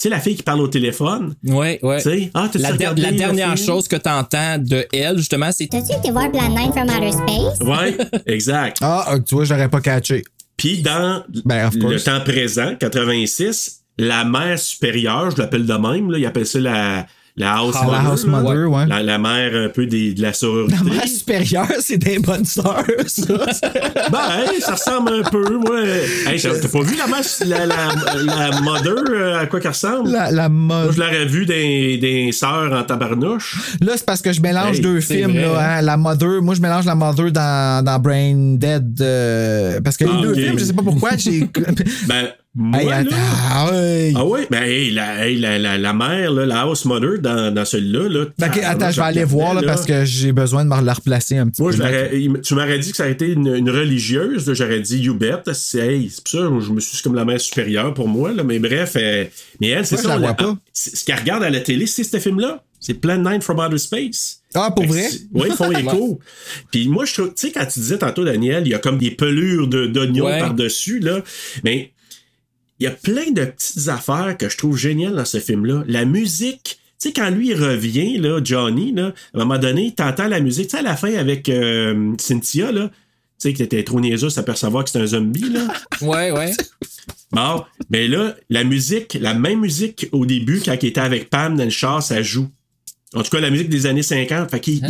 [0.01, 1.35] Tu sais, la fille qui parle au téléphone.
[1.45, 1.97] Ouais, ouais.
[1.97, 5.95] Tu sais, ah, La, regardé la dernière chose que t'entends de elle, justement, c'est T'as-tu
[5.95, 7.59] été voir Plan 9 from Outer Space?
[7.61, 7.95] Ouais,
[8.25, 8.77] exact.
[8.81, 10.23] Ah, tu vois, je l'aurais pas catché.
[10.57, 16.17] Puis dans Ben, le temps présent, 86, la mère supérieure, je l'appelle de même, là,
[16.17, 17.05] ils appellent ça la,
[17.38, 18.11] la house Ah, la mother.
[18.11, 18.86] house mother, ouais.
[18.88, 20.75] La, la mère un peu des, de la sororité.
[20.84, 23.34] La mère supérieure, c'est des bonnes sœurs, ça.
[24.11, 24.19] Ben,
[24.53, 26.01] hey, ça ressemble un peu, ouais.
[26.27, 30.09] Hey, t'as pas vu la mère, la, la, la mother, euh, à quoi qu'elle ressemble?
[30.11, 33.75] La, la Moi, je l'aurais vu des, des sœurs en tabarnouche.
[33.82, 35.32] Là, c'est parce que je mélange Hey, deux films.
[35.32, 35.41] vrai.
[35.41, 35.82] Là, hein.
[35.82, 38.99] La Mother, moi, je mélange la Mother dans, dans Brain Dead.
[39.01, 40.39] euh, parce que Ah, les deux ok.
[40.39, 41.47] films, je sais pas pourquoi, j'ai.
[42.07, 42.97] Ben, moi, Hey, là...
[42.97, 44.13] attends, ah, ouais.
[44.15, 47.53] Ah ouais, ben hey, la, hey, la, la, la mère, là, la house mother dans,
[47.53, 48.09] dans celui-là.
[48.09, 50.93] Là, Ben, attends, je vais aller voir là, parce que j'ai besoin de me la
[50.93, 52.39] replacer un petit Moi, peu.
[52.41, 54.51] tu m'aurais dit que ça aurait été une, une religieuse.
[54.53, 55.35] J'aurais dit You bet.
[55.53, 58.07] C'est hey, c'est pour ça que je me suis c'est comme la mère supérieure pour
[58.09, 58.33] moi.
[58.33, 59.23] Là, mais bref, euh,
[59.61, 60.03] mais elle, c'est ça.
[60.03, 60.57] je la on vois pas.
[60.73, 62.63] Ce qu'elle regarde à la télé, c'est ce film-là.
[62.81, 64.41] C'est Plan 9 from Outer Space.
[64.55, 65.05] Ah, pour vrai?
[65.33, 66.19] Oui, ils font écho.
[66.71, 68.97] Puis moi, je trouve, tu sais, quand tu disais tantôt, Daniel, il y a comme
[68.97, 70.39] des pelures de- d'oignons Ouais.
[70.39, 71.19] par-dessus, là.
[71.63, 71.91] Mais
[72.82, 75.84] il y a plein de petites affaires que je trouve géniales dans ce film-là.
[75.88, 76.79] La musique.
[76.99, 80.39] Tu sais, quand lui il revient, là, Johnny, là, à un moment donné, t'entends la
[80.39, 80.65] musique.
[80.65, 82.93] Tu sais, à la fin avec euh, Cynthia, là, tu
[83.38, 85.67] sais, que t'étais trop niaiseux à percevoir que c'est un zombie, là.
[86.01, 86.53] Ouais, ouais.
[87.32, 91.55] Bon, mais là, la musique, la même musique au début, quand il était avec Pam
[91.55, 92.49] dans le char, ça joue.
[93.13, 94.49] En tout cas, la musique des années 50.
[94.49, 94.88] Fait qu'il Ah.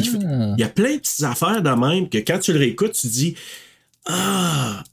[0.58, 3.08] il y a plein de petites affaires de même que quand tu le réécoutes, tu
[3.08, 3.36] dis
[4.08, 4.84] Ah,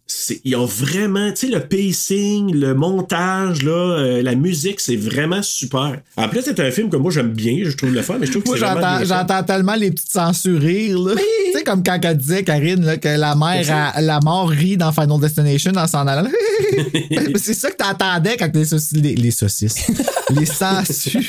[0.44, 5.42] ils ont vraiment, tu sais, le pacing, le montage, là, euh, la musique, c'est vraiment
[5.42, 6.00] super.
[6.16, 8.32] En plus, c'est un film que moi j'aime bien, je trouve le fun, mais je
[8.32, 11.14] trouve que Moi, c'est j'entends, tellement les petites censurires, là.
[11.16, 14.76] Tu sais, comme quand elle disait, Karine, là, que la mère, a- la mort rit
[14.76, 16.28] dans Final Destination en s'en allant.
[17.36, 18.50] C'est ça que t'entendais quand.
[18.92, 19.86] Les, les saucisses.
[20.30, 21.22] les censures.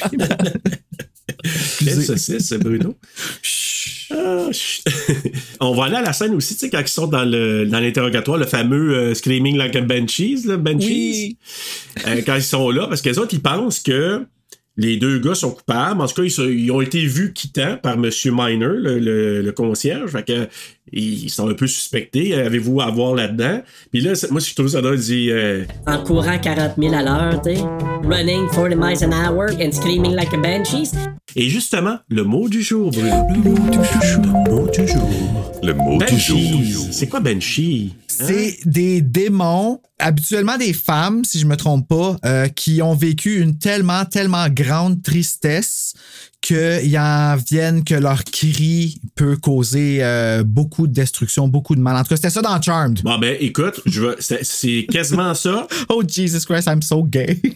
[1.80, 2.96] Quelle saucisse, Bruno?
[4.12, 4.50] Ah.
[5.60, 7.80] On va aller à la scène aussi, tu sais, quand ils sont dans le dans
[7.80, 10.88] l'interrogatoire, le fameux euh, Screaming Like a Banshees, là, Banshees.
[10.88, 11.38] Oui.
[12.08, 14.26] Euh, quand ils sont là, parce que les autres, ils pensent que
[14.78, 16.02] les deux gars sont coupables.
[16.02, 18.10] En tout cas, ils, ont été vus quittant par M.
[18.26, 20.12] Miner, le, le- le concierge.
[20.12, 20.48] Fait que,
[20.94, 22.34] ils sont un peu suspectés.
[22.34, 23.62] Avez-vous à voir là-dedans?
[23.92, 25.30] Puis là, moi, je trouve ça drôle, il dit...
[25.32, 27.62] euh, En courant 40 000 à l'heure, tu sais.
[28.04, 30.92] Running 40 miles an hour and screaming like a banshees.
[31.36, 33.28] Et justement, le mot du jour, Bruno.
[33.34, 34.24] Le mot du jour.
[34.46, 35.10] Le mot du jour.
[35.62, 36.88] Le mot du jour.
[36.92, 37.94] C'est quoi Banshee?
[38.22, 38.26] Hein?
[38.26, 43.40] C'est des démons, habituellement des femmes, si je me trompe pas, euh, qui ont vécu
[43.42, 45.94] une tellement, tellement grande tristesse
[46.42, 51.96] qu'ils en viennent que leur cri peut causer euh, beaucoup de destruction, beaucoup de mal.
[51.96, 53.02] En tout cas, c'était ça dans Charmed.
[53.04, 55.68] Bon, ben, écoute, je vais- c'est c'est quasiment ça.
[55.90, 57.40] Oh, Jesus Christ, I'm so gay.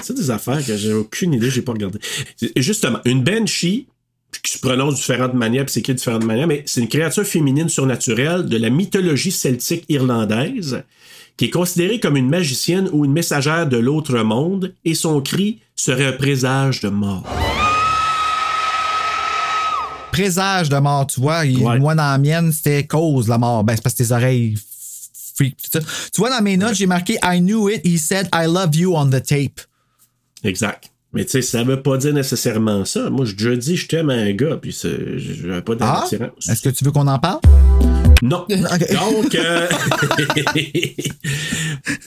[0.00, 1.98] C'est des affaires que j'ai aucune idée, j'ai pas regardé.
[2.56, 3.88] Justement, une banshee,
[4.42, 7.24] qui se prononce de différentes manières, puis s'écrit de différentes manières, mais c'est une créature
[7.24, 10.82] féminine surnaturelle de la mythologie celtique irlandaise,
[11.38, 15.60] qui est considérée comme une magicienne ou une messagère de l'autre monde, et son cri
[15.76, 17.24] serait un présage de mort.
[20.10, 21.42] Présage de mort, tu vois.
[21.42, 21.78] Ouais.
[21.78, 23.62] Moi, dans la mienne, c'était cause la mort.
[23.62, 24.56] Ben, c'est parce que tes oreilles
[25.36, 25.80] freak, tout ça.
[25.80, 27.86] Tu vois, dans mes notes, j'ai marqué I knew it.
[27.86, 29.60] He said I love you on the tape.
[30.42, 30.90] Exact.
[31.14, 33.08] Mais tu sais, ça veut pas dire nécessairement ça.
[33.08, 34.76] Moi, déjà dit je t'aime à un gars, puis
[35.16, 36.00] j'avais pas Ah?
[36.02, 36.48] d'attirance.
[36.48, 37.40] Est-ce que tu veux qu'on en parle?
[38.20, 38.44] Non.
[38.50, 39.66] Donc, euh...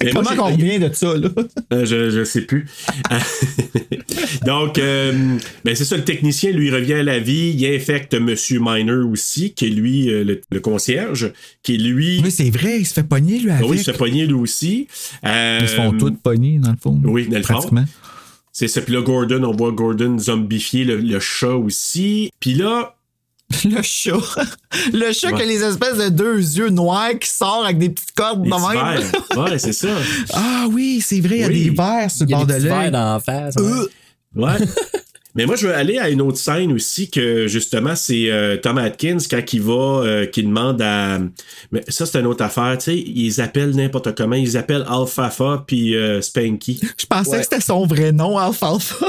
[0.04, 1.30] Moi, Comment j'ai- qu'on revient de ça, là?
[1.74, 2.68] Euh, je, je sais plus.
[4.46, 7.54] Donc, euh, ben c'est ça, le technicien, lui, revient à la vie.
[7.58, 11.32] Il infecte Monsieur Miner aussi, qui est lui, euh, le, le concierge,
[11.64, 12.22] qui est lui.
[12.24, 13.68] Oui, c'est vrai, il se fait pogner, lui, avec.
[13.70, 14.88] oui, il se fait pogner lui aussi.
[15.26, 17.00] Euh, Ils se font tous pogner, dans le fond.
[17.04, 17.60] Oui, dans le fond.
[18.52, 18.82] C'est ça.
[18.82, 22.32] Puis là, Gordon, on voit Gordon zombifier le, le chat aussi.
[22.40, 22.96] Puis là,
[23.66, 24.14] Le chat.
[24.94, 25.36] Le chat Ouais.
[25.38, 28.62] qui a les espèces de deux yeux noirs qui sort avec des petites cordes petits
[28.62, 28.72] même.
[28.72, 29.12] verres.
[29.52, 29.90] Ouais, c'est ça.
[30.34, 31.64] Ah oui, c'est vrai, il y a Oui.
[31.66, 32.92] des verres sur le Il y a bord des de l'œil.
[32.92, 33.56] dans la face.
[33.58, 33.64] ouais.
[33.64, 33.88] Euh,
[34.36, 34.58] Ouais.
[35.36, 38.78] Mais moi, je veux aller à une autre scène aussi que justement, c'est euh, Tom
[38.78, 39.74] Atkins quand il va,
[40.04, 41.20] euh, qui demande à.
[41.72, 42.98] Mais ça, c'est une autre affaire, tu sais.
[42.98, 44.36] Ils appellent n'importe comment.
[44.36, 46.82] Ils appellent Alfafa puis euh, Spanky.
[46.98, 47.38] Je pensais Ouais.
[47.38, 48.96] que c'était son vrai nom, Alfalfa.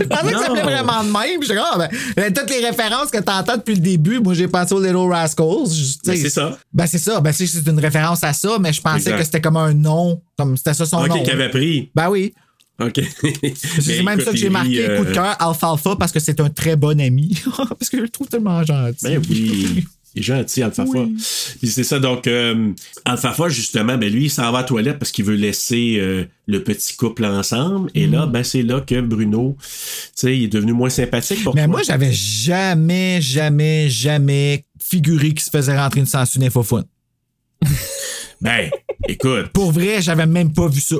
[0.00, 1.40] je pensais que ça s'appelait vraiment de même.
[1.46, 4.80] Comme, ah, ben, toutes les références que t'entends depuis le début, moi j'ai pensé aux
[4.82, 5.66] Little Rascals.
[5.72, 6.58] Je- tu sais, Ben, c'est ça.
[6.72, 7.20] Ben c'est ça.
[7.20, 9.18] Ben c'est c'est une référence à ça, mais je pensais Exact.
[9.18, 10.20] que c'était comme un nom.
[10.36, 11.22] Comme c'était ça son Ok, nom.
[11.22, 11.90] qu'il avait pris.
[11.94, 12.34] Ben oui.
[12.80, 13.00] OK.
[13.80, 16.40] C'est même écoute, ça que j'ai marqué, euh, coup de cœur, Alfalfa, parce que c'est
[16.40, 17.38] un très bon ami.
[17.56, 18.98] parce que je le trouve tellement gentil.
[19.04, 19.84] Ben oui.
[20.16, 21.06] Il est gentil, Alfafa.
[21.60, 22.72] Puis c'est ça, donc, euh,
[23.04, 26.24] Alfafa, justement, ben lui, il s'en va à la toilette parce qu'il veut laisser euh,
[26.46, 27.90] le petit couple ensemble.
[27.96, 28.12] Et Mm.
[28.12, 29.66] là, ben c'est là que Bruno, tu
[30.14, 31.68] sais, il est devenu moins sympathique pour Mais toi.
[31.68, 36.84] moi, j'avais jamais, jamais, jamais figuré qu'il se faisait rentrer une sangsue d'infophone.
[38.40, 38.70] Ben,
[39.08, 39.48] écoute.
[39.52, 40.96] Pour vrai, j'avais même pas vu ça.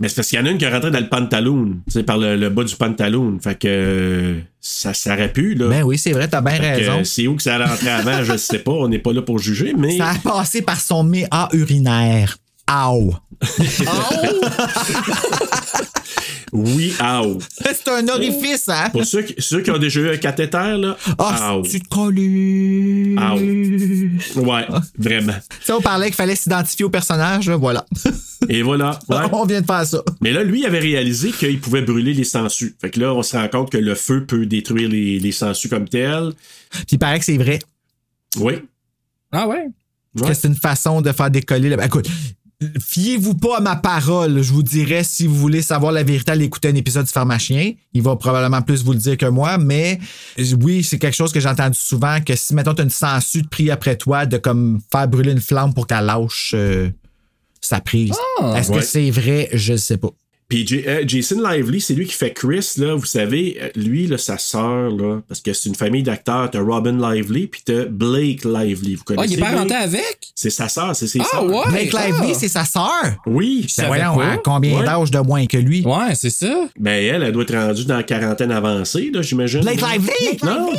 [0.00, 1.92] Mais c'est parce qu'il y en a une qui est rentrée dans le pantalon, tu
[1.92, 3.38] sais, par le, le bas du pantalon.
[3.38, 5.68] Fait que ça, ça aurait pu, là.
[5.68, 7.04] Ben oui, c'est vrai, t'as bien raison.
[7.04, 8.72] c'est où que ça rentrer avant, je sais pas.
[8.72, 9.98] On n'est pas là pour juger, mais.
[9.98, 12.36] Ça a passé par son méa urinaire.
[12.72, 13.12] Aou.
[16.52, 17.38] Oui, aou.
[17.64, 18.90] C'est un orifice, hein?
[18.90, 20.96] Pour ceux qui, ceux qui ont déjà eu un cathéter, là.
[21.18, 21.62] Ah, aou.
[21.62, 23.18] tu te colles.
[23.18, 24.44] Aou.
[24.48, 24.66] Ouais,
[24.98, 25.34] vraiment.
[25.62, 27.86] Ça, on parlait qu'il fallait s'identifier au personnage, là, voilà.
[28.48, 28.98] Et voilà.
[29.08, 29.16] ouais.
[29.32, 30.02] on vient de faire ça.
[30.20, 32.74] Mais là, lui, il avait réalisé qu'il pouvait brûler les sangsues.
[32.80, 35.68] Fait que là, on se rend compte que le feu peut détruire les, les sangsues
[35.68, 36.32] comme telles.
[36.70, 37.58] Puis il paraît que c'est vrai.
[38.38, 38.54] Oui.
[39.32, 39.66] Ah ouais?
[40.26, 41.68] Que c'est une façon de faire décoller.
[41.68, 42.08] le- Ben, écoute,
[42.80, 44.42] fiez-vous pas à ma parole.
[44.42, 47.72] Je vous dirais, si vous voulez savoir la vérité, allez écouter un épisode du pharmacien.
[47.94, 49.98] Il va probablement plus vous le dire que moi, mais
[50.60, 53.48] oui, c'est quelque chose que j'ai entendu souvent, que si, mettons, t'as une sangsue de
[53.48, 56.90] pris après toi, de comme faire brûler une flamme pour qu'elle lâche euh,
[57.60, 58.14] sa prise.
[58.40, 58.78] Ah, Est-ce ouais.
[58.78, 59.48] que c'est vrai?
[59.52, 60.10] Je ne sais pas.
[60.50, 62.94] Puis J- euh, Jason Lively, c'est lui qui fait Chris, là.
[62.96, 66.50] Vous savez, euh, lui, là, sa sœur, là, parce que c'est une famille d'acteurs.
[66.50, 68.96] T'as Robin Lively, puis t'as Blake Lively.
[68.96, 69.34] Vous Ah, connaissez?
[69.34, 69.82] il est parenté Blake?
[69.84, 70.18] avec?
[70.34, 71.44] C'est sa sœur, c'est ses Ah, sœurs.
[71.46, 71.68] ouais?
[71.70, 72.06] Blake ah.
[72.06, 72.90] Lively, c'est sa sœur?
[73.26, 73.66] Oui.
[73.78, 74.24] Ben voyons, pas.
[74.24, 74.84] hein, combien Ouais.
[74.84, 75.82] d'âge de moins que lui?
[75.86, 76.52] Ouais, c'est ça.
[76.78, 79.60] Ben, elle, elle doit être rendue dans la quarantaine avancée, là, j'imagine.
[79.60, 80.38] Blake Lively?
[80.42, 80.70] Non.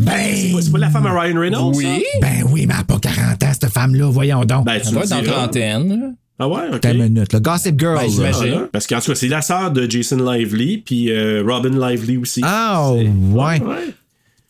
[0.00, 1.76] Ben, C'est pas- C'est pas la femme à Ryan Reynolds?
[1.76, 1.84] Oui.
[1.84, 2.18] ça?
[2.20, 4.06] ben oui, mais elle n'a pas 40 ans, cette femme-là.
[4.10, 4.66] Voyons donc.
[4.66, 6.16] Ben, tu Elle doit être dans trentaine.
[6.38, 6.80] Ah ouais, ok.
[6.80, 7.40] T'as une minute, là.
[7.40, 7.98] Gossip Girl.
[7.98, 8.54] Ben, j'imagine.
[8.64, 8.68] Ah.
[8.72, 12.40] Parce qu'en tout cas, c'est la sœur de Jason Lively, puis euh, Robin Lively aussi.
[12.44, 13.60] Ah, C'est- ouais.
[13.62, 13.94] ouais.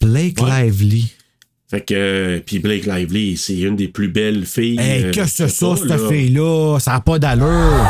[0.01, 0.65] Blake Ouais.
[0.65, 1.13] Lively.
[1.69, 4.79] Fait que, euh, puis Blake Lively, c'est une des plus belles filles.
[4.79, 5.99] Hey, euh, que ça, pas, cette là.
[6.09, 6.79] fille-là?
[6.81, 7.87] Ça n'a pas d'allure.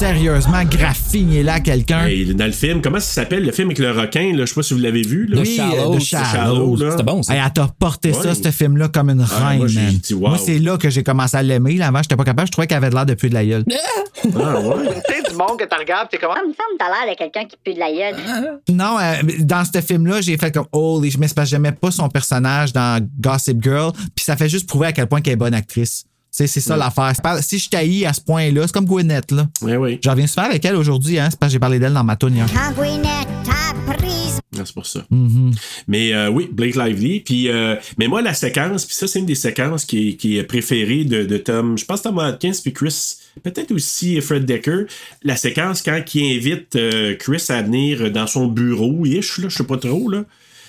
[0.00, 2.06] Sérieusement graffiné là quelqu'un.
[2.06, 4.32] Hey, dans le film, comment ça s'appelle le film avec le requin?
[4.34, 4.40] Là?
[4.40, 5.26] Je sais pas si vous l'avez vu.
[5.26, 5.40] Là.
[5.42, 5.56] Oui,
[6.00, 6.80] Shallows.
[6.80, 6.90] euh, là.
[6.92, 7.34] C'était bon, ça.
[7.34, 8.34] Hey, elle t'a porté ça, Ouais.
[8.34, 9.90] ce film-là, comme une Ah, reine, moi, j'ai man.
[9.92, 10.28] dit, wow.
[10.30, 11.74] Moi, c'est là que j'ai commencé à l'aimer.
[11.74, 11.88] là.
[11.88, 12.46] Avant, j'étais pas capable.
[12.48, 13.64] Je trouvais qu'elle avait de l'air de puer de la gueule.
[13.68, 14.74] Ah ouais.
[15.06, 16.30] Tu sais, du monde que tu regardes, t'es comme.
[16.34, 18.60] Ah, me semble que t'as l'air de quelqu'un qui pue de la gueule.
[18.70, 21.90] Non, euh, dans ce film-là, j'ai fait comme holy, mais c'est parce que j'aimais pas
[21.90, 25.36] son personnage dans Gossip Girl, puis ça fait juste prouver à quel point qu'elle est
[25.36, 26.04] bonne actrice.
[26.32, 27.10] Tu sais, c'est ça l'affaire.
[27.14, 29.48] C'est pas- Si je taillis à ce point-là, c'est comme Gwyneth, là.
[29.62, 29.98] Ouais, oui.
[30.02, 31.26] Je reviens souvent avec elle aujourd'hui, hein.
[31.28, 32.34] C'est parce que j'ai parlé d'elle dans ma toune.
[32.54, 33.04] Quand Gwyneth
[33.48, 35.00] a prise Ah, c'est pour ça.
[35.10, 35.52] Mm-hmm.
[35.88, 37.20] Mais euh, oui, Blake Lively.
[37.20, 40.38] Puis, euh, mais moi, la séquence, puis ça, c'est une des séquences qui est, qui
[40.38, 41.76] est préférée de, de Tom.
[41.76, 44.84] Je pense Tom Atkins puis Chris, peut-être aussi Fred Decker.
[45.24, 49.56] La séquence quand il invite euh, Chris à venir dans son bureau, ish, là, je
[49.56, 50.22] sais pas trop, là.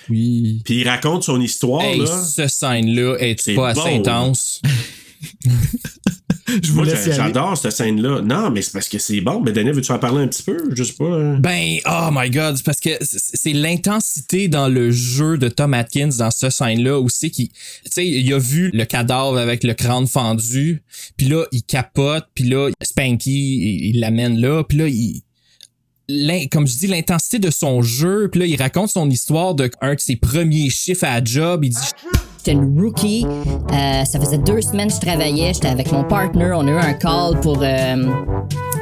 [0.09, 0.61] Oui.
[0.65, 2.07] Puis il raconte son histoire, Hey, là.
[2.23, 4.61] ce scène-là est C'est pas assez bon, intense.
[6.63, 7.13] Je vous Moi, laisse y aller.
[7.15, 8.21] j'adore cette scène-là.
[8.21, 9.39] Non, mais c'est parce que c'est bon.
[9.41, 10.57] Mais Daniel, veux-tu en parler un petit peu?
[10.75, 11.05] Je sais pas.
[11.05, 11.37] hein.
[11.39, 16.09] Ben, oh my god, c'est parce que c'est l'intensité dans le jeu de Tom Atkins
[16.17, 17.55] dans cette scène-là aussi qui, tu
[17.91, 20.83] sais, il a vu le cadavre avec le crâne fendu,
[21.15, 25.21] puis là, il capote, puis là, Spanky, il il l'amène là, puis là, il
[26.09, 29.69] l'in- comme je dis, l'intensité de son jeu, puis là, il raconte son histoire de
[29.79, 31.77] un de ses premiers chiffres à la job, il dit
[32.43, 33.23] J'étais une rookie.
[33.23, 35.53] Euh, ça faisait deux semaines que je travaillais.
[35.53, 36.53] J'étais avec mon partner.
[36.55, 38.03] On a eu un call pour euh,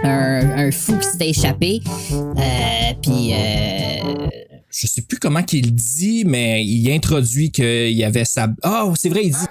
[0.05, 1.81] un, fou qui s'était échappé.
[2.13, 3.33] Euh, Puis.
[3.33, 4.27] Euh,
[4.71, 8.47] je sais plus comment qu'il dit, mais il introduit qu'il y avait sa.
[8.63, 9.45] Oh, c'est vrai, il dit.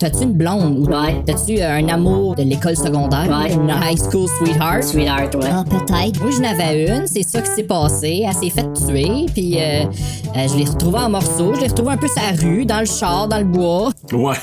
[0.00, 0.78] T'as-tu une blonde?
[0.78, 0.86] Ou
[1.26, 3.28] t'as-tu un amour de l'école secondaire?
[3.28, 3.52] Ouais.
[3.52, 4.82] Une high school sweetheart?
[4.82, 5.50] Sweetheart, ouais.
[5.52, 6.22] Ah, peut-être.
[6.22, 7.06] Moi, j'en avais une.
[7.06, 8.24] C'est ça qui s'est passé.
[8.26, 9.26] Elle s'est faite tuer.
[9.34, 11.52] Puis euh, euh, je l'ai retrouvée en morceaux.
[11.52, 13.90] Je l'ai retrouvée un peu sa rue, dans le char, dans le bois.
[14.10, 14.36] Ouais.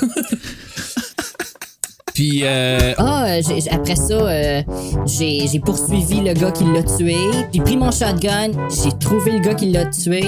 [2.22, 4.62] Puis, euh, Ah, euh, j'ai- après ça, euh,
[5.06, 7.16] j'ai j'ai poursuivi le gars qui l'a tué.
[7.52, 10.22] J'ai pris mon shotgun, j'ai trouvé le gars qui l'a tué.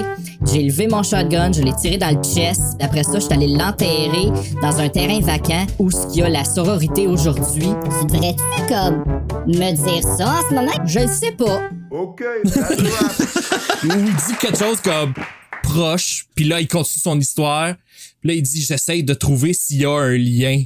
[0.45, 2.61] J'ai levé mon shotgun, je l'ai tiré dans le chest.
[2.80, 4.26] Après ça, je suis allé l'enterrer
[4.61, 7.68] dans un terrain vacant où il y a la sororité aujourd'hui.
[8.01, 9.05] Tu devrais-tu comme
[9.47, 10.72] me dire ça en ce moment?
[10.86, 11.61] Je le sais pas.
[11.92, 12.16] où
[13.84, 15.14] il dit quelque chose comme
[15.62, 17.74] proche, puis là, il continue son histoire.
[18.20, 20.64] Puis là, il dit J'essaye de trouver s'il y a un lien.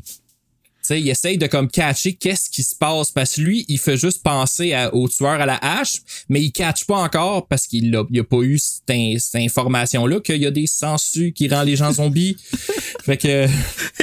[0.91, 4.23] Il essaye de comme catcher qu'est-ce qui se passe parce que lui, il fait juste
[4.23, 5.97] penser à- au tueur à la hache,
[6.29, 9.41] mais il catch pas encore parce qu'il a, il a pas eu cette, in- cette
[9.43, 12.37] information-là qu'il y a des sangsues qui rend les gens zombies.
[13.05, 13.47] fait que.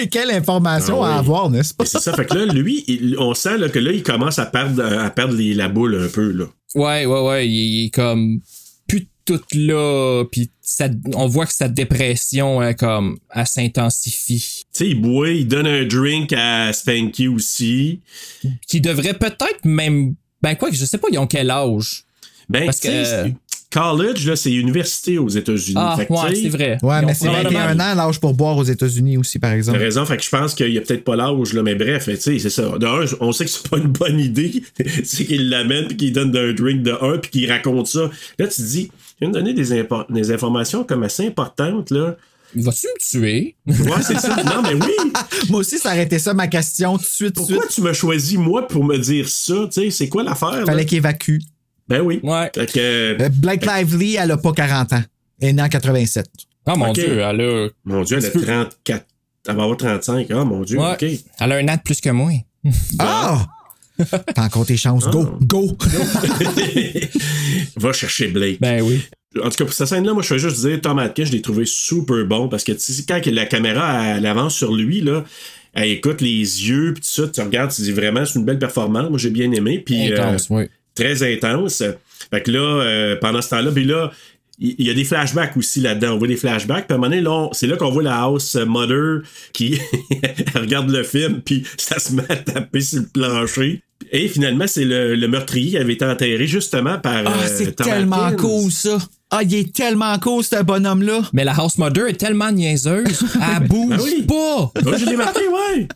[0.02, 1.20] Et quelle information Ah à oui.
[1.20, 1.86] avoir, n'est-ce pas?
[1.86, 2.14] C'est ça.
[2.14, 5.10] Fait que là, lui, il- on sent là, que là, il commence à perdre, à
[5.10, 6.46] perdre les- la boule un peu, là.
[6.76, 8.42] Ouais, ouais, ouais, il, il est comme
[8.88, 14.65] plus tout là, puis ça- on voit que sa dépression hein, comme elle s'intensifie.
[14.76, 18.02] Tu sais, il boit, il donne un drink à Spanky aussi.
[18.68, 22.04] Qui devrait peut-être même, ben quoi que je sais pas, ils ont quel âge?
[22.50, 23.34] Ben, Parce que- c'est-
[23.72, 25.76] college, là, c'est université aux États-unis.
[25.78, 26.78] Ah, ouais, c'est vrai.
[26.82, 29.80] Ouais, mais c'est probablement- 21 ans l'âge pour boire aux États-Unis aussi, par T'as exemple.
[29.80, 32.16] raison, fait que je pense qu'il y a peut-être pas l'âge, là, mais bref, tu
[32.18, 32.78] sais, c'est ça.
[32.78, 34.64] De un, on sait que c'est pas une bonne idée,
[35.04, 38.10] c'est qu'il l'amène puis qu'il donne un drink de un puis qu'il raconte ça.
[38.40, 42.16] Là, tu te dis, il vient de donner des, des informations comme assez importantes, là.
[42.56, 43.56] Vas-tu me tuer?
[43.68, 44.44] Ouais, c'est ça.
[44.44, 45.12] Non, mais oui.
[45.50, 47.36] Moi aussi, ça été ça ma question tout de suite.
[47.36, 47.72] Pourquoi suite.
[47.72, 49.54] tu m'as choisi, moi, pour me dire ça?
[49.66, 50.64] Tu sais, c'est quoi l'affaire?
[50.66, 51.38] Fallait qu'il évacue.
[51.88, 52.20] Ben oui.
[52.24, 52.50] Ouais.
[52.54, 55.04] Fait que, Euh, Blake Lively, elle a pas 40 ans.
[55.42, 56.26] Elle est née en 87.
[56.66, 57.68] Ah mon dieu, elle a.
[57.84, 59.06] mon Dieu, elle a Tu peux- 34.
[59.48, 60.28] Elle va avoir 35.
[60.32, 60.94] Ah, mon Dieu, Ouais.
[60.94, 61.04] OK.
[61.04, 62.32] Elle a un an de plus que moi.
[63.00, 63.46] Ah!
[64.34, 65.08] T'as encore tes chances.
[65.08, 65.78] Go, go!
[67.78, 68.60] Va chercher Blake.
[68.60, 69.02] Ben oui.
[69.44, 71.42] En tout cas, pour cette scène-là, moi, je fais juste dire, Tom Atkins, je l'ai
[71.42, 72.72] trouvé super bon parce que,
[73.08, 75.26] quand la caméra elle avance sur lui, là,
[75.74, 78.60] elle écoute les yeux, puis tout ça, tu regardes, tu dis vraiment, c'est une belle
[78.60, 79.10] performance.
[79.10, 79.80] Moi, j'ai bien aimé.
[79.86, 80.70] Puis, euh, Intense, oui.
[80.96, 81.84] très intense.
[82.32, 84.12] Fait que là, euh, pendant ce temps-là, puis là,
[84.58, 86.14] il y a des flashbacks aussi là-dedans.
[86.14, 86.88] On voit des flashbacks.
[86.88, 89.22] Puis à un moment donné, là, c'est là qu'on voit la house mother
[89.52, 89.78] qui
[90.56, 93.82] regarde le film, puis ça se met à taper sur le plancher.
[94.12, 97.24] Et finalement, c'est le, le meurtrier qui avait été enterré justement par.
[97.26, 98.38] Ah, euh, c'est tellement Atkins.
[98.38, 98.98] cool, ça.
[99.32, 101.22] Ah, il est tellement cool, ce bonhomme-là.
[101.34, 104.24] Mais la house mother est tellement niaiseuse, elle bouge Ah oui.
[104.28, 104.72] pas.
[104.90, 105.88] Ouais, je l'ai marqué, ouais.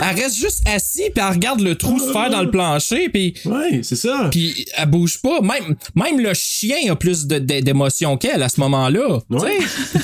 [0.00, 3.34] Elle reste juste assise puis elle regarde le trou se faire dans le plancher puis
[3.44, 4.28] Ouais, c'est ça.
[4.30, 5.40] puis elle bouge pas.
[5.40, 9.18] Même même le chien a plus d'émotion qu'elle à ce moment-là.
[9.30, 9.58] Ouais.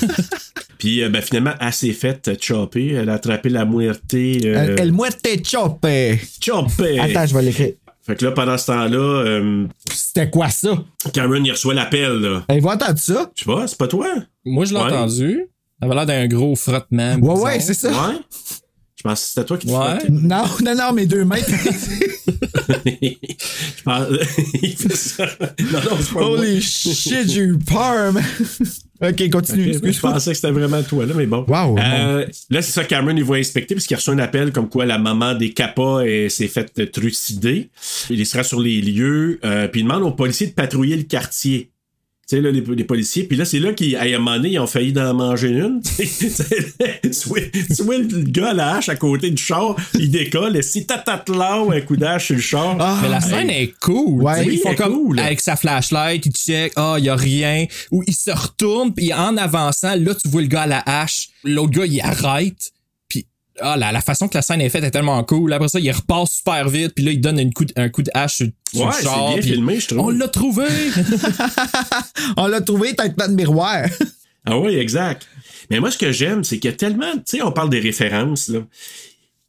[0.79, 2.89] Puis euh, ben, finalement, elle s'est faite chopper.
[2.93, 4.13] Elle a attrapé la muerte.
[4.15, 5.85] Euh, El, el muerte chope.
[5.85, 7.71] Attends, je vais l'écrire.
[8.05, 10.83] Fait que là, pendant ce temps-là, euh, C'était quoi ça?
[11.13, 12.43] Cameron, il reçoit l'appel, là.
[12.49, 13.31] Elle va entendre ça?
[13.33, 14.07] Je sais pas, c'est pas toi?
[14.43, 14.85] Moi je l'ai Ouais.
[14.87, 15.45] entendu.
[15.79, 17.13] Ça avait l'air d'un gros frottement.
[17.13, 17.41] Ouais, bizarre.
[17.43, 17.89] ouais, c'est ça.
[17.89, 18.15] Ouais.
[19.03, 19.97] Je pense que c'était toi qui te Ouais.
[20.09, 21.35] Non, non, non, mes deux mains.
[22.55, 24.07] Je pense...
[24.61, 25.25] il fait ça.
[25.59, 26.29] Non, non, c'est pas moi.
[26.39, 28.23] Holy shit, j'ai eu peur, man.
[29.01, 29.73] ok, continue.
[29.73, 31.43] Je pensais que c'était vraiment toi, là, mais bon.
[31.49, 34.53] Wow, Euh, là, c'est ça, Cameron, il va inspecter parce qu'il a reçu un appel
[34.53, 37.69] comme quoi la maman des Kappa s'est faite trucider.
[38.09, 41.71] Il sera sur les lieux, euh, puis il demande aux policiers de patrouiller le quartier.
[42.29, 43.23] Tu sais, là, les, les policiers.
[43.23, 45.81] Puis là, c'est là qu'à un moment donné, ils ont failli d'en manger une.
[45.97, 47.39] tu vois
[47.75, 50.85] tu vois le gars à la hache à côté du char, il décolle, et si
[50.85, 52.77] tatate là, un coup d'hache sur le char.
[52.79, 54.23] Ah, Mais la scène est cool.
[54.23, 55.19] Ouais, oui, ils font elle est comme cool.
[55.19, 57.65] avec sa flashlight, il check, ah, il y a rien.
[57.91, 61.29] Ou il se retourne, puis en avançant, là, tu vois le gars à la hache.
[61.43, 62.71] L'autre gars, il arrête.
[63.61, 65.53] Ah, la, la façon que la scène est faite est tellement cool.
[65.53, 68.01] Après ça, il repasse super vite, puis là, il donne une coup de- un coup
[68.01, 69.33] de hache sur, sur Ouais, le char.
[69.33, 69.99] bien filmé, je trouve.
[69.99, 70.65] On l'a trouvé!
[72.37, 73.85] On l'a trouvé, tête de miroir.
[74.45, 75.27] Ah oui, exact.
[75.69, 77.13] Mais moi, ce que j'aime, c'est qu'il y a tellement.
[77.17, 78.59] Tu sais, on parle des références, là.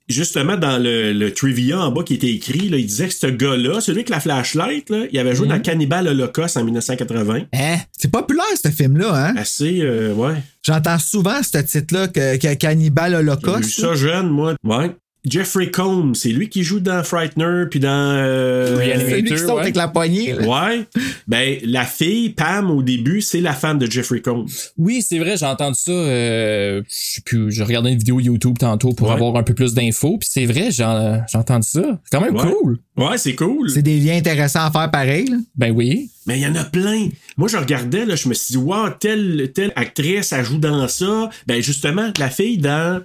[0.08, 3.26] Justement, dans le, le trivia en bas qui était écrit, là, il disait que ce
[3.26, 7.40] gars-là, celui avec la flashlight, là, il avait joué dans Cannibal Holocaust en 1980.
[7.52, 7.76] hein?
[7.92, 9.34] C'est populaire, ce film-là, hein?
[9.36, 10.34] Assez, euh, ouais.
[10.62, 13.80] J'entends souvent ce titre-là, que, que Cannibal J'ai vu Holocaust.
[13.80, 14.54] ça jeune, moi.
[14.62, 14.90] Ouais.
[15.28, 17.88] Jeffrey Combs, c'est lui qui joue dans Frightener, puis dans.
[17.90, 19.08] euh, Reanimator.
[19.08, 19.60] C'est lui qui saute ouais.
[19.62, 20.32] avec la poignée.
[20.34, 20.46] là.
[20.68, 20.84] Ouais.
[21.26, 24.46] Ben, la fille, Pam, au début, c'est la femme de Jeffrey Combs.
[24.76, 25.92] Oui, c'est vrai, j'ai entendu ça.
[25.92, 29.14] Euh, je sais plus, je regardais une vidéo YouTube tantôt pour Ouais.
[29.14, 30.18] avoir un peu plus d'infos.
[30.18, 30.84] Puis c'est vrai, j'ai
[31.30, 31.80] j'ai entendu ça.
[32.04, 32.52] C'est quand même Ouais.
[32.52, 32.78] cool.
[32.96, 33.70] Ouais, c'est cool.
[33.70, 35.26] C'est des liens intéressants à faire pareil.
[35.26, 35.36] là.
[35.56, 36.10] Ben oui.
[36.26, 37.08] Mais il y en a plein.
[37.36, 40.88] Moi, je regardais, là, je me suis dit, wow, telle, telle actrice, elle joue dans
[40.88, 41.28] ça.
[41.46, 43.02] Ben, justement, la fille dans.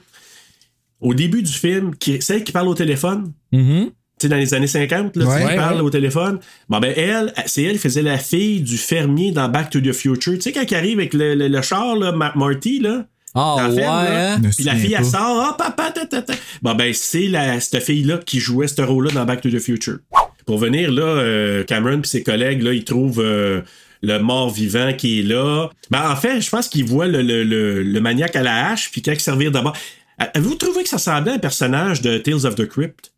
[1.02, 3.88] Au début du film, qui, celle qui parle au téléphone, tu
[4.22, 5.32] sais, dans les années 50, là, Ouais.
[5.32, 5.82] tu sais, qui Ouais, parle ouais.
[5.82, 6.40] au téléphone.
[6.68, 9.94] Bon, ben, elle, c'est elle qui faisait la fille du fermier dans Back to the
[9.94, 10.34] Future.
[10.34, 13.06] Tu sais, quand il arrive avec le, le- le char, là, Ma- Marty, là.
[13.36, 14.42] Ah dans la ouais, hein?
[14.56, 15.10] Puis la fille, elle pas.
[15.20, 16.34] sort, ah, papa, ta, ta, ta.
[16.64, 20.00] Bon, ben, c'est la, cette fille-là qui jouait ce rôle-là dans Back to the Future.
[20.48, 23.62] Pour venir, là, euh, Cameron et ses collègues, là, ils trouvent euh,
[24.02, 25.70] le mort-vivant qui est là.
[25.92, 28.90] Ben, en fait, je pense qu'ils voient le, le, le, le maniaque à la hache,
[28.92, 29.78] puis qu'il servir d'abord.
[30.20, 33.12] Avez-vous trouvé que ça semblait un personnage de Tales of the Crypt?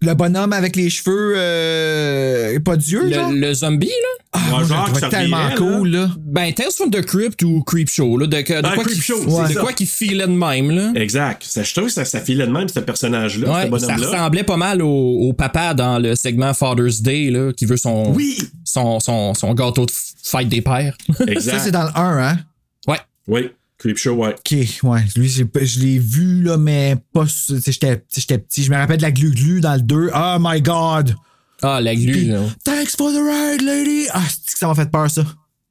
[0.00, 3.32] Le bonhomme avec les cheveux euh, pas d'yeux, genre?
[3.32, 3.92] Le, le zombie, là?
[4.32, 6.08] Ah, Ouais, moi, genre ça tellement cool, là.
[6.18, 8.26] Ben, Tales from the Crypt ou Creepshow, là.
[8.28, 9.60] De, de Ah, quoi qui, Creepshow, de c'est ça.
[9.60, 10.92] quoi qui filait de même, là.
[10.94, 11.42] Exact.
[11.44, 14.06] Ça, je trouve que ça, ça filait de même, ce personnage-là, ce Ouais, ça bonhomme-là.
[14.10, 18.12] ressemblait pas mal au, au papa dans le segment Father's Day, là, qui veut son,
[18.14, 18.38] Oui!
[18.64, 19.92] son, son, son gâteau de
[20.22, 20.96] fête des pères.
[21.26, 21.58] Exact.
[21.58, 22.38] Ça, c'est dans le 1, hein?
[22.86, 22.98] ouais.
[23.26, 24.34] Oui, Creepshow, ouais.
[24.34, 25.00] OK, ouais.
[25.16, 27.26] Lui, j'ai pas- je l'ai vu, là, mais pas...
[27.48, 27.96] J'étais
[28.38, 28.64] petit.
[28.64, 30.10] Je me rappelle de la glu-glu dans le 2.
[30.14, 31.14] Oh my God!
[31.62, 32.40] Ah, la glu, Puis, là.
[32.64, 34.06] Thanks for the ride, lady!
[34.12, 35.24] Ah, c'est que ça m'a fait peur, ça?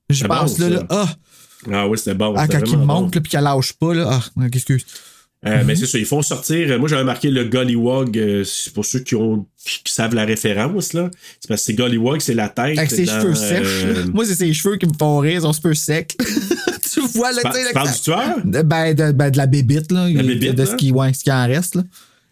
[0.10, 0.82] Je pense, bon, là, ça.
[0.82, 0.88] là.
[0.90, 1.16] Ah,
[1.74, 2.34] Ah oui, c'était bon.
[2.38, 3.02] ah, quand il monte, bon.
[3.14, 4.20] là, puis qu'elle lâche pas, là.
[4.40, 4.86] Ah, excuse.
[5.46, 6.72] Euh, Mais c'est ça, ils font sortir.
[6.72, 8.18] euh, Moi, j'avais marqué le Gollywog.
[8.18, 11.12] euh, c'est pour ceux qui ont qui savent la référence, là.
[11.40, 12.78] C'est parce que c'est Gollywog, c'est la tête.
[12.78, 13.86] Avec ses dans, cheveux euh, sèches.
[13.98, 14.06] là.
[14.14, 16.16] Moi, c'est ses cheveux qui me font rire, ils sont super secs.
[16.94, 18.38] tu vois, là, Tu sais, parles du tueur?
[18.44, 20.10] De- Ben, de, ben, de la bébite, là.
[20.10, 21.84] La bébite, de ce qui, ouais, ce qui en reste, là.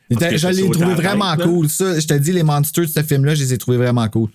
[0.10, 1.70] Je l'ai trouvé vraiment tête, cool.
[1.70, 4.30] Ça, je te dis, les monsters de ce film-là, je les ai trouvés vraiment cool.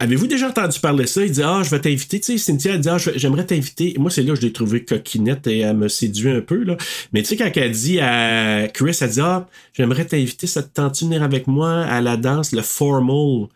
[0.00, 1.24] Avez-vous déjà entendu parler de ça?
[1.24, 2.18] Il dit Ah, je vais t'inviter.
[2.18, 3.94] Tu sais, Cynthia, elle dit Ah, j'aimerais t'inviter.
[3.98, 6.64] Moi, c'est là que je l'ai trouvé coquinette et elle me séduit un peu.
[6.64, 6.76] Là.
[7.12, 10.68] Mais tu sais, quand elle dit à Chris, elle dit Ah, j'aimerais t'inviter, ça te
[10.74, 13.46] tente venir avec moi à la danse, le formal?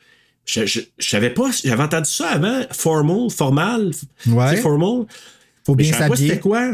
[0.47, 3.91] Je, je, je savais pas, j'avais entendu ça avant, formal, formal.
[4.29, 4.51] Ouais.
[4.51, 5.07] Tu sais, formal.
[5.69, 6.29] Faut Mais bien pas s'habiller.
[6.31, 6.71] c'était quoi.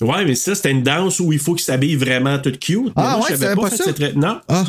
[0.00, 2.84] Ouais, mais ça, c'était une danse où il faut qu'il s'habille vraiment tout cute.
[2.86, 3.84] Mais Ah moi, ouais, je savais pas fait ça?
[3.86, 4.40] cette Non.
[4.46, 4.64] Ah.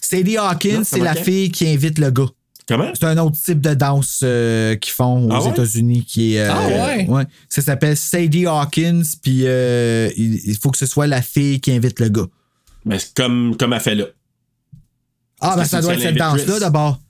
[0.00, 2.28] Sadie Hawkins, c'est la fille qui invite le gars.
[2.68, 2.90] Comment?
[2.94, 5.50] C'est un autre type de danse euh, qu'ils font aux Ah ouais?
[5.50, 6.42] États-Unis qui est.
[6.48, 6.68] euh, Ah
[7.10, 7.24] ouais?
[7.48, 11.98] Ça s'appelle Sadie Hawkins, puis euh, il, faut que ce soit la fille qui invite
[11.98, 12.26] le gars.
[12.84, 14.04] Ben, c'est comme, comme elle fait là.
[15.40, 17.00] Ah, ben ça doit être cette danse-là d'abord.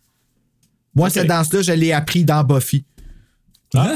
[0.95, 2.85] Moi, cette danse-là, je l'ai appris dans Buffy.
[3.75, 3.95] Ah,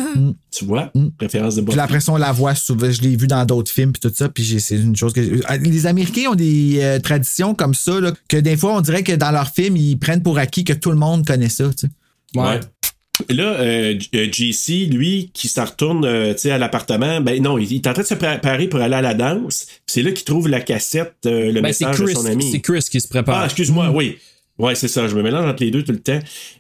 [0.50, 0.90] Tu vois?
[1.20, 2.00] Référence de Puis Buffy.
[2.00, 2.90] ça, on la voit souvent.
[2.90, 4.28] Je l'ai vu dans d'autres films puis tout ça.
[4.28, 5.20] Puis c'est une chose que.
[5.20, 9.02] euh, Les Américains ont des euh, traditions comme ça, là, que des fois, on dirait
[9.02, 11.64] que dans leurs films, ils prennent pour acquis que tout le monde connaît ça.
[11.78, 12.40] tu sais.
[12.40, 12.60] Ouais.
[13.28, 17.20] Et Là, euh, J- euh, JC, lui, qui s'en retourne euh, tu sais, à l'appartement,
[17.22, 19.64] ben non, il, il est en train de se préparer pour aller à la danse.
[19.66, 22.50] Puis C'est là qu'il trouve la cassette, euh, le Ben, message Chris, de son ami.
[22.52, 23.38] c'est Chris qui se prépare.
[23.40, 24.18] Ah, excuse-moi, oui.
[24.58, 26.18] Ouais, c'est ça, je me mélange entre les deux tout le temps.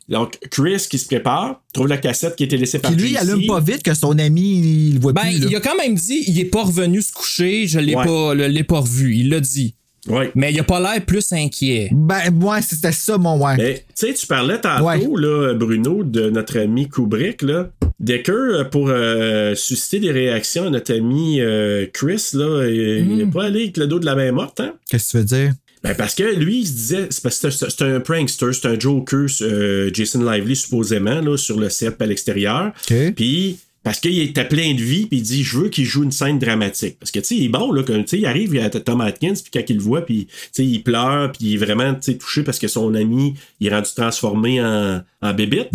[0.08, 3.10] Donc, Chris qui se prépare, trouve la cassette qui a été laissée par Puis lui,
[3.12, 4.58] il allume pas vite que son ami,
[4.88, 5.38] il le voit Ben, plus.
[5.40, 5.46] là.
[5.50, 8.04] il a quand même dit, il est pas revenu se coucher, je l'ai Ouais.
[8.04, 9.16] pas, l'ai pas revu.
[9.16, 9.74] Il l'a dit.
[10.08, 10.30] Ouais.
[10.36, 11.88] Mais il a pas l'air plus inquiet.
[11.92, 13.56] Ben, moi, c'était ça, mon ouais.
[13.56, 17.70] Mais, tu sais, tu parlais tantôt, là, Bruno, de notre ami Kubrick, là.
[17.98, 23.04] Decker, euh, pour euh, susciter des réactions à notre ami euh, Chris, là, il il
[23.16, 23.20] Hmm.
[23.20, 24.74] est pas allé avec le dos de la main morte, hein?
[24.88, 25.52] Qu'est-ce que tu veux dire?
[25.82, 30.28] Ben parce que lui, il se disait, c'est un prankster, c'est un joker, euh, Jason
[30.28, 32.72] Lively, supposément, là, sur le set à l'extérieur.
[33.14, 36.10] Puis, parce qu'il était plein de vie, puis il dit, je veux qu'il joue une
[36.10, 36.96] scène dramatique.
[36.98, 38.60] Parce que, tu sais, il est bon, là, quand, tu sais, il arrive, il y
[38.60, 41.54] a Tom Atkins, puis quand il le voit, puis, tu sais, il pleure, puis il
[41.54, 45.34] est vraiment, tu sais, touché parce que son ami, il est rendu transformé en, en
[45.34, 45.68] bébite.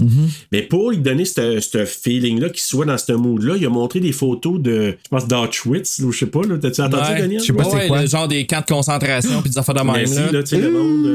[0.51, 4.01] Mais pour lui donner ce ce feeling-là, qu'il soit dans ce mood-là, il a montré
[4.01, 6.57] des photos de, je pense, d'Auschwitz, là, ou je sais pas, là.
[6.57, 7.17] T'as-tu entendu, Ouais.
[7.19, 7.39] Daniel?
[7.39, 8.01] Je sais pas c'est Ouais, quoi.
[8.01, 10.13] le genre des camps de concentration puis des affaires de même.
[10.13, 10.31] Là.
[10.33, 11.05] là, le monde.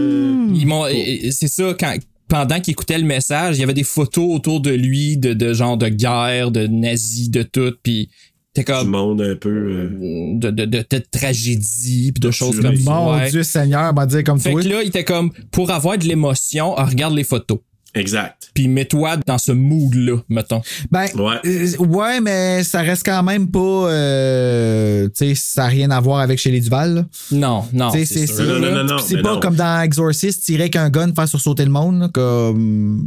[0.91, 1.95] euh, c'est ça, quand,
[2.29, 5.53] pendant qu'il écoutait le message, il y avait des photos autour de lui de, de
[5.55, 8.09] genre de guerre, de nazis, de tout, puis
[8.53, 9.49] t'es du comme monde un peu.
[9.51, 9.91] euh,
[10.39, 12.91] de, de, de, de tragédie puis de choses comme ça.
[12.91, 13.31] Mon ouais.
[13.31, 14.63] Dieu Seigneur, m'a dit comme Fait toi.
[14.63, 17.59] que là, il était comme pour avoir de l'émotion, ah, regarde les photos.
[17.97, 18.51] Exact.
[18.55, 20.61] Puis mets-toi dans ce mood-là, mettons.
[20.91, 21.37] Ben, Ouais.
[21.45, 23.59] euh, ouais, mais ça reste quand même pas.
[23.61, 26.95] euh, tu sais, ça n'a rien à voir avec chez les Duval.
[26.95, 27.05] là.
[27.33, 27.91] Non, non.
[27.91, 28.45] Tu sais, c'est c'est sûr.
[28.45, 29.41] Non, non, non, non, Puis C'est mais pas non.
[29.41, 31.99] comme dans Exorcist, tirer avec un gun, faire sursauter le monde.
[32.01, 33.05] là, comme.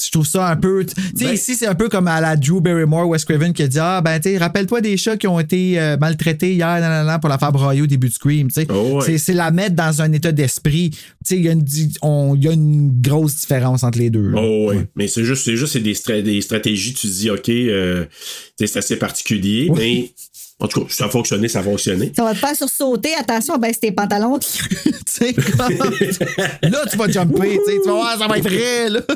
[0.00, 0.84] Je trouve ça un peu.
[0.84, 3.62] Tu sais, Ben- ici, c'est un peu comme à la Drew Barrymore, Wes Craven, qui
[3.62, 6.66] a dit Ah, ben, tu sais, rappelle-toi des chats qui ont été euh, maltraités hier,
[6.80, 8.48] nanana, pour la faire broyer au début de Scream.
[8.48, 8.66] tu sais.
[8.70, 9.04] Oh, ouais.
[9.06, 10.90] C'est- C'est la mettre dans un état d'esprit.
[10.90, 11.64] Tu sais, il y, a une
[12.42, 12.54] y a
[13.00, 14.28] grosse différence entre les deux.
[14.28, 14.40] là.
[14.42, 14.86] Oh, ouais.
[14.94, 16.92] Mais c'est juste, c'est juste c'est des, stra- des stratégies.
[16.92, 18.10] Tu te dis, OK, euh, tu
[18.58, 20.12] sais, c'est assez particulier, mais
[20.60, 22.12] en tout cas, ça a fonctionné, ça a fonctionné.
[22.14, 23.14] Ça va te faire sursauter.
[23.18, 24.38] Attention, baisse tes pantalons.
[24.38, 24.54] Tu
[25.06, 25.72] sais, comme-
[26.70, 27.58] là, tu vas jumper.
[27.66, 28.90] tu Tu vas voir, ça va être vrai.
[28.90, 29.00] Là.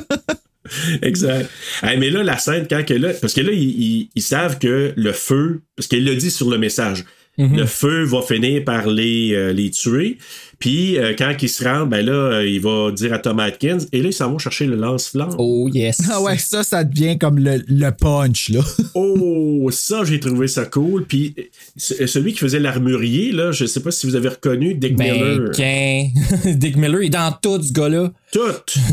[1.01, 1.49] Exact.
[1.83, 5.61] Mais là, la scène, quand que là, parce que là, ils, savent que le feu,
[5.75, 7.05] parce qu'il l'a dit sur le message,
[7.37, 10.17] le feu va finir par les, euh, les tuer.
[10.59, 13.79] Puis euh, quand ils se rendent, ben là, euh, il va dire à Tom Atkins,
[13.91, 15.35] et là, ils s'en vont chercher le lance-flamme.
[15.37, 16.01] Oh yes.
[16.09, 18.49] Ah ouais, ça, ça devient comme le, le punch.
[18.49, 18.61] là.
[18.95, 21.05] Oh, ça, j'ai trouvé ça cool.
[21.05, 21.35] Puis
[21.75, 25.13] ce- celui qui faisait l'armurier, là, je sais pas si vous avez reconnu Dick Ben,
[25.13, 25.51] Miller.
[26.55, 28.11] Dick Miller est dans tout ce gars-là.
[28.31, 28.39] Tout.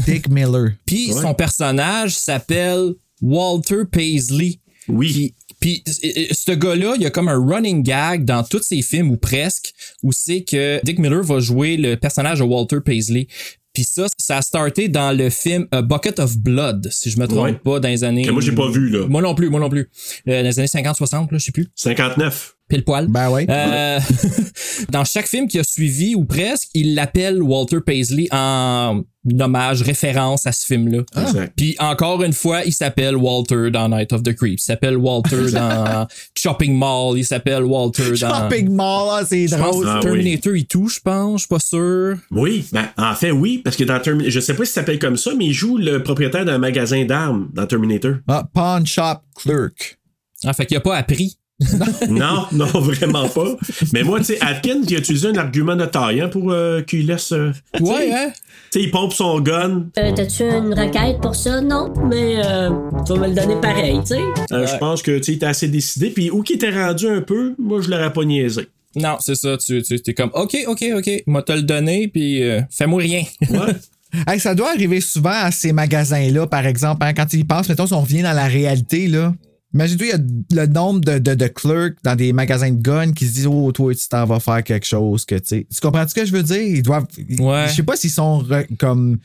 [0.07, 0.71] Dick Miller.
[0.87, 1.21] Puis Ouais.
[1.21, 4.59] son personnage s'appelle Walter Paisley.
[4.89, 5.13] Oui.
[5.13, 9.11] Puis, puis ce gars-là, il y a comme un running gag dans tous ses films
[9.11, 9.73] ou presque,
[10.03, 13.27] où c'est que Dick Miller va jouer le personnage de Walter Paisley.
[13.73, 17.27] Puis ça, ça a starté dans le film A Bucket of Blood, si je me
[17.29, 17.53] trompe Ouais.
[17.53, 18.25] pas, dans les années.
[18.25, 19.07] Que moi, j'ai pas vu, là.
[19.07, 19.89] Moi non plus, moi non plus.
[20.29, 21.69] Euh, dans les années 50-60, là, je sais plus.
[21.77, 22.57] 59.
[22.71, 23.09] Pile poil.
[23.09, 23.47] Ben ouais.
[23.51, 23.99] Euh,
[24.91, 29.03] dans chaque film qui a suivi ou presque, il l'appelle Walter Paisley en
[29.39, 31.03] hommage, référence à ce film-là.
[31.21, 31.53] Exact.
[31.57, 34.63] Puis encore une fois, il s'appelle Walter dans Night of the Creeps.
[34.63, 36.07] Il s'appelle Walter dans
[36.37, 37.19] Shopping Mall.
[37.19, 38.17] Il s'appelle Walter dans.
[38.17, 39.87] Shopping Mall, ah, c'est drôle.
[39.89, 40.01] Ah oui.
[40.03, 41.43] Terminator et tout, je pense.
[41.43, 42.17] Je suis pas sûr.
[42.31, 44.99] Oui, ben, en fait, oui, parce que dans Terminator, je sais pas si ça s'appelle
[44.99, 48.15] comme ça, mais il joue le propriétaire d'un magasin d'armes dans Terminator.
[48.29, 49.99] Ah, pawn shop clerk.
[50.45, 51.40] Ah, fait qu'il a pas appris.
[52.09, 53.55] non, non, vraiment pas.
[53.93, 56.83] Mais moi, tu sais, Atkins, il a utilisé un argument de taille hein, pour euh,
[56.83, 57.33] qu'il laisse.
[57.33, 58.31] euh, Ouais, hein?
[58.73, 59.87] Tu sais, il pompe son gun.
[59.99, 61.61] Euh, T'as-tu une requête pour ça?
[61.61, 62.71] Non, mais euh,
[63.07, 64.21] tu vas me le donner pareil, tu sais.
[64.53, 66.11] Euh, Je pense que tu sais, il était assez décidé.
[66.11, 68.69] Puis où qu'il était rendu un peu, moi, je l'aurais pas niaisé.
[68.97, 69.57] Non, c'est ça.
[69.59, 71.11] Tu, tu es comme, OK, OK, OK.
[71.27, 73.23] Moi, te le donner, puis euh, fais-moi rien.
[73.51, 73.59] Ouais.
[74.27, 77.87] Hey, ça doit arriver souvent à ces magasins-là, par exemple, hein, quand ils pensent, mettons,
[77.87, 79.33] si on revient dans la réalité, là.
[79.73, 80.11] Imagine-toi, il
[80.57, 83.33] y a le nombre de, de, de clerks dans des magasins de guns qui se
[83.35, 85.67] disent Oh, toi, tu t'en vas faire quelque chose que tu sais.
[85.73, 86.61] Tu comprends ce que je veux dire?
[86.63, 87.07] Ils doivent.
[87.39, 87.67] Ouais.
[87.69, 89.19] Je sais pas s'ils sont re- comme.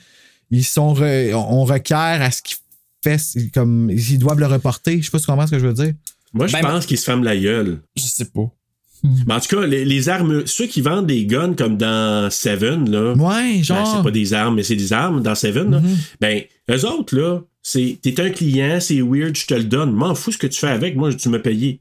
[0.51, 0.93] Ils sont.
[0.93, 2.57] re- on requiert à ce qu'ils
[3.03, 3.19] fait.
[3.53, 3.89] Comme.
[3.89, 4.97] Ils doivent le reporter.
[4.99, 5.93] Je sais pas si tu comprends ce que je veux dire.
[6.33, 7.79] Moi, je Ben, pense qu'il se ferme la gueule.
[7.95, 8.51] Je sais pas.
[9.27, 12.89] Mais en tout cas, les, les armes, ceux qui vendent des guns comme dans Seven,
[12.89, 13.13] là.
[13.13, 13.95] Ouais, ben, genre.
[13.97, 15.81] c'est pas des armes, mais c'est des armes dans Seven, là.
[16.19, 16.41] Ben,
[16.71, 19.91] eux autres, là, c'est, t'es un client, c'est weird, je te le donne.
[19.91, 21.79] M'en fous ce que tu fais avec, moi, tu me payé.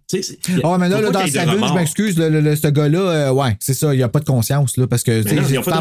[0.65, 3.55] Ah, mais là, dans de Seven, je m'excuse, le, le- le- ce gars-là, euh, ouais,
[3.61, 5.29] c'est ça, il a pas de conscience, là, parce que tu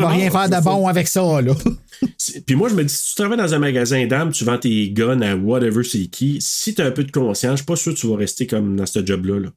[0.01, 1.53] vas rien faire de bon avec ça, là.
[2.45, 4.89] Puis moi, je me dis, si tu travailles dans un magasin d'armes, tu vends tes
[4.89, 7.93] guns à whatever c'est qui, si t'as un peu de conscience, je suis pas sûr
[7.93, 9.39] que tu vas rester comme dans ce job-là.
[9.39, 9.49] là.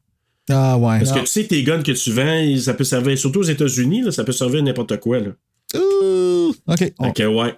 [0.48, 0.98] Ah, ouais.
[1.01, 4.02] Parce que tu sais, tes guns que tu vends, ça peut servir, surtout aux États-Unis,
[4.02, 5.18] là, ça peut servir à n'importe quoi.
[5.18, 5.31] Là.
[5.74, 6.93] Ouh, OK.
[7.01, 7.55] Ok, ouais.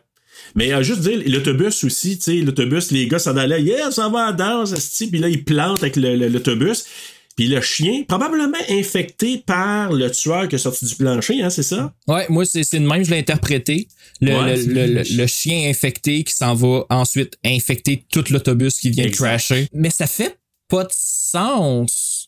[0.54, 4.08] Mais euh, juste dire, l'autobus aussi, tu sais, l'autobus, les gars s'en allaient, yeah, ça
[4.08, 4.72] va à danse,
[5.10, 6.84] puis là, ils plantent avec le- le- l'autobus.
[7.36, 11.62] Puis le chien, probablement infecté par le tueur qui est sorti du plancher, hein, c'est
[11.62, 11.94] ça?
[12.08, 13.86] Ouais, moi, c'est de même, je l'ai interprété.
[14.20, 18.80] Le, Ouais, le- le- le- le chien infecté qui s'en va ensuite infecter tout l'autobus
[18.80, 19.24] qui vient Exact.
[19.28, 19.68] crasher.
[19.72, 22.27] Mais ça fait pas de sens.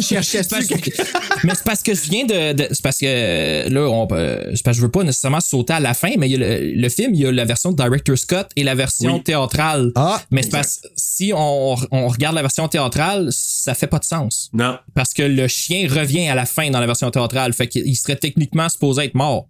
[0.00, 2.52] Cherchais C'est parce que- mais c'est parce que je viens de.
[2.54, 5.40] de- c'est parce que euh, là, on, euh, c'est parce que je veux pas nécessairement
[5.40, 7.44] sauter à la fin, mais il y a le, le film, il y a la
[7.44, 9.22] version de Director Scott et la version Oui.
[9.22, 9.92] théâtrale.
[9.94, 14.04] Ah, mais c'est parce si on, on regarde la version théâtrale, ça fait pas de
[14.04, 14.50] sens.
[14.52, 14.78] Non.
[14.94, 17.52] Parce que le chien revient à la fin dans la version théâtrale.
[17.52, 19.46] Fait qu'il serait techniquement supposé être mort.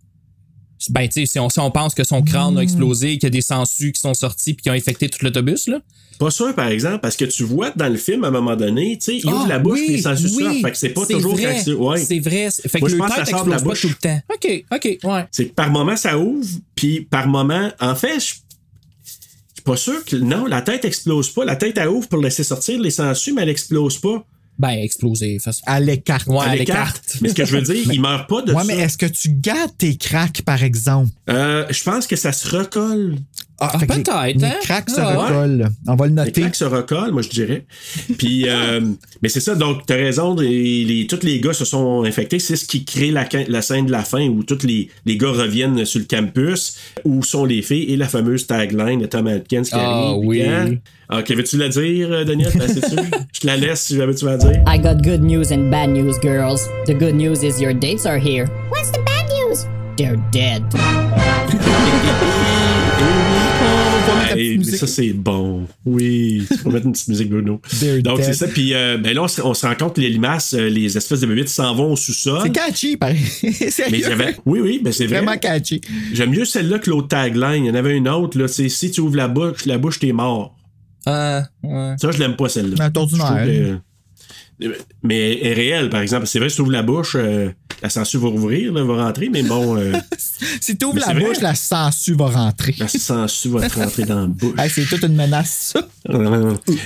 [0.91, 2.59] Ben, tu sais, si on, si on pense que son crâne Hmm.
[2.59, 5.19] a explosé, qu'il y a des sangsues qui sont sortis puis qui ont infecté tout
[5.25, 5.81] l'autobus, là.
[6.19, 8.99] Pas sûr, par exemple, parce que tu vois dans le film, à un moment donné,
[8.99, 10.61] tu sais, il ouvre Ah, la bouche oui, et les sangsues oui, sortent.
[10.63, 11.99] Fait que c'est pas toujours vrai, quand c'est- ouais.
[12.05, 12.49] C'est vrai.
[12.51, 13.81] Fait Moi, que je le pense que ça sort de la bouche.
[13.83, 14.21] tout le temps.
[14.35, 15.27] OK, OK, ouais.
[15.31, 16.45] C'est que par moment, ça ouvre,
[16.75, 18.35] puis par moment, en fait, je
[19.05, 19.13] je
[19.55, 20.17] suis pas sûr que.
[20.17, 21.45] Non, la tête explose pas.
[21.45, 24.25] La tête, elle ouvre pour laisser sortir les sangsues, mais elle explose pas.
[24.59, 25.39] Ben, exploser.
[25.39, 25.61] Face...
[25.67, 26.27] À l'écart.
[26.27, 26.93] Ouais, à l'écart.
[27.21, 28.67] Mais ce que je veux dire, il meurt pas de Ouais, ça.
[28.67, 31.11] mais est-ce que tu gardes tes cracks, par exemple?
[31.31, 33.17] Euh, je pense que ça se recolle.
[33.61, 34.53] Ah, Ah, que les- peut-être, Les hein?
[34.63, 35.17] cracks se Ah, ouais.
[35.27, 35.69] recollent.
[35.89, 36.31] On va le Les noter.
[36.43, 37.65] claques se recollent, moi je dirais.
[38.17, 38.81] Puis, euh,
[39.23, 42.39] mais c'est ça, donc t'as raison, les, les- tous les gars se sont infectés.
[42.39, 45.31] C'est ce qui crée la, la scène de la fin où tous les, les gars
[45.33, 49.63] reviennent sur le campus, où sont les filles, et la fameuse tagline de Tom Atkins
[49.63, 49.79] qui Ah,
[50.11, 50.19] arrive.
[50.25, 50.43] oui.
[50.43, 50.75] Hein?
[51.11, 52.53] Ok, veux-tu la dire, euh, Daniel?
[52.55, 52.99] Ben, c'est sûr.
[53.33, 54.63] Je te la laisse si jamais tu vas la dire.
[54.69, 56.69] I got good news and bad news, girls.
[56.87, 58.45] The good news is your dates are here.
[58.71, 59.67] What's the bad news?
[59.97, 60.63] They're dead.
[64.59, 65.67] Mais ça, c'est bon.
[65.87, 67.61] Oui, tu peux mettre une petite musique Bruno.
[68.03, 68.47] Donc, c'est ça.
[68.49, 70.97] Puis euh, ben là, on se, on se rend compte que les limaces, euh, les
[70.97, 72.41] espèces de bébites s'en vont au sous-sol.
[72.45, 73.19] C'est catchy, pareil.
[73.91, 74.37] Mais.
[74.47, 75.17] Oui, oui, ben c'est vrai.
[75.21, 75.81] Vraiment catchy.
[76.13, 77.65] J'aime mieux celle-là que l'autre tagline.
[77.65, 78.49] Il y en avait une autre, là.
[78.49, 80.57] C'est si tu ouvres la bouche, la bouche, t'es mort.
[81.07, 81.95] Ouais.
[82.01, 82.77] Ça, je l'aime pas, celle-là.
[82.91, 83.79] Trouve que-
[85.03, 86.27] Mais elle est réelle, par exemple.
[86.27, 87.51] C'est vrai, si tu ouvres la bouche, euh,
[87.83, 89.93] la censure va rouvrir, là, va rentrer, mais bon, euh,
[90.61, 91.25] Si tu ouvres la vrai.
[91.25, 92.75] bouche, la sangsue va rentrer.
[92.79, 94.59] la censure va te rentrer dans la bouche.
[94.59, 95.89] Hey, c'est toute une menace, ça.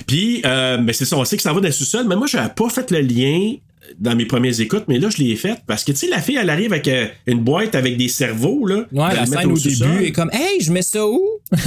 [0.06, 2.26] Puis, euh, ben c'est ça, on sait que ça va dans le sous-sol, mais moi,
[2.26, 3.54] j'avais pas fait le lien
[3.98, 6.36] dans mes premières écoutes, mais là, je l'ai fait parce que, tu sais, la fille,
[6.40, 8.84] elle arrive avec euh, une boîte avec des cerveaux, là.
[8.92, 9.90] Ouais, Elle la scène au sous-sol.
[9.90, 11.20] début est comme Hey, je mets ça où?
[11.50, 11.58] Là,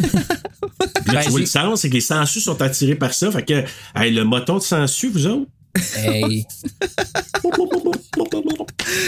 [1.13, 3.29] Ben, tu vois le sens, c'est que les sangsues sont attirés par ça.
[3.31, 3.63] Fait que,
[3.95, 5.47] hey, le moton de sangsues, vous autres?
[5.75, 6.45] Hey.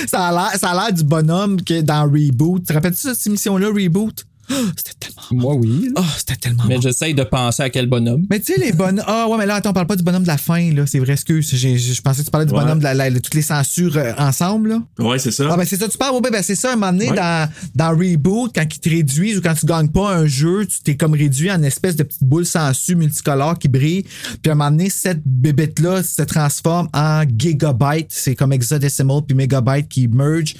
[0.07, 2.65] Ça a l'air, du bonhomme que dans Reboot.
[2.65, 4.26] Te rappelles-tu cette émission-là, Reboot?
[4.49, 5.24] Oh, c'était tellement.
[5.32, 5.90] Moi, oui.
[5.98, 6.64] Oh, c'était tellement.
[6.68, 6.82] Mais bon.
[6.82, 8.26] j'essaye de penser à quel bonhomme.
[8.30, 9.03] Mais tu sais, les bonhommes.
[9.06, 10.86] Ah, ouais, mais là, attends, on parle pas du bonhomme de la fin, là.
[10.88, 11.49] C'est vrai, excuse.
[11.53, 12.61] Je pensais que tu parlais du Ouais.
[12.61, 14.82] bonhomme de la, la- de toutes les censures euh, ensemble, là.
[15.06, 15.49] Ouais, c'est ça.
[15.52, 16.15] Ah, ben c'est ça, tu parles.
[16.15, 17.15] Ouais, ben c'est ça, à un moment donné, Ouais.
[17.18, 20.80] dans, dans Reboot, quand ils te réduisent ou quand tu gagnes pas un jeu, tu
[20.82, 24.03] t'es comme réduit en espèce de petite boule sensu multicolore qui brille.
[24.41, 28.07] Puis à un moment donné, cette bébête-là se transforme en gigabyte.
[28.10, 30.56] C'est comme hexadecimal puis megabyte qui merge.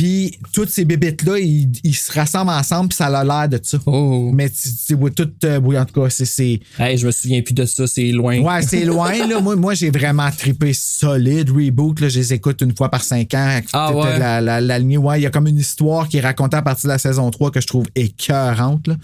[0.00, 3.76] Puis toutes ces bébêtes-là, ils, ils se rassemblent ensemble, puis ça a l'air de ça.
[3.84, 4.30] Oh.
[4.32, 6.58] Mais tu sais, oui, tout, euh, oui, en tout cas, c'est- c'est.
[6.78, 8.38] Hey, je me souviens plus de ça, c'est loin.
[8.40, 9.40] Ouais, c'est loin, là.
[9.42, 11.50] Moi, moi j'ai vraiment trippé solide.
[11.50, 13.60] Reboot, là, je les écoute une fois par cinq ans.
[13.74, 14.18] Ah ouais?
[14.18, 16.62] La, la, la lignée, ouais, il y a comme une histoire qui est racontée à
[16.62, 18.96] partir de la saison 3 que je trouve écœurante, là.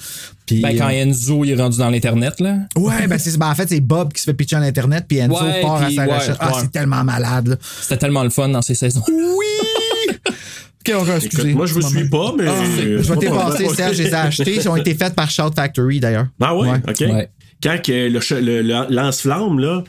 [0.46, 2.58] Puis, Ben, quand euh, Enzo il est rendu dans l'Internet, là.
[2.76, 5.18] Ouais, ben, c'est, ben, en fait, c'est Bob qui se fait pitcher en Internet, puis
[5.18, 6.38] Enzo Ouais, part à sa ouais, recherche.
[6.40, 7.56] Ah, c'est tellement malade, là.
[7.82, 9.02] C'était tellement le fun dans ces saisons.
[9.08, 9.45] Oui!
[10.88, 11.42] Ok, on va, excusez?
[11.42, 12.44] Écoute, moi, je vous Petit suis pas, mais.
[12.48, 14.54] Ah, je vais t'épasser, Serge, je les ai achetés.
[14.56, 16.26] Ils ont été faits par Shout Factory, d'ailleurs.
[16.40, 16.78] Ah ouais, Ouais.
[16.88, 17.00] ok.
[17.00, 17.28] Ouais.
[17.62, 19.82] Quand que le, ch- le- le lance-flamme, là,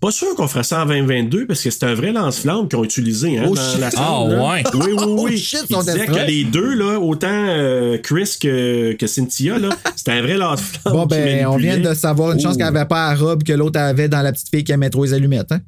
[0.00, 2.84] pas sûr qu'on ferait ça en 2022 parce que c'est un vrai lance-flamme qu'ils ont
[2.84, 3.80] utilisé hein, Oh, dans shit.
[3.80, 4.00] la scène.
[4.04, 4.48] Ah, là.
[4.52, 4.62] ouais.
[4.74, 5.38] Oui, oui, Oh, oui.
[5.38, 6.20] shit, Ils disaient destroy.
[6.20, 10.94] que les deux, là, autant euh, Chris que, que Cynthia, là, c'était un vrai lance-flamme.
[10.94, 12.58] Bon, ben, on vient de savoir une chance Oh.
[12.58, 15.04] qu'elle avait pas la robe que l'autre avait dans la petite fille qui aimait trop
[15.04, 15.60] les allumettes, hein?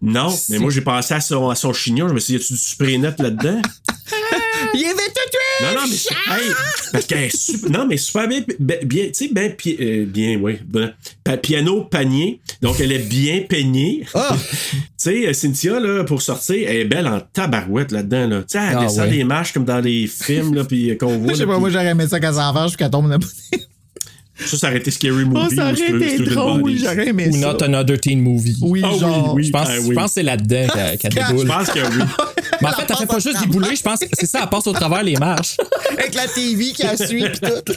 [0.00, 2.08] Non, mais moi, j'ai pensé à son, à son chignon.
[2.08, 3.60] Je me suis dit, y a-tu du spray net là-dedans?
[4.74, 5.64] Il avait tout tué!
[5.66, 6.34] Non, non, mais.
[6.36, 6.50] hey,
[6.92, 7.70] parce qu'elle est super.
[7.70, 8.42] Non, mais super bien.
[8.58, 9.52] ben- bien tu sais, bien.
[9.80, 10.58] euh, bien, oui.
[11.42, 12.40] piano panier.
[12.62, 14.04] Donc, elle est bien peignée.
[14.14, 14.36] Ah!
[14.36, 18.26] tu sais, euh, Cynthia, là, pour sortir, elle est belle en tabarouette là-dedans.
[18.28, 18.38] Là.
[18.42, 19.10] Tu sais, elle Ah, descend ouais.
[19.16, 21.32] des marches comme dans les films, là, puis euh, qu'on voit.
[21.32, 23.18] Je sais pas, puis moi, j'aurais aimé ça qu'elle s'en puis qu'elle tombe là
[24.46, 25.46] Ça, ça aurait été Scary Movie.
[25.50, 27.52] Oh, ça ou aurait été drôle, j'aurais aimé Ou ça.
[27.52, 28.56] Not Another Teen Movie.
[28.62, 29.34] Oui, Ah oui, genre.
[29.34, 29.44] oui.
[29.44, 29.94] Je pense, Ah, je oui.
[29.94, 30.66] pense que c'est là-dedans
[31.00, 31.46] qu'elle Je déboule.
[31.46, 32.04] pense que oui.
[32.62, 34.66] Mais en fait, elle fait pas juste débouler, je pense que c'est ça, elle passe
[34.66, 35.56] au travers les marches.
[35.92, 37.72] Avec la TV qui a suivi pis tout.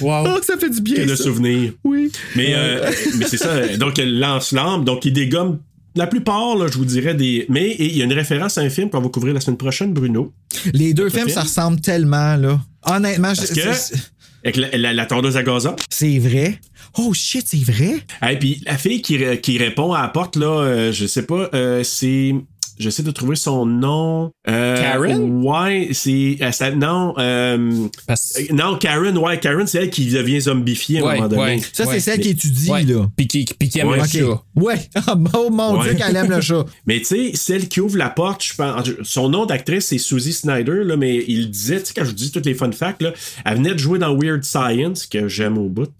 [0.00, 0.24] Wow.
[0.26, 1.16] Oh, ça fait du bien, ça.
[1.16, 1.72] souvenirs.
[1.84, 2.10] Oui.
[2.36, 3.66] Mais, euh, mais c'est ça.
[3.76, 4.84] Donc, elle lance l'âme.
[4.84, 5.58] Donc, il dégomme
[5.94, 7.46] la plupart, là, je vous dirais, des.
[7.48, 9.92] Mais il y a une référence à un film qu'on va couvrir la semaine prochaine,
[9.92, 10.32] Bruno.
[10.72, 11.34] Les deux films, film?
[11.34, 12.60] ça ressemble tellement, là.
[12.84, 13.96] Honnêtement, je- Parce que.
[14.44, 15.74] Avec la, la, la tondeuse à gazon.
[15.90, 16.60] c'est vrai?
[16.96, 18.00] Oh shit, c'est vrai?
[18.30, 21.48] Et puis la fille qui, qui répond à la porte, là, euh, je sais pas,
[21.54, 22.34] euh, c'est.
[22.78, 24.30] J'essaie de trouver son nom.
[24.48, 25.42] Euh, Karen?
[25.44, 26.38] Ouais, c'est.
[26.40, 31.14] euh, non, euh, Parce- non, Karen, ouais, Karen, c'est elle qui devient zombifiée à un
[31.16, 31.42] moment donné.
[31.42, 31.58] ouais.
[31.58, 32.00] Ça, c'est Ouais.
[32.00, 32.84] celle qui étudie, Ouais.
[32.84, 33.06] là.
[33.16, 33.98] Puis qui, puis qui aime Ouais.
[33.98, 34.42] le chat.
[34.56, 34.76] Ouais.
[35.34, 35.84] Oh mon Ouais.
[35.90, 36.64] Dieu qu'elle aime le chat.
[36.86, 40.32] Mais tu sais, celle qui ouvre la porte, je pense, son nom d'actrice, c'est Susie
[40.32, 43.02] Snyder, là, mais il disait, tu sais, quand je vous dis toutes les fun facts,
[43.02, 43.12] là,
[43.44, 45.90] elle venait de jouer dans Weird Science, que j'aime au bout.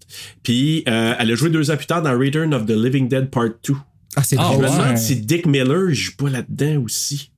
[0.43, 3.29] Puis, euh, elle a joué deux ans plus tard dans Return of the Living Dead
[3.29, 3.75] Part 2.
[4.15, 4.65] Ah, c'est Ah, Je drôle.
[4.65, 4.77] me ouais.
[4.77, 7.31] demande si Dick Miller il joue pas là-dedans aussi.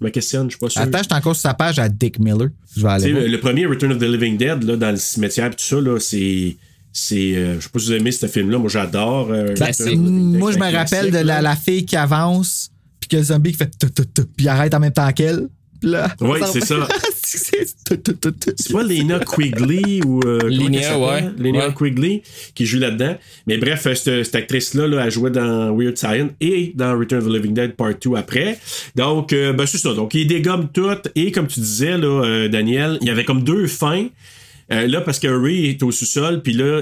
[0.00, 0.80] Je me questionne, je suis pas sûr.
[0.80, 2.48] Attends, je suis encore sur sa page à Dick Miller.
[2.76, 4.96] Je vais Tu aller le, le premier Return of the Living Dead, là, dans le
[4.96, 6.56] cimetière, pis tout ça, là, c'est.
[6.96, 9.28] C'est, euh, je sais pas si vous aimez ce film-là, moi j'adore.
[9.32, 9.72] euh, Ben,
[10.38, 12.70] Moi, je me rappelle de la, la fille qui avance,
[13.00, 15.48] puis que le zombie qui fait tout, tout, tout, puis arrête en même temps qu'elle.
[15.82, 16.86] Là, Oui, c'est ça.
[18.72, 20.20] pas Lena Quigley ou.
[20.24, 20.50] Euh,
[20.82, 21.52] s'appelle?
[21.52, 21.74] ouais.
[21.76, 22.22] Quigley
[22.54, 23.16] qui joue là-dedans.
[23.46, 27.22] Mais bref, euh, cette, cette actrice-là, là, elle jouait dans Weird Science et dans Return
[27.22, 28.58] of the Living Dead Part 2 après.
[28.96, 29.94] Donc, euh, ben, c'est ça.
[29.94, 30.90] Donc, il dégomme tout.
[31.14, 34.06] Et comme tu disais, là, euh, Daniel, il y avait comme deux fins.
[34.70, 36.80] Là, parce que Ray est au sous-sol, puis là,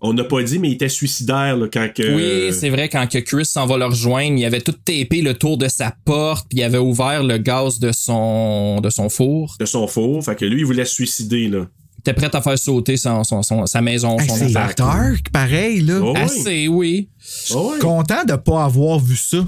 [0.00, 2.14] on n'a pas dit, mais il était suicidaire là, quand que.
[2.14, 5.34] Oui, c'est vrai, quand que Chris s'en va le rejoindre, il avait tout tapé le
[5.34, 9.56] tour de sa porte, puis il avait ouvert le gaz de son, de son four.
[9.58, 10.24] de son four.
[10.24, 11.66] Fait que lui, il voulait se suicider, là.
[11.96, 15.30] Il était prêt à faire sauter son, son- son- sa maison, Hey, son c'est dark,
[15.32, 15.98] pareil, là.
[16.00, 16.20] Oh, oui.
[16.22, 17.08] Assez, oui.
[17.54, 17.80] Oh, oui.
[17.80, 19.44] Content de pas avoir vu ça.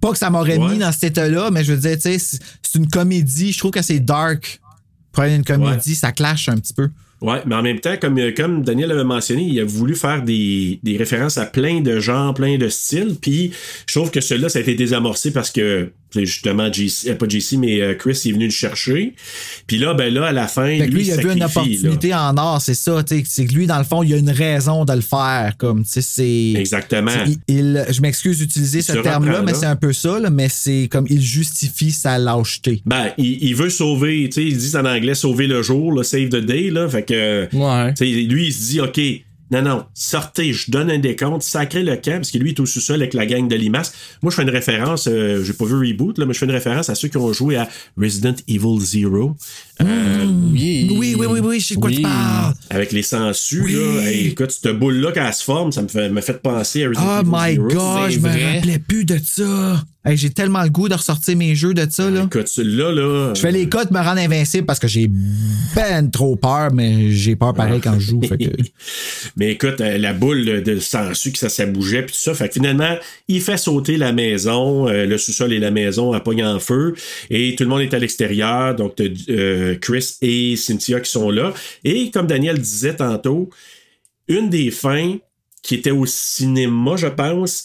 [0.00, 0.72] Pas que ça m'aurait Ouais.
[0.72, 3.52] mis dans cet état-là, mais je veux dire, tu sais, c'est c'est une comédie.
[3.52, 4.60] Je trouve que c'est dark.
[5.12, 6.90] Pour être une comédie, ça clash un petit peu.
[7.26, 10.22] Ouais, mais en même temps, comme, euh, comme Daniel avait mentionné, il a voulu faire
[10.22, 13.16] des, des références à plein de genres, plein de styles.
[13.20, 13.50] Puis
[13.88, 15.90] je trouve que celui-là, ça a été désamorcé parce que
[16.24, 19.14] justement JC, euh, pas JC, mais euh, Chris est venu le chercher.
[19.66, 22.36] Puis là, ben là, à la fin, Fait lui, il a vu une opportunité en
[22.36, 23.02] or, c'est ça.
[23.24, 25.54] C'est que lui, dans le fond, il a une raison de le faire.
[25.58, 26.52] Comme, c'est.
[26.56, 27.10] Exactement.
[27.26, 30.88] Il- il- je m'excuse d'utiliser ce terme-là, mais c'est un peu ça, là, mais c'est
[30.90, 32.82] comme il justifie sa lâcheté.
[32.86, 36.02] Ben, il, il veut sauver, tu sais, ils disent en anglais sauver le jour, là,
[36.02, 36.88] save the day, là.
[36.88, 37.94] Fait que, Ouais.
[37.94, 39.00] tu sais, lui, il se dit, OK,
[39.50, 42.66] non, non, sortez, je donne un décompte, sacrez le camp, parce que lui, est au
[42.66, 43.94] sous-sol avec la gang de Limace.
[44.22, 46.52] Moi, je fais une référence, euh, j'ai pas vu Reboot, là, mais je fais une
[46.52, 49.36] référence à ceux qui ont joué à Resident Evil Zero.
[49.82, 50.88] Euh, Oui.
[50.90, 51.96] Oui, oui, oui, oui, je sais de quoi Oui.
[51.96, 52.54] tu parles.
[52.70, 53.74] Avec les sangsues, Oui.
[53.74, 54.02] là.
[54.10, 56.88] Hey, écoute, cette boule-là, quand elle se forme, ça me fait, me fait penser à
[56.88, 57.68] Resident Oh my Zero.
[57.68, 59.82] god, je me rappelais plus de ça.
[60.04, 62.22] Hey, j'ai tellement le goût de ressortir mes jeux de ça, là.
[62.26, 63.32] Écoute, celui-là, là.
[63.34, 65.10] Je fais les codes me rendre invincible parce que j'ai
[65.74, 68.22] ben trop peur, mais j'ai peur pareil quand je joue.
[68.22, 68.62] fait que-
[69.36, 72.34] Mais écoute, euh, la boule de, de sangsue que ça, ça bougeait, puis tout ça.
[72.34, 72.94] Fait que finalement,
[73.26, 76.94] il fait sauter la maison, euh, le sous-sol et la maison à pogne en feu,
[77.28, 78.76] et tout le monde est à l'extérieur.
[78.76, 81.52] Donc, t'as, euh, Chris et Cynthia qui sont là.
[81.84, 83.50] Et comme Daniel disait tantôt,
[84.28, 85.16] une des fins
[85.62, 87.64] qui était au cinéma, je pense,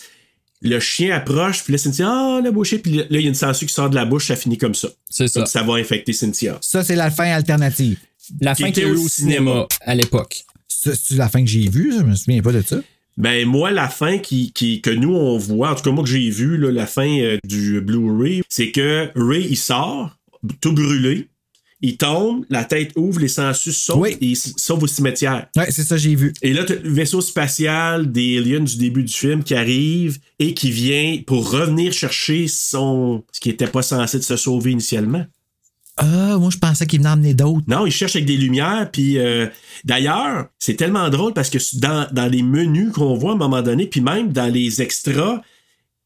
[0.61, 3.35] le chien approche, puis là, Cynthia, ah, la bouchée, puis là, il y a une
[3.35, 4.89] sangsue qui sort de la bouche, ça finit comme ça.
[5.09, 5.39] C'est ça.
[5.39, 6.57] Comme ça va infecter Cynthia.
[6.61, 7.97] Ça, c'est la fin alternative.
[8.39, 10.43] La Qui fin a était eu au cinéma à l'époque.
[10.67, 12.77] C'est la fin que j'ai vue, je me souviens pas de ça.
[13.17, 16.09] Ben moi, la fin qui, qui, que nous on voit, en tout cas moi que
[16.09, 20.17] j'ai vu, là, la fin euh, du Blu-ray, c'est que Ray il sort,
[20.61, 21.27] tout brûlé,
[21.81, 24.17] il tombe, la tête ouvre, les sangsues sautent Oui.
[24.21, 25.47] et il s- sauve au cimetière.
[25.57, 26.33] Ouais, c'est ça, j'ai vu.
[26.41, 30.69] Et là, le vaisseau spatial des aliens du début du film qui arrive et qui
[30.71, 33.23] vient pour revenir chercher son.
[33.31, 35.25] ce qui était pas censé de se sauver initialement.
[35.97, 37.65] Ah, moi, je pensais qu'il venait emmener d'autres.
[37.67, 38.89] Non, il cherche avec des lumières.
[38.91, 39.47] Puis euh,
[39.83, 43.61] d'ailleurs, c'est tellement drôle parce que dans, dans les menus qu'on voit à un moment
[43.61, 45.41] donné, puis même dans les extras,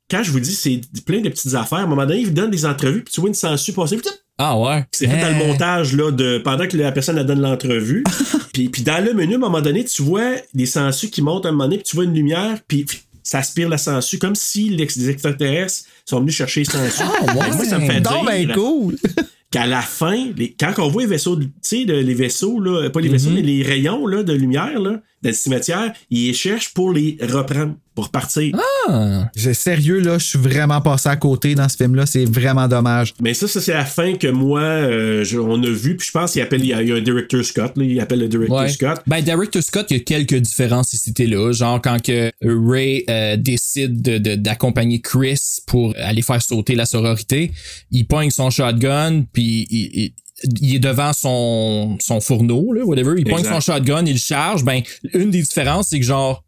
[0.09, 2.33] quand je vous dis c'est plein de petites affaires, à un moment donné, il vous
[2.33, 3.97] donne des entrevues, puis tu vois une censure passer.
[3.97, 4.83] puis Ah ouais.
[4.91, 8.03] C'est fait dans le montage là, de, pendant que la personne elle donne l'entrevue.
[8.53, 11.45] puis, puis dans le menu, à un moment donné, tu vois des sangsues qui montent
[11.45, 12.85] à un moment donné, puis tu vois une lumière, puis
[13.23, 17.01] ça aspire la sangsue, comme si les extraterrestres sont venus chercher les sangsues.
[17.03, 17.55] Ah, ouais.
[17.55, 18.97] Moi, ça me fait Non, ben cool.
[19.51, 22.99] qu'à la fin, les- quand on voit les vaisseaux, tu sais, les vaisseaux, là, pas
[22.99, 26.73] les vaisseaux, mais les rayons là, de lumière là, dans le cimetière, ils les cherchent
[26.73, 28.55] pour les reprendre, pour partir.
[28.89, 29.29] Ah.
[29.35, 32.05] J'ai sérieux, là, je suis vraiment passé à côté dans ce film-là.
[32.05, 33.13] C'est vraiment dommage.
[33.21, 36.11] Mais ça, ça c'est la fin que moi, euh, je- on a vu, puis je
[36.11, 38.19] pense qu'il appelle, il y a, il y a un director Scott, là, il appelle
[38.19, 38.69] le director Ouais.
[38.69, 39.01] Scott.
[39.07, 41.51] Ben, Director Scott, il y a quelques différences ici et là.
[41.53, 46.85] Genre, quand que Ray euh, décide de- de- d'accompagner Chris pour aller faire sauter la
[46.85, 47.51] sororité,
[47.91, 50.13] il pogne son shotgun, puis il, il-
[50.61, 53.13] il est devant son, son fourneau, là, whatever.
[53.17, 53.61] Il pogne Exact.
[53.61, 54.63] son shotgun, il le charge.
[54.63, 54.81] Ben,
[55.13, 56.43] une des différences, c'est que genre,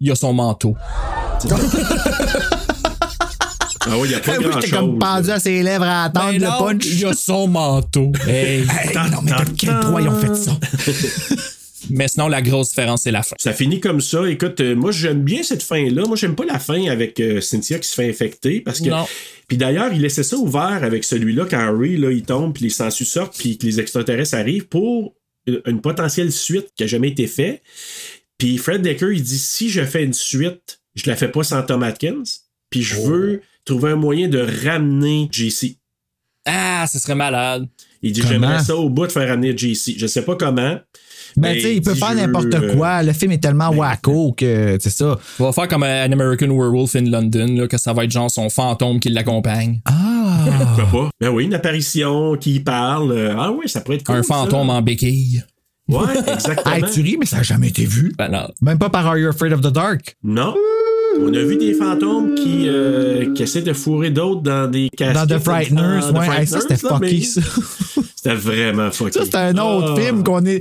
[0.00, 0.74] il a son manteau.
[3.90, 6.04] Ah oui, il n'y a pas Moi, grand j'étais comme pendu à ses lèvres à
[6.04, 6.84] attendre Ben le punch.
[6.86, 8.12] il a son manteau.
[8.26, 8.66] Hey.
[8.84, 10.52] Hey, non, mais de quel droit ils ont fait ça?
[11.90, 13.36] Mais sinon, la grosse différence, c'est la fin.
[13.38, 14.28] Ça finit comme ça.
[14.28, 16.04] Écoute, euh, moi, j'aime bien cette fin-là.
[16.06, 18.88] Moi, j'aime pas la fin avec euh, Cynthia qui se fait infecter parce que.
[18.88, 19.06] Non.
[19.46, 22.70] Puis d'ailleurs, il laissait ça ouvert avec celui-là quand Harry, là, il tombe, puis les
[22.70, 25.14] sangsues sortent, puis que les extraterrestres arrivent pour
[25.46, 27.62] une, une potentielle suite qui a jamais été faite.
[28.36, 31.62] Puis Fred Decker, il dit si je fais une suite, je la fais pas sans
[31.62, 32.22] Tom Atkins,
[32.70, 35.78] puis je veux trouver un moyen de ramener JC.
[36.44, 37.68] Ah, ce serait malade.
[38.00, 39.98] Il dit j'aimerais ça au bout de faire ramener JC.
[39.98, 40.78] Je sais pas comment.
[41.38, 43.02] Ben, mais tu sais, il peut faire n'importe euh, quoi.
[43.02, 45.18] Le film est tellement wacko que, c'est ça.
[45.38, 48.30] On va faire comme An American Werewolf in London, là, que ça va être genre
[48.30, 49.80] son fantôme qui l'accompagne.
[49.84, 50.38] Ah!
[50.76, 51.10] Pourquoi pas?
[51.20, 53.12] Ben oui, une apparition qui parle.
[53.12, 54.16] euh, Ah oui, ça pourrait être cool.
[54.16, 54.34] Un ça.
[54.34, 55.42] fantôme en béquille.
[55.88, 56.04] Ouais,
[56.34, 56.74] exactement.
[56.74, 58.12] Hey, tu ris, mais ça n'a jamais été vu.
[58.18, 58.48] Ben non.
[58.60, 60.16] Même pas par Are You Afraid of the Dark?
[60.22, 60.54] Non.
[61.20, 65.26] On a vu des fantômes qui, euh, qui essaient de fourrer d'autres dans des casquettes.
[65.28, 66.40] Dans The Frighteners, The ouais.
[66.40, 67.40] Hey, ça, c'était fucky, mais ça.
[68.20, 69.16] C'était vraiment fucky.
[69.16, 70.00] Ça, c'était un autre Ah.
[70.00, 70.60] film qu'on est.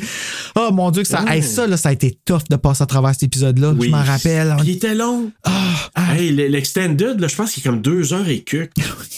[0.55, 1.25] Oh mon Dieu, que ça.
[1.27, 3.73] Hey, ça, là, ça a été tough de passer à travers cet épisode-là.
[3.75, 3.87] Oui.
[3.87, 4.53] Je m'en rappelle.
[4.59, 5.31] Puis il était long.
[5.43, 6.13] Ah.
[6.15, 8.69] Hey, l- l'extended, là, je pense qu'il est comme deux heures et que.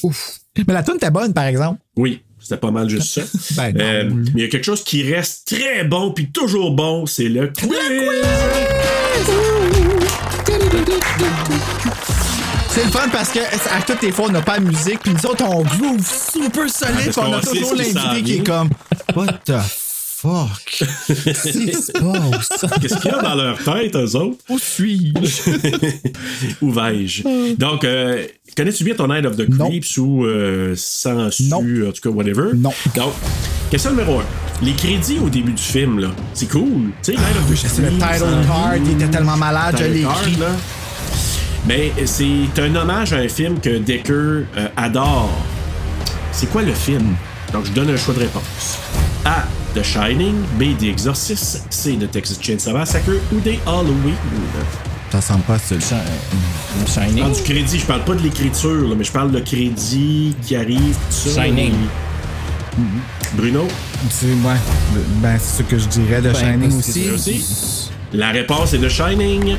[0.67, 1.79] Mais la tune était bonne, par exemple.
[1.97, 3.21] Oui, c'était pas mal juste ça.
[3.57, 3.75] Ben.
[3.77, 7.27] Euh, mais il y a quelque chose qui reste très bon puis toujours bon, c'est
[7.27, 7.69] le quiz.
[12.79, 15.11] C'est le fun parce que à toutes les fois, on n'a pas de musique, puis
[15.13, 15.99] nous autres, on groove
[16.31, 18.69] super solide, puis on a toujours l'invité qui est comme
[19.13, 20.85] What the fuck?
[21.07, 22.65] Qu'est-ce qui se passe?
[22.81, 24.37] Qu'est-ce qu'il y a dans leur tête, eux autres?
[24.47, 25.51] Où suis-je?
[26.61, 27.55] Où vais-je?
[27.57, 28.25] Donc, euh,
[28.55, 31.51] connais-tu bien ton Night of the Creeps ou euh, sans su,
[31.85, 32.53] en tout cas, whatever?
[32.55, 32.71] Non.
[32.95, 33.11] Donc,
[33.69, 34.23] question numéro 1.
[34.61, 36.91] Les crédits au début du film, là, c'est cool.
[37.03, 39.75] Tu sais, Night of the C'est le Creeps, title en card, il était tellement malade,
[39.77, 40.37] je l'ai écrit.
[40.39, 40.47] là.
[41.69, 44.11] Mais c'est un hommage à un film que Decker
[44.57, 45.29] euh, adore.
[46.31, 47.13] C'est quoi le film?
[47.53, 48.79] Donc, je donne un choix de réponse.
[49.23, 49.43] A.
[49.75, 50.33] The Shining.
[50.57, 50.75] B.
[50.79, 51.61] The Exorcist.
[51.69, 51.95] C.
[51.95, 53.11] The Texas Chainsaw Massacre.
[53.31, 53.59] Ou D.
[53.67, 54.15] Halloween.
[55.11, 57.19] Ça ressemble pas celui Je Shining.
[57.19, 60.55] parle du crédit, je parle pas de l'écriture, là, mais je parle de crédit qui
[60.55, 61.43] arrive, tout ça.
[61.45, 61.73] Shining.
[61.73, 63.67] Et- Bruno?
[64.09, 64.55] C'est ouais,
[65.21, 67.09] ben, c'est ce que je dirais de Ben, Shining aussi.
[67.11, 67.89] Aussi?
[68.13, 69.55] La réponse est de Shining.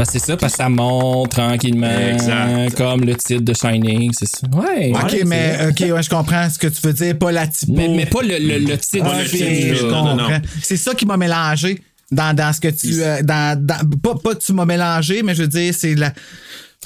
[0.00, 1.90] Parce que c'est ça, parce que ça monte tranquillement.
[1.90, 2.74] Exact.
[2.74, 4.46] Comme le titre de Shining, c'est ça.
[4.54, 4.92] Ouais.
[4.94, 7.72] Ok, ouais, mais ok, ouais, je comprends ce que tu veux dire, pas la typo.
[7.76, 9.46] mais, mais pas le, le, le titre film.
[9.50, 10.38] titre, je comprends.
[10.62, 13.02] C'est ça qui m'a mélangé dans, dans ce que tu.
[13.02, 16.14] euh, dans, dans- pas, pas que tu m'as mélangé, mais je veux dire, c'est la.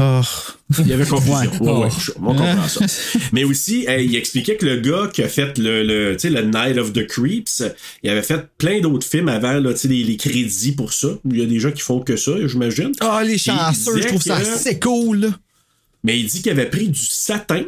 [0.01, 0.21] Oh.
[0.81, 1.35] Il y avait confusion.
[1.39, 1.49] Ouais.
[1.61, 1.91] Ouais, ouais, Ouais.
[1.99, 2.85] je- on comprend ça.
[3.33, 6.79] Mais aussi, hey, il expliquait que le gars qui a fait le, le, le Night
[6.79, 7.63] of the Creeps,
[8.03, 11.09] il avait fait plein d'autres films avant, là, les, les crédits pour ça.
[11.31, 12.93] Il y a des gens qui font que ça, j'imagine.
[13.01, 15.31] Ah, les chanceux, je trouve ça assez cool.
[16.03, 17.63] Mais il dit qu'il avait pris du satin.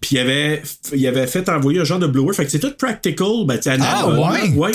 [0.00, 0.62] Puis il avait,
[0.94, 2.32] il avait fait envoyer un genre de blower.
[2.34, 3.44] Fait que c'est tout practical.
[3.44, 4.70] Ben, Ah, analogue, ouais?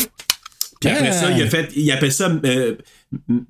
[0.82, 2.76] Puis après ça, il a fait, il appelle ça euh,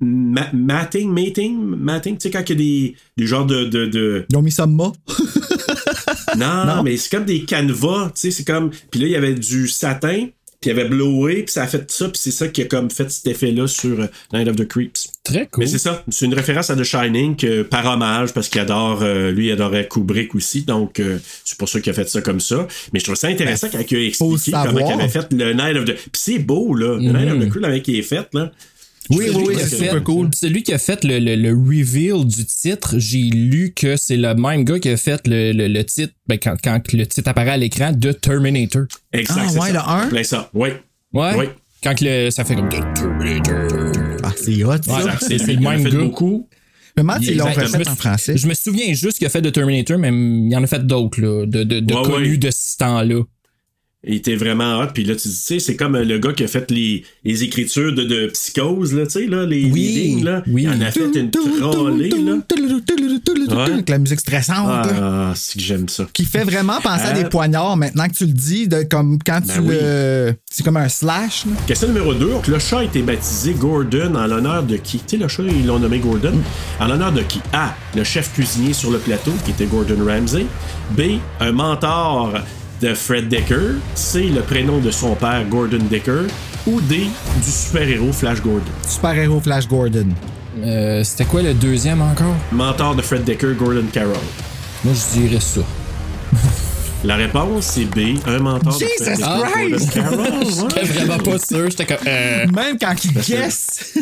[0.00, 3.86] ma- matting, mating, matting, tu sais, quand il y a des, des genres de, de,
[3.86, 4.92] de- Ils ont mis ça mât.
[6.36, 8.70] Non, mais c'est comme des canevas, tu sais, c'est comme.
[8.90, 10.28] Puis là, il y avait du satin,
[10.60, 12.64] puis il y avait blowé, puis ça a fait ça, puis c'est ça qui a
[12.64, 15.08] comme fait cet effet-là sur euh, Night of the Creeps.
[15.24, 15.62] Très cool.
[15.64, 19.00] Mais c'est ça, c'est une référence à The Shining que, par hommage, parce qu'il adore,
[19.02, 22.22] euh, lui, il adorait Kubrick aussi, donc euh, c'est pour ça qu'il a fait ça
[22.22, 22.66] comme ça.
[22.92, 25.76] Mais je trouve ça intéressant quand il a expliqué comment il avait fait le Night
[25.76, 25.94] of the...
[25.94, 28.50] Puis c'est beau, là, le Night of the Creeps, avec qui est fait, là.
[29.10, 30.30] Oui, oui, oui, c'est super cool.
[30.34, 34.34] Celui qui a fait le, le, le reveal du titre, j'ai lu que c'est le
[34.34, 37.50] même gars qui a fait le, le, le titre, ben, quand, quand le titre apparaît
[37.50, 38.82] à l'écran, de Terminator.
[39.12, 39.72] Exact, Ah, ouais, ça.
[39.72, 40.08] le un?
[40.08, 40.68] Plein ça, oui.
[41.12, 41.32] Ouais?
[41.36, 41.44] Oui.
[41.82, 43.92] Quand le, ça fait comme The Terminator.
[44.22, 45.04] Ah, c'est hot, ça.
[45.04, 45.98] Ouais, c'est le même fait gars.
[45.98, 46.48] beaucoup.
[46.96, 48.36] Je me demande s'ils l'ont refait Je me- en français.
[48.36, 51.20] Je me souviens juste qu'il a fait de Terminator, mais il en a fait d'autres,
[51.20, 52.36] là, de, de, de Ouais, connus ouais.
[52.36, 53.22] de ce temps-là.
[54.04, 54.88] Il était vraiment hot.
[54.92, 58.02] Puis là, tu sais, c'est comme le gars qui a fait les, les écritures de,
[58.02, 60.42] de Psychose, là, tu sais, là, les, Oui, les lignes, là.
[60.48, 60.62] oui.
[60.64, 62.38] Il en a fait une trollée, là.
[63.50, 63.72] Ouais.
[63.72, 64.88] Avec la musique stressante.
[65.00, 66.06] Ah, c'est que j'aime ça.
[66.12, 69.18] Qui fait vraiment penser à Euh, des poignards maintenant que tu le dis, de, comme
[69.24, 69.74] quand Ben tu oui.
[69.80, 70.34] le.
[70.50, 71.44] C'est comme un slash.
[71.46, 71.52] là.
[71.66, 72.26] Question numéro 2.
[72.28, 74.98] Donc, le chat a été baptisé Gordon en l'honneur de qui?
[74.98, 76.34] Tu sais, le chat, ils l'ont nommé Gordon.
[76.80, 77.40] En l'honneur de qui?
[77.52, 77.74] A.
[77.94, 80.46] Le chef cuisinier sur le plateau, qui était Gordon Ramsay.
[80.96, 81.18] B.
[81.40, 82.34] Un mentor
[82.82, 83.76] de Fred Decker.
[83.94, 84.24] C.
[84.34, 86.24] Le prénom de son père, Gordon Decker.
[86.66, 87.06] Ou D.
[87.44, 88.60] Du super-héros Flash Gordon.
[88.86, 90.08] Super-héros Flash Gordon.
[90.64, 92.34] Euh, C'était quoi le deuxième encore?
[92.50, 94.16] Mentor de Fred Decker, Gordon Carroll.
[94.84, 95.60] Moi, je dirais ça.
[97.04, 98.16] La réponse, c'est B.
[98.26, 99.98] Un mentor de Jesus Fred Decker, Christ!
[100.76, 101.68] J'étais vraiment pas sûr.
[101.68, 102.06] J'étais comme.
[102.06, 103.92] Euh, Même quand il guess.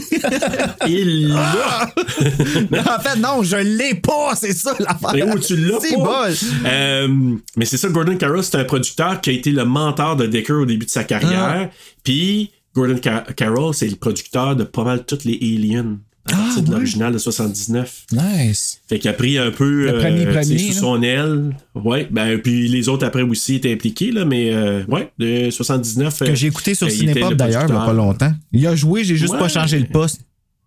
[0.86, 1.90] Il l'a!
[1.96, 5.12] en fait, non, je l'ai pas, c'est ça l'affaire.
[5.14, 6.26] Mais où tu l'as C'est pas?
[6.26, 6.34] bol.
[6.66, 7.08] Euh,
[7.56, 10.52] mais c'est ça, Gordon Carroll, c'est un producteur qui a été le mentor de Decker
[10.60, 11.70] au début de sa carrière.
[12.04, 15.96] Puis, Gordon Ca- Carroll, c'est le producteur de pas mal toutes les Aliens.
[16.26, 18.04] À partir Ah, de l'original de 79.
[18.12, 18.80] Nice.
[18.88, 20.80] Fait qu'il a pris un peu Le premier, euh, premier, sous là.
[20.80, 21.56] son aile.
[21.74, 26.18] Ouais, ben puis les autres après aussi étaient impliqués là, mais euh, ouais, de 79.
[26.20, 28.32] Que j'ai écouté sur euh, était Cinépop le d'ailleurs, il y a pas longtemps.
[28.52, 29.38] Il a joué, j'ai juste Ouais.
[29.38, 30.20] pas changé le poste.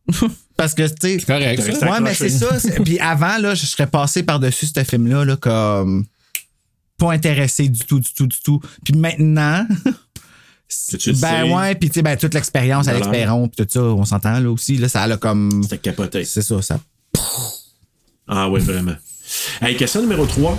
[0.57, 1.25] Parce que, tu sais.
[1.25, 1.91] correct, ça.
[1.91, 2.47] Ouais, mais c'est ça.
[2.83, 6.05] Puis avant, là, je serais passé par-dessus ce film-là, là, comme.
[6.97, 8.59] Pas intéressé du tout, du tout, du tout.
[8.83, 9.65] Puis maintenant.
[10.69, 11.53] Tu ben sais.
[11.53, 12.87] ouais, puis tu sais, ben, toute l'expérience.
[12.87, 15.61] Alex Perron, puis tout ça, on s'entend là aussi, là, ça a comme.
[15.63, 16.25] C'était capoté.
[16.25, 16.79] C'est ça, ça.
[18.27, 18.95] Ah ouais, vraiment.
[19.61, 20.57] Hey, question numéro 3.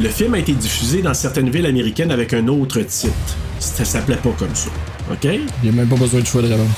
[0.00, 3.12] Le film a été diffusé dans certaines villes américaines avec un autre titre.
[3.60, 4.70] Ça s'appelait pas comme ça.
[5.10, 5.24] OK?
[5.24, 6.70] Il n'y a même pas besoin de choix de réponse.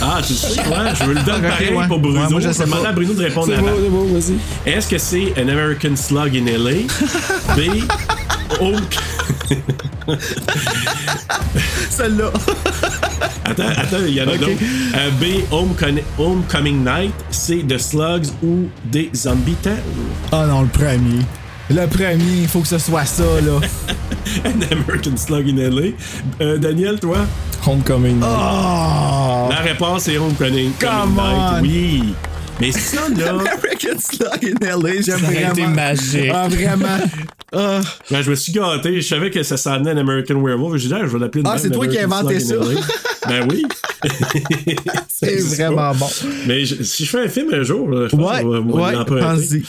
[0.00, 1.86] Ah, tu sais, ouais, je veux le donner pareil ouais.
[1.86, 2.20] pour Bruno.
[2.20, 4.70] Ouais, moi, je vais demander à Bruno de répondre bon, c'est bon, vas-y.
[4.70, 6.82] Est-ce que c'est An American Slug in LA?
[7.56, 7.84] B.
[8.60, 8.80] Home...
[11.90, 12.30] Celle-là.
[13.44, 14.50] Attends, attends, il y en a d'autres.
[14.96, 15.24] Euh, B.
[15.52, 17.14] Homecon- Homecoming Night.
[17.30, 17.64] C.
[17.66, 19.08] The Slugs ou D.
[19.14, 19.74] Zombie Town?
[20.32, 21.20] Ah non, le premier.
[21.70, 23.60] Le premier, il faut que ce soit ça, là.
[24.44, 25.92] An American Slug in LA.
[26.40, 27.18] Euh, Daniel, toi?
[27.66, 28.20] Homecoming.
[28.22, 29.48] Oh!
[29.50, 31.52] La réponse est Homecoming Come Night.
[31.58, 31.60] on.
[31.62, 32.14] Oui.
[32.60, 33.30] Mais ça, là.
[33.30, 35.52] American Slug in LA, j'aime Ça vraiment.
[35.52, 36.30] été magique.
[36.32, 36.98] Ah, vraiment.
[37.52, 37.80] Ah.
[38.10, 39.00] Ben, je me suis gâté.
[39.00, 40.76] Je savais que ça s'en venait American Werewolf.
[40.78, 42.64] J'ai dit, je vais l'appeler Ah, c'est toi qui as inventé LA.
[43.28, 43.64] Ben oui.
[45.08, 46.08] C'est vraiment bon.
[46.48, 48.86] Mais je- si je fais un film un jour, là, je pense Ouais, qu'on va-
[48.88, 49.62] ouais, l'emprunter.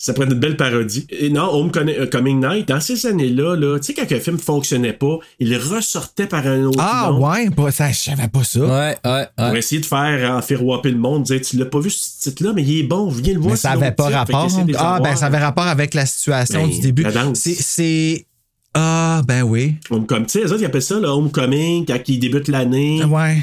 [0.00, 1.08] Ça pourrait être une belle parodie.
[1.10, 5.18] Et non, Homecoming Night, dans ces années-là, là, tu sais, quand un film fonctionnait pas,
[5.40, 7.28] il ressortait par un autre Ah, nom.
[7.28, 8.60] ouais, pas, ça, je savais pas ça.
[8.60, 9.58] Ouais, ouais, Pour ouais.
[9.58, 12.78] essayer de faire enfiroiper le monde, dire tu l'as pas vu ce titre-là, mais il
[12.78, 13.50] est bon, viens le voir.
[13.52, 14.18] Mais ça avait pas titre.
[14.18, 14.48] Rapport.
[14.78, 17.04] Ah, ben, ça avait rapport avec la situation Ben, du début.
[17.34, 18.24] C'est.
[18.74, 19.76] Ah, ben oui.
[19.90, 23.02] Homecoming, tu sais, les autres, ils appellent ça le Homecoming, quand ils débutent l'année.
[23.04, 23.38] Ouais.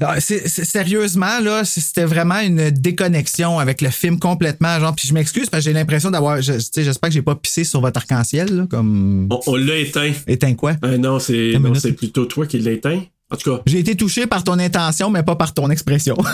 [0.00, 4.78] Ah, c'est- c'est- sérieusement, là, c'était vraiment une déconnexion avec le film complètement.
[4.80, 6.42] Genre, puis je m'excuse parce que j'ai l'impression d'avoir.
[6.42, 9.28] je- tu sais, J'espère que j'ai pas pissé sur votre arc-en-ciel, là, comme.
[9.30, 10.12] On, on l'a éteint.
[10.26, 10.74] Éteint quoi?
[10.84, 11.52] Euh, non, c'est
[11.96, 13.02] plutôt toi qui l'as éteint.
[13.28, 16.16] En tout cas, J'ai été touché par ton intention, mais pas par ton expression.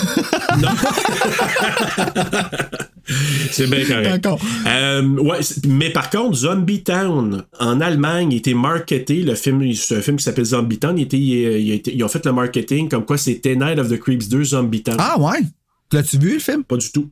[3.50, 4.04] c'est bien correct.
[4.22, 4.38] D'accord.
[4.66, 9.22] Euh, ouais, mais par contre, Zombie Town, en Allemagne, il était marketé.
[9.22, 10.98] Le film, c'est un film qui s'appelle Zombie Town.
[10.98, 13.78] Il était, il- il a été- ils ont fait le marketing comme quoi c'était Night
[13.78, 14.96] of the Creeps 2 Zombie Town.
[14.98, 15.40] ah, ouais.
[15.92, 16.64] L'as-tu vu, le film?
[16.64, 17.10] Pas du tout.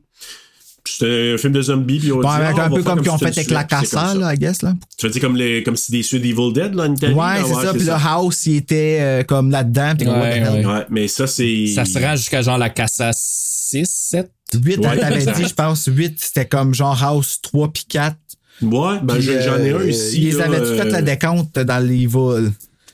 [1.01, 1.99] C'était un film de zombies.
[1.99, 3.63] Puis on Bon, dit, avec ah, un on peu comme qu'ils ont fait avec la
[3.63, 4.13] Casa, ça.
[4.13, 4.73] là, I guess, là.
[4.97, 7.13] Tu veux dire comme, les, comme si des suites Evil Dead, là, en Italie?
[7.13, 7.73] Ouais, c'est ça.
[7.73, 9.93] Puis le house, il était euh, comme là-dedans.
[9.97, 11.67] Puis Ouais, mais ça, c'est.
[11.67, 14.31] Ça se rend jusqu'à genre la Casa 6, 7.
[14.53, 18.15] 8, Ouais, t'avais dit, je pense, 8, c'était comme genre House 3 puis 4.
[18.61, 20.27] Ouais, ben j'en ai un euh, ici.
[20.27, 22.51] Ils là, avaient tout fait euh, la décompte dans les vols.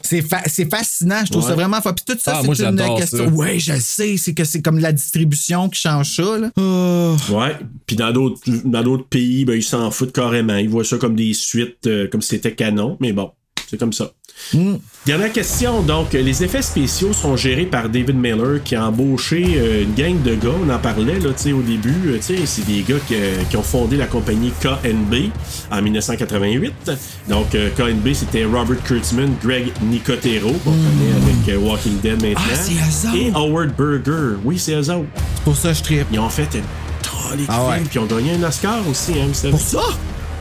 [0.08, 1.50] C'est fa- c'est fascinant, je trouve Ouais.
[1.50, 3.26] ça vraiment fa- Puis tout ça, Ah, moi, c'est une question.
[3.26, 3.32] ça.
[3.34, 6.38] Ouais, je le sais, c'est que c'est comme la distribution qui change ça.
[6.38, 6.50] Là.
[6.58, 7.16] Oh.
[7.32, 7.56] Ouais,
[7.86, 10.56] puis dans d'autres dans d'autres pays, ben, ils s'en foutent carrément.
[10.56, 13.32] Ils voient ça comme des suites, euh, comme si c'était canon, mais bon,
[13.70, 14.12] c'est comme ça.
[14.54, 14.76] Mm.
[15.06, 19.84] Dernière question, donc, les effets spéciaux sont gérés par David Miller qui a embauché euh,
[19.84, 23.16] une gang de gars, on en parlait là, au début, euh, c'est des gars qui,
[23.16, 25.32] euh, qui ont fondé la compagnie KNB
[25.72, 26.92] en 1988.
[27.30, 33.08] Donc, euh, KNB, c'était Robert Kurtzman, Greg Nicotero, qu'on connaît avec Walking Dead maintenant, Mm.
[33.08, 34.38] Ah, et Howard Berger.
[34.44, 35.06] Oui, c'est eux autres.
[35.36, 36.08] C'est pour ça que je tripe.
[36.12, 36.62] Ils ont fait une
[37.02, 37.76] trolley de Ah ouais.
[37.76, 39.50] films, puis ils ont gagné un Oscar aussi, hein.
[39.50, 39.80] Pour ça?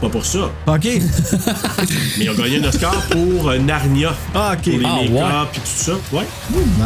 [0.00, 0.84] Pas pour ça, OK.
[2.18, 4.12] mais ils ont gagné un Oscar pour euh, Narnia.
[4.34, 4.70] Ah, OK.
[4.70, 5.92] Pour les Ah, make-up puis tout ça.
[6.12, 6.26] Ouais.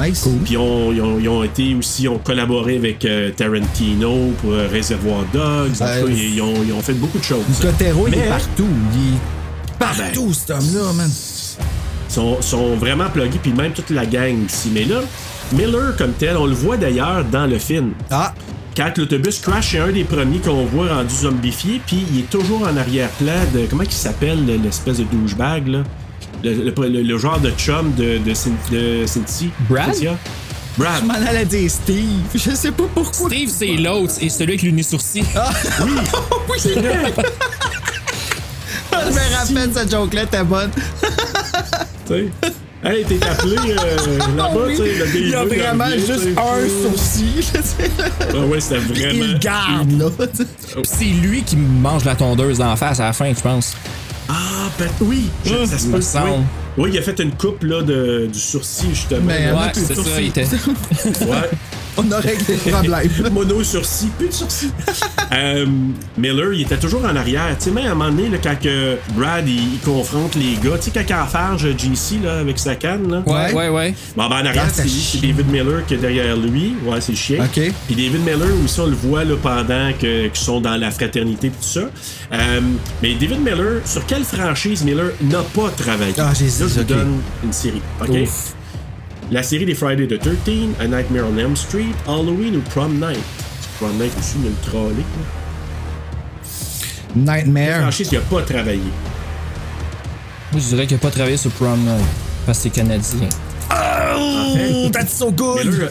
[0.09, 0.29] Nice.
[0.45, 4.53] Puis on- ils ont, ils ont été aussi, ils ont collaboré avec euh, Tarantino pour
[4.53, 5.71] euh, Reservoir Dogs.
[5.71, 7.43] En tout cas, ils, ils ont, ils ont fait beaucoup de choses.
[7.61, 8.69] Cotero, il Mais- est partout.
[8.95, 11.11] Il est partout, cet homme-là, man.
[11.11, 14.71] Ils sont, sont vraiment pluggés, puis même toute la gang ici.
[14.73, 15.01] Mais là,
[15.53, 17.91] Miller comme tel, on le voit d'ailleurs dans le film.
[18.11, 18.33] Ah,
[18.77, 22.63] Quand l'autobus crash, c'est un des premiers qu'on voit rendu zombifié, puis il est toujours
[22.63, 23.67] en arrière-plan de.
[23.69, 25.83] Comment il s'appelle l'espèce de douchebag, là?
[26.43, 29.49] Le, le- le- le genre de chum de, de, Cyn- de Cynthia.
[29.69, 29.93] Brad?
[29.93, 30.17] Cynthia?
[30.79, 31.03] Brad.
[31.03, 32.05] je m'en allais dire Steve.
[32.35, 33.29] Je sais pas pourquoi.
[33.29, 35.25] Steve, c'est l'autre, et celui avec l'uni-sourcil.
[36.49, 37.13] oui, c'est vrai.
[38.93, 40.71] je me rappelle, cette joke-là était bonne.
[42.07, 42.29] Tu sais?
[42.83, 44.95] Hey, t'es appelé euh, là-bas, Oui, tu sais.
[44.99, 47.35] le il y a vraiment juste un sourcil.
[47.37, 47.91] tu sais.
[48.35, 49.13] Ah ouais, c'était vraiment.
[49.27, 50.07] Il le garde, là.
[50.19, 53.75] Puis c'est lui qui mange la tondeuse d'en face à la fin, je pense.
[54.31, 54.33] Ah,
[54.79, 56.01] ben oui, je- ça se me peut.
[56.01, 56.31] semble.
[56.31, 56.45] Oui.
[56.79, 59.21] Oui, il a fait une coupe là, de, du sourcil, justement.
[59.27, 60.45] Mais, Ouais, euh, Ouais, c'est ça, il était.
[60.45, 61.51] ouais.
[61.97, 63.11] On a réglé le problème.
[63.33, 64.71] Mono sursis, plus de sursis.
[65.33, 65.65] Euh,
[66.19, 67.57] Miller, il était toujours en arrière.
[67.57, 70.55] Tu sais, même à un moment donné, là, quand que Brad il, il confronte les
[70.57, 73.09] gars, tu sais, quand il enfarge JC là, avec sa canne.
[73.09, 73.23] Là.
[73.25, 73.95] Ouais, ouais, ouais.
[74.17, 76.75] Bon, ben, en arrière, Ah, c'est David Miller qui est derrière lui.
[76.85, 77.45] Ouais, c'est le chien.
[77.45, 77.61] OK.
[77.87, 81.47] Puis David Miller aussi, on le voit là, pendant que- qu'ils sont dans la fraternité
[81.47, 81.81] et tout ça.
[82.33, 82.61] Euh,
[83.01, 86.15] mais David Miller, sur quelle franchise Miller n'a pas travaillé?
[86.19, 87.83] Ah, j'ai Là, je vous donne une série.
[88.03, 88.09] OK?
[88.21, 88.55] Ouf.
[89.31, 93.21] La série des Friday the 13, A Nightmare on Elm Street, Halloween ou Prom Night.
[93.79, 95.05] Prom Night aussi, il y a le trollé.
[97.15, 97.83] Nightmare.
[97.83, 98.81] franchise qui n'a pas travaillé.
[100.53, 102.05] Moi, je dirais qu'il a pas travaillé sur Prom Night
[102.45, 103.29] parce que c'est canadien.
[103.73, 105.65] Oh, that's so good.
[105.65, 105.91] Miller,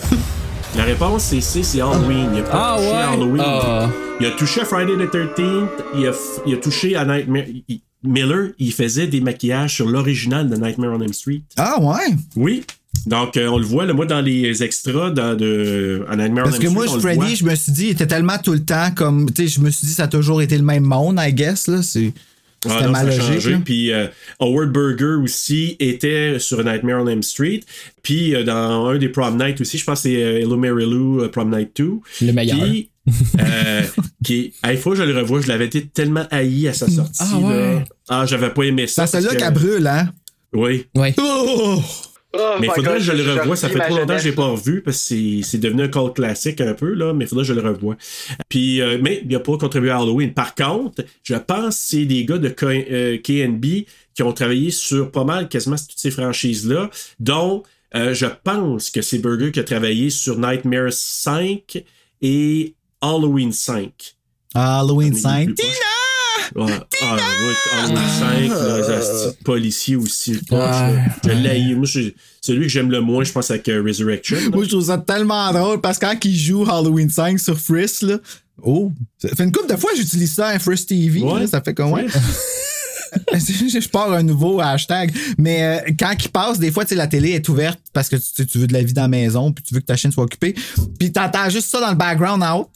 [0.76, 2.30] la réponse, c'est C, c'est Halloween.
[2.34, 2.95] Il a pas Ah, touché ouais?
[2.98, 3.44] à Halloween.
[3.45, 3.90] Ah.
[4.20, 7.44] Il a touché à Friday the 13th, il a, f- il a touché à Nightmare.
[7.70, 11.41] il- Miller, il faisait des maquillages sur l'original de Nightmare on Elm Street.
[11.57, 12.16] Ah ouais?
[12.38, 12.64] Oui.
[13.06, 16.58] Donc, euh, on le voit, là, moi, dans les extras dans de, à Nightmare Parce
[16.58, 17.00] on que Elm moi, voit.
[17.00, 19.32] Freddy, je me suis dit, il était tellement tout le temps comme.
[19.32, 21.68] Tu sais, je me suis dit, ça a toujours été le même monde, I guess,
[21.68, 21.82] là.
[21.82, 22.14] C'est.
[22.66, 23.24] Ah C'était non, ma ça a logique.
[23.42, 23.58] changé.
[23.64, 24.08] Puis euh,
[24.42, 27.62] Howard Burger aussi était sur Nightmare on Elm Street.
[28.04, 31.26] Puis euh, dans un des Prom Night aussi, je pense que c'est Hello Mary Lou,
[31.30, 31.90] Prom Night 2.
[32.22, 32.60] Le meilleur.
[32.60, 32.90] Puis,
[33.40, 33.82] euh,
[34.26, 37.24] qui, il faut que je le revoie, je l'avais été tellement haï à sa sortie.
[37.24, 37.76] Ah ouais.
[37.76, 37.84] là.
[38.10, 39.08] Ah, j'avais pas aimé ça.
[39.08, 40.10] Ça, c'est là parce que- qu'elle brûle, hein?
[40.52, 40.86] Oui.
[40.96, 41.16] Ouais.
[41.18, 41.82] Oh!
[42.31, 43.56] Oh Mais il faudrait God, que je le revoie.
[43.56, 45.88] Ça fait trop longtemps que je l'ai pas revu parce que c'est- c'est devenu un
[45.88, 47.11] cult classique un peu, là.
[47.14, 47.95] Mais il faudrait que je le revoie.
[48.49, 50.34] Puis, euh, mais il n'a pas contribué à Halloween.
[50.34, 54.69] Par contre, je pense que c'est des gars de K- euh, KNB qui ont travaillé
[54.69, 57.64] sur pas mal quasiment toutes ces franchises-là, dont
[57.95, 61.84] euh, je pense que c'est Burger qui a travaillé sur Nightmare 5
[62.22, 63.91] et Halloween 5.
[64.53, 65.45] Halloween Mais il est 5.
[65.45, 65.77] plus proche.
[66.56, 66.72] Ouais.
[67.02, 67.54] Ah, ouais,
[67.84, 68.78] Halloween 5, là,
[69.28, 70.34] les policiers aussi.
[70.34, 70.40] le.
[71.24, 71.76] Je l'ai.
[71.76, 72.12] Moi, je-
[72.42, 74.38] c'est lui que j'aime le moins, je pense, avec euh, Resurrection.
[74.38, 74.50] là.
[74.54, 78.04] Moi, je trouve ça tellement drôle parce que quand il joue Halloween 5 sur Frisk,
[78.04, 78.18] là.
[78.62, 78.92] Oh!
[79.18, 81.22] Ça fait une couple de fois que j'utilise ça, un Frisk TV.
[81.22, 81.42] Ouais.
[81.42, 82.08] là, ça fait comme ouais.
[83.34, 85.14] je pars un nouveau hashtag.
[85.38, 88.16] Mais euh, quand il passe, des fois, tu sais, la télé est ouverte parce que
[88.18, 89.96] tu, sais, tu veux de la vie dans la maison, puis tu veux que ta
[89.96, 90.56] chaîne soit occupée.
[91.00, 92.70] Puis t'entends juste ça dans le background en haut.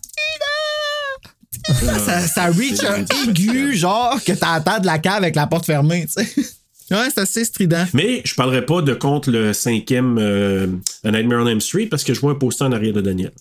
[1.65, 6.06] Ça, ça reach un aigu, genre, que t'entends de la cave avec la porte fermée,
[6.06, 6.44] tu sais.
[6.91, 7.85] Ouais, c'est assez strident.
[7.94, 10.68] Mais je parlerai pas de contre le cinquième euh,
[11.03, 13.31] A Nightmare on Elm Street parce que je vois un poster en arrière de Daniel.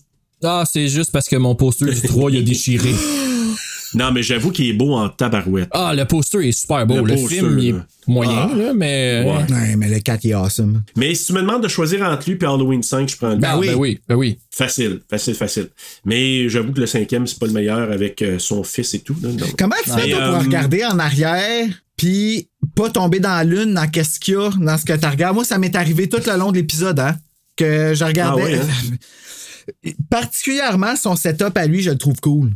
[0.43, 2.89] Ah, c'est juste parce que mon poster du 3 il a déchiré.
[3.95, 5.69] Non, mais j'avoue qu'il est beau en tabarouette.
[5.71, 6.95] Ah, le poster est super beau.
[6.95, 7.75] Le Le, poster, film, il est
[8.07, 8.55] moyen, Ah.
[8.55, 9.23] là, mais.
[9.25, 9.53] Ouais.
[9.53, 10.81] Ouais, mais le 4 il est awesome.
[10.95, 13.39] Mais si tu me demandes de choisir entre lui et Halloween 5, je prends lui.
[13.39, 13.67] Ben, oui.
[13.67, 14.39] Ben oui, ben oui.
[14.51, 15.69] Facile, facile, facile.
[16.05, 19.15] Mais j'avoue que le cinquième, c'est pas le meilleur avec euh, son fils et tout.
[19.21, 19.55] là, donc.
[19.57, 23.75] Comment tu fais toi, pour euh, regarder en arrière puis pas tomber dans la lune
[23.75, 25.35] dans qu'est-ce qu'il y a dans ce que tu regardes?
[25.35, 27.15] Moi, ça m'est arrivé tout le long de l'épisode, hein,
[27.55, 28.41] que je regardais.
[28.41, 29.91] Ah ouais, hein?
[30.09, 32.51] Particulièrement son setup à lui, je le trouve cool.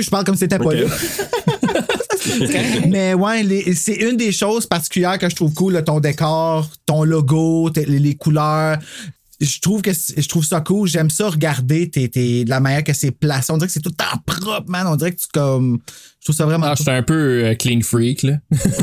[0.00, 0.86] Je parle comme si c'était pas là.
[2.88, 7.04] Mais ouais, c'est une des choses particulières que je trouve cool, là, ton décor, ton
[7.04, 8.78] logo, les, les couleurs.
[9.40, 10.86] Je trouve que je trouve ça cool.
[10.86, 13.50] J'aime ça regarder tes, la manière que c'est placé.
[13.52, 14.86] On dirait que c'est tout le temps propre, man.
[14.86, 15.78] On dirait que tu comme.
[16.20, 16.92] Je trouve ça vraiment Ah, je cool.
[16.92, 18.34] suis un peu euh, clean freak, là.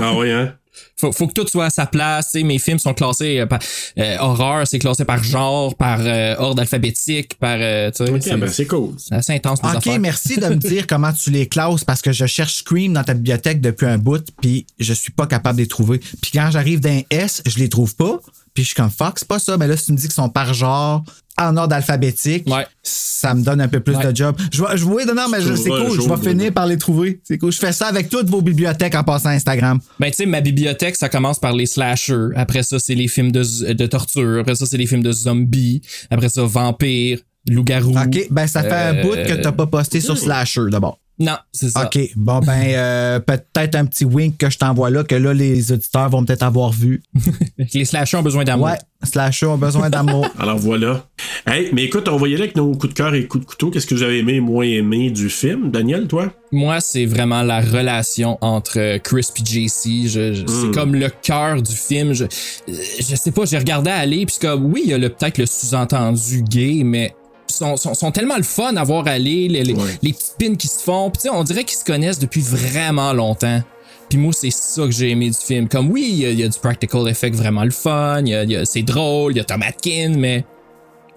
[0.02, 0.56] Ah oui, hein?
[1.00, 2.32] Faut, faut que tout soit à sa place.
[2.32, 3.60] tu sais, mes films sont classés euh, par
[4.00, 7.58] euh, horreur, c'est classé par genre, par euh, ordre alphabétique, par.
[7.60, 8.94] euh, tu sais, Ok, c'est ben cool.
[8.98, 10.00] c'est assez intense, Ok, affaires.
[10.00, 13.14] merci de me dire comment tu les classes parce que je cherche Scream dans ta
[13.14, 16.00] bibliothèque depuis un bout puis je suis pas capable de les trouver.
[16.00, 18.20] Puis quand j'arrive d'un S, je les trouve pas.
[18.58, 19.56] Puis je suis comme fuck, c'est pas ça.
[19.56, 21.04] Mais là, si tu me dis qu'ils sont par genre
[21.38, 22.66] en ordre alphabétique, Ouais.
[22.82, 24.12] ça me donne un peu plus Ouais.
[24.12, 24.36] de job.
[24.52, 26.02] Je vais, je non, non, mais c'est cool.
[26.02, 27.22] je vais finir par les trouver.
[27.24, 27.52] C'est cool.
[27.52, 29.80] Je fais ça avec toutes vos bibliothèques en passant Instagram.
[30.00, 32.30] Ben, tu sais, ma bibliothèque, ça commence par les slashers.
[32.36, 34.40] Après ça, c'est les films de, de torture.
[34.40, 35.84] Après ça, c'est les films de zombies.
[36.10, 37.96] Après ça, vampires, loups-garous.
[37.96, 40.98] OK, ben ça fait un Euh, bout que t'as pas posté sur Slasher d'abord.
[41.20, 41.86] Non, c'est ça.
[41.86, 45.72] OK, bon ben euh, peut-être un petit wink que je t'envoie là, que là les
[45.72, 47.02] auditeurs vont peut-être avoir vu.
[47.74, 48.68] Les slashers ont besoin d'amour.
[48.68, 50.28] Ouais, Slasher ont besoin d'amour.
[50.40, 51.06] Alors voilà.
[51.48, 53.50] Hey, mais écoute, on va y aller avec nos coups de cœur et coups de
[53.50, 53.72] couteau.
[53.72, 55.72] Qu'est-ce que vous avez aimé et moins aimé du film?
[55.72, 56.32] Daniel, toi?
[56.52, 60.08] Moi, c'est vraiment la relation entre euh, Chris et JC.
[60.08, 62.14] Je, je- C'est comme le cœur du film.
[62.14, 62.28] Je, euh,
[62.68, 65.46] je sais pas, j'ai regardé aller, puis comme, oui, il y a le- peut-être le
[65.48, 67.14] sous-entendu gay, mais
[67.58, 69.98] sont, sont, sont tellement le fun à voir aller, les, les, Ouais.
[70.02, 71.10] les petites pins qui se font.
[71.12, 73.62] Puis on dirait qu'ils se connaissent depuis vraiment longtemps.
[74.10, 75.68] Puis moi, c'est ça que j'ai aimé du film.
[75.68, 78.30] Comme oui, il y, a- il y a du practical effect vraiment le fun, il
[78.30, 80.46] y a- il y a- c'est drôle, il y a Tom Atkin, mais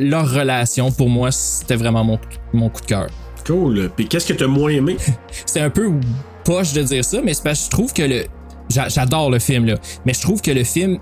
[0.01, 2.19] leur relation, pour moi, c'était vraiment mon,
[2.53, 3.07] mon coup de cœur.
[3.47, 3.91] Cool.
[3.97, 4.97] Puis qu'est-ce que t'as moins aimé?
[5.47, 5.91] c'est un peu
[6.45, 8.25] poche de dire ça, mais c'est parce que je trouve que le.
[8.69, 9.77] j'a- J'adore le film, là.
[10.05, 10.99] Mais je trouve que le film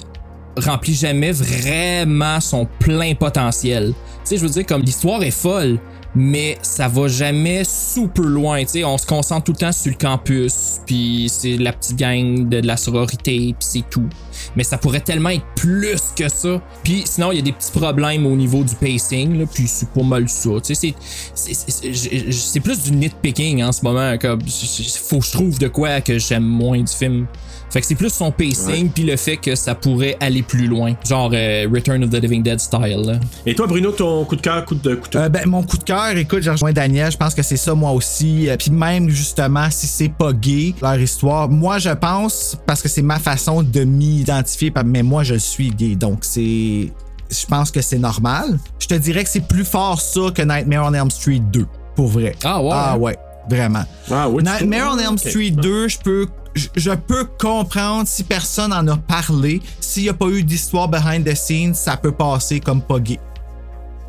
[0.58, 3.94] remplit jamais vraiment son plein potentiel.
[4.28, 5.78] Sais, je veux dire, comme l'histoire est folle,
[6.14, 8.60] mais ça va jamais super loin.
[8.60, 11.96] Tu sais, on se concentre tout le temps sur le campus, puis c'est la petite
[11.96, 14.06] gang de, la sororité, puis c'est tout.
[14.54, 16.60] Mais ça pourrait tellement être plus que ça.
[16.84, 19.88] Puis sinon, il y a des petits problèmes au niveau du pacing, là, puis c'est
[19.88, 20.50] pas mal ça.
[20.62, 20.94] Tu sais,
[21.34, 24.18] c'est plus du nitpicking en ce moment.
[24.18, 27.26] Comme, faut que je trouve de quoi que j'aime moins du film.
[27.70, 30.94] Fait que c'est plus son pacing, puis le fait que ça pourrait aller plus loin.
[31.06, 33.02] Genre euh, Return of the Living Dead style.
[33.04, 33.20] là.
[33.44, 35.18] Et toi, Bruno, ton coup de cœur, coup de couteau?
[35.18, 37.74] Euh, ben, mon coup de cœur, écoute, j'ai rejoint Daniel, je pense que c'est ça
[37.74, 38.48] moi aussi.
[38.48, 42.88] Euh, Puis même justement, si c'est pas gay, leur histoire, moi je pense, parce que
[42.88, 46.92] c'est ma façon de m'identifier, mais moi je suis gay, donc c'est.
[47.30, 48.58] Je pense que c'est normal.
[48.78, 52.06] Je te dirais que c'est plus fort ça que Nightmare on Elm Street 2, pour
[52.08, 52.34] vrai.
[52.42, 52.70] Ah ouais?
[52.72, 53.18] Ah ouais,
[53.50, 53.84] vraiment.
[54.10, 54.98] Ah oui, Nightmare on?
[54.98, 55.18] Elm.
[55.18, 56.26] Street 2, je peux.
[56.58, 59.62] Je, je peux comprendre si personne en a parlé.
[59.80, 63.18] S'il n'y a pas eu d'histoire behind the scenes, ça peut passer comme pas gay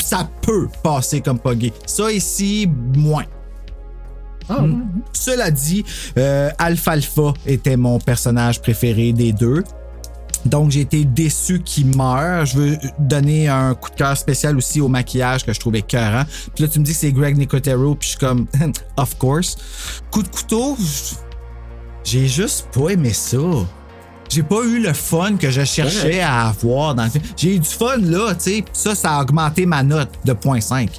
[0.09, 1.71] ça peut passer comme pas gay.
[1.85, 3.25] Ça ici, moins.
[4.49, 4.81] Mm.
[5.13, 5.85] Cela dit,
[6.17, 9.63] euh, Alfalfa était mon personnage préféré des deux.
[10.45, 12.45] Donc, j'ai été déçu qu'il meure.
[12.45, 16.23] Je veux donner un coup de cœur spécial aussi au maquillage que je trouvais écœurant.
[16.55, 18.47] Puis là, tu me dis que c'est Greg Nicotero, puis je suis comme,
[18.97, 19.57] of course.
[20.09, 20.77] Coup de couteau,
[22.03, 23.37] j'ai juste pas aimé ça.
[24.29, 26.19] J'ai pas eu le fun que je cherchais Ouais.
[26.21, 27.23] à avoir dans le film.
[27.35, 28.65] J'ai eu du fun là, tu sais.
[28.73, 30.89] Ça, ça a augmenté ma note de 0.5.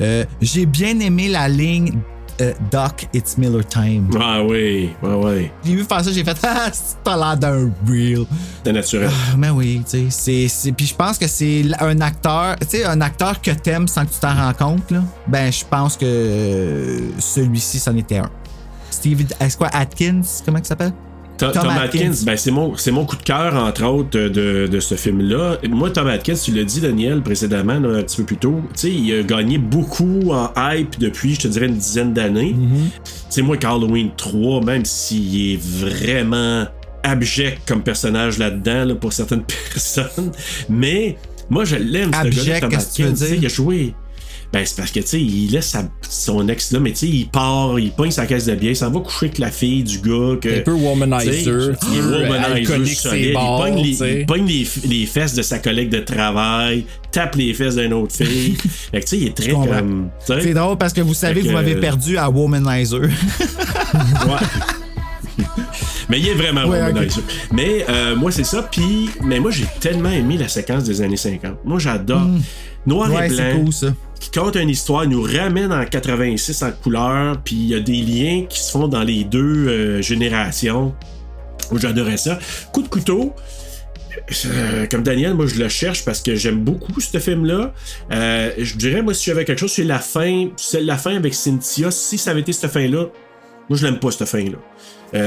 [0.00, 1.94] Euh, j'ai bien aimé la ligne
[2.42, 4.10] euh, Doc, it's Miller time.
[4.20, 5.52] Ah oui, ouais, ouais.
[5.64, 6.70] J'ai vu faire ça, j'ai fait Ah,
[7.02, 8.26] pas l'air d'un real.
[8.62, 9.08] C'est naturel.
[9.10, 10.06] Ah, mais oui, tu sais.
[10.10, 13.88] c'est- c'est- Puis je pense que c'est un acteur, tu sais, un acteur que t'aimes
[13.88, 15.02] sans que tu t'en rends compte, là.
[15.26, 18.30] Ben, je pense que euh, celui-ci, c'en était un.
[18.96, 20.92] Steve, est-ce quoi, Atkins, comment il s'appelle?
[21.36, 22.24] Tom, Atkins, Atkins.
[22.24, 25.58] ben c'est mon, c'est mon coup de cœur, entre autres, de, de ce film-là.
[25.68, 28.80] Moi, Tom Atkins, tu l'as dit, Daniel, précédemment, là, un petit peu plus tôt, tu
[28.80, 32.54] sais, il a gagné beaucoup en hype depuis, je te dirais, une dizaine d'années.
[32.54, 36.64] Tu sais, moi, Halloween 3, même s'il est vraiment
[37.02, 39.44] abject comme personnage là-dedans, là, pour certaines
[39.74, 40.32] personnes,
[40.70, 41.18] mais
[41.50, 43.14] moi, je l'aime, ce gars-là, Tom Atkins.
[43.36, 43.94] Il a joué...
[44.52, 47.08] Ben, c'est parce que, tu sais, il laisse sa- son ex là, mais tu sais,
[47.08, 49.82] il part, il pogne sa caisse de bière, il s'en va coucher avec la fille
[49.82, 50.36] du gars.
[50.40, 52.96] Que, Un peu womanizer, il est womanizer solide.
[52.96, 57.34] c'est Il pogne, les, il pogne les, les fesses de sa collègue de travail, tape
[57.36, 58.56] les fesses d'une autre fille.
[58.92, 60.08] fait que, tu sais, il est très comme.
[60.26, 63.02] C'est drôle parce que vous savez que vous m'avez perdu à Womanizer.
[64.26, 65.44] Ouais.
[66.08, 67.22] mais il est vraiment Ouais, womanizer.
[67.52, 68.62] Mais euh, moi, c'est ça.
[68.62, 71.56] Puis, mais moi, j'ai tellement aimé la séquence des années 50.
[71.64, 72.22] Moi, j'adore.
[72.86, 73.12] Noir Hmm.
[73.14, 73.64] Ouais, et c'est blanc.
[73.64, 73.86] cool, ça.
[74.20, 78.00] Qui compte une histoire, nous ramène en 86 en couleur, puis il y a des
[78.00, 80.94] liens qui se font dans les deux euh, générations.
[81.74, 82.38] J'adorais ça.
[82.72, 83.34] Coup de couteau.
[84.46, 87.74] euh, comme Daniel, moi je le cherche parce que j'aime beaucoup ce film-là.
[88.12, 90.48] Euh, je dirais, moi, si j'avais quelque chose, c'est la fin.
[90.56, 91.90] C'est la fin avec Cynthia.
[91.90, 93.06] Si ça avait été cette fin-là,
[93.68, 94.58] moi je l'aime pas cette fin-là.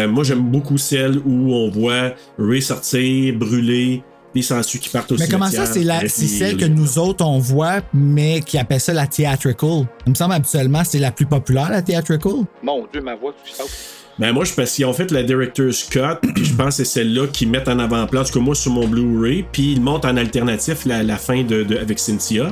[0.07, 4.03] Moi j'aime beaucoup celle où on voit Ray sortir, brûler,
[4.33, 7.25] puis s'ensuit qui partent au Mais comment ça, c'est la- c'est celle que nous autres
[7.25, 9.87] on voit, mais qui appelle ça la theatrical?
[10.05, 12.33] Il me semble habituellement c'est la plus populaire, la theatrical.
[12.63, 13.69] Mon Dieu, ma voix, tu sautes.
[14.17, 16.85] Ben moi, je pense qu'ils ont fait la Director's Cut, puis je pense que c'est
[16.99, 20.03] celle-là qu'ils mettent en avant-plan, en tout cas moi sur mon Blu-ray, puis ils montent
[20.03, 22.51] en alternatif la, la fin de, de- avec Cynthia.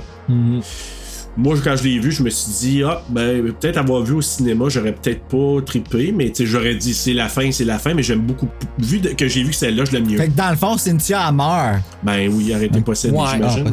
[1.38, 4.22] Moi, quand je l'ai vu, je me suis dit, ah, ben, peut-être avoir vu au
[4.22, 7.78] cinéma, j'aurais peut-être pas trippé, mais tu sais, j'aurais dit, c'est la fin, c'est la
[7.78, 8.48] fin, mais j'aime beaucoup.
[8.80, 10.18] Vu que j'ai vu que celle-là, je l'aime mieux.
[10.18, 11.80] Fait que dans le fond, Cynthia elle meurt.
[12.02, 13.72] Ben oui, arrêtez possédé, Ouais, j'imagine.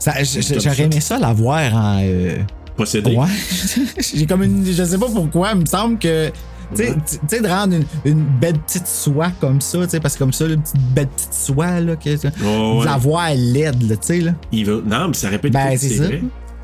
[0.00, 0.82] J'aurais ça.
[0.82, 2.00] aimé ça la voir en.
[2.02, 2.36] euh,
[2.76, 3.16] Possédé.
[3.16, 3.26] Ouais.
[4.14, 4.64] J'ai comme une.
[4.66, 6.30] Je sais pas pourquoi, il me semble que.
[6.74, 10.00] Tu sais, tu sais, de rendre une, une belle petite soie comme ça, tu sais,
[10.00, 12.10] parce que comme ça, une petite belle petite soie, là, que,
[12.44, 12.80] Oh, ouais.
[12.80, 14.32] de la voir laide, là, tu sais, là.
[14.50, 14.72] Il va...
[14.84, 16.04] Non, mais ça répète Ben, c'est ça.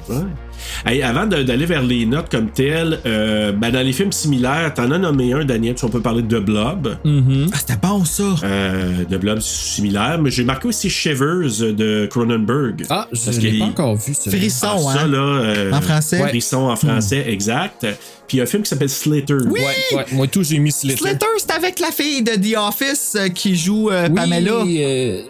[0.08, 0.18] Vrai.
[0.18, 0.92] Ouais.
[0.92, 4.90] Hey, avant d'aller vers les notes comme telles, euh, ben, dans les films similaires, t'en
[4.92, 6.96] as nommé un, Daniel, si on peut parler de The Blob.
[7.04, 8.22] Ah, c'était bon, ça.
[8.44, 12.84] Euh, The Blob, similaire, mais j'ai marqué aussi Shivers de Cronenberg.
[12.90, 14.30] Ah, je l'ai pas encore vu, ça.
[14.30, 15.08] Frisson, Ah, ça, hein?
[15.08, 16.22] là, euh, En français?
[16.22, 16.28] Hmm.
[16.28, 17.86] Frisson en français, exact.
[18.28, 19.34] Puis il y a un film qui s'appelle Slater.
[19.50, 19.60] Oui!
[19.60, 20.96] Ouais, ouais, moi tout, j'ai mis Slater.
[20.96, 24.52] Slater, c'est avec la fille de The Office euh, qui joue euh, Oui, Pamela.
[24.64, 25.20] euh,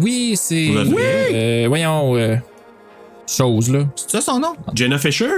[0.00, 0.68] oui, c'est.
[0.70, 2.14] Euh, voyons.
[3.26, 3.86] Chose, là.
[3.96, 4.54] C'est ça son nom?
[4.74, 5.28] Jenna Fisher?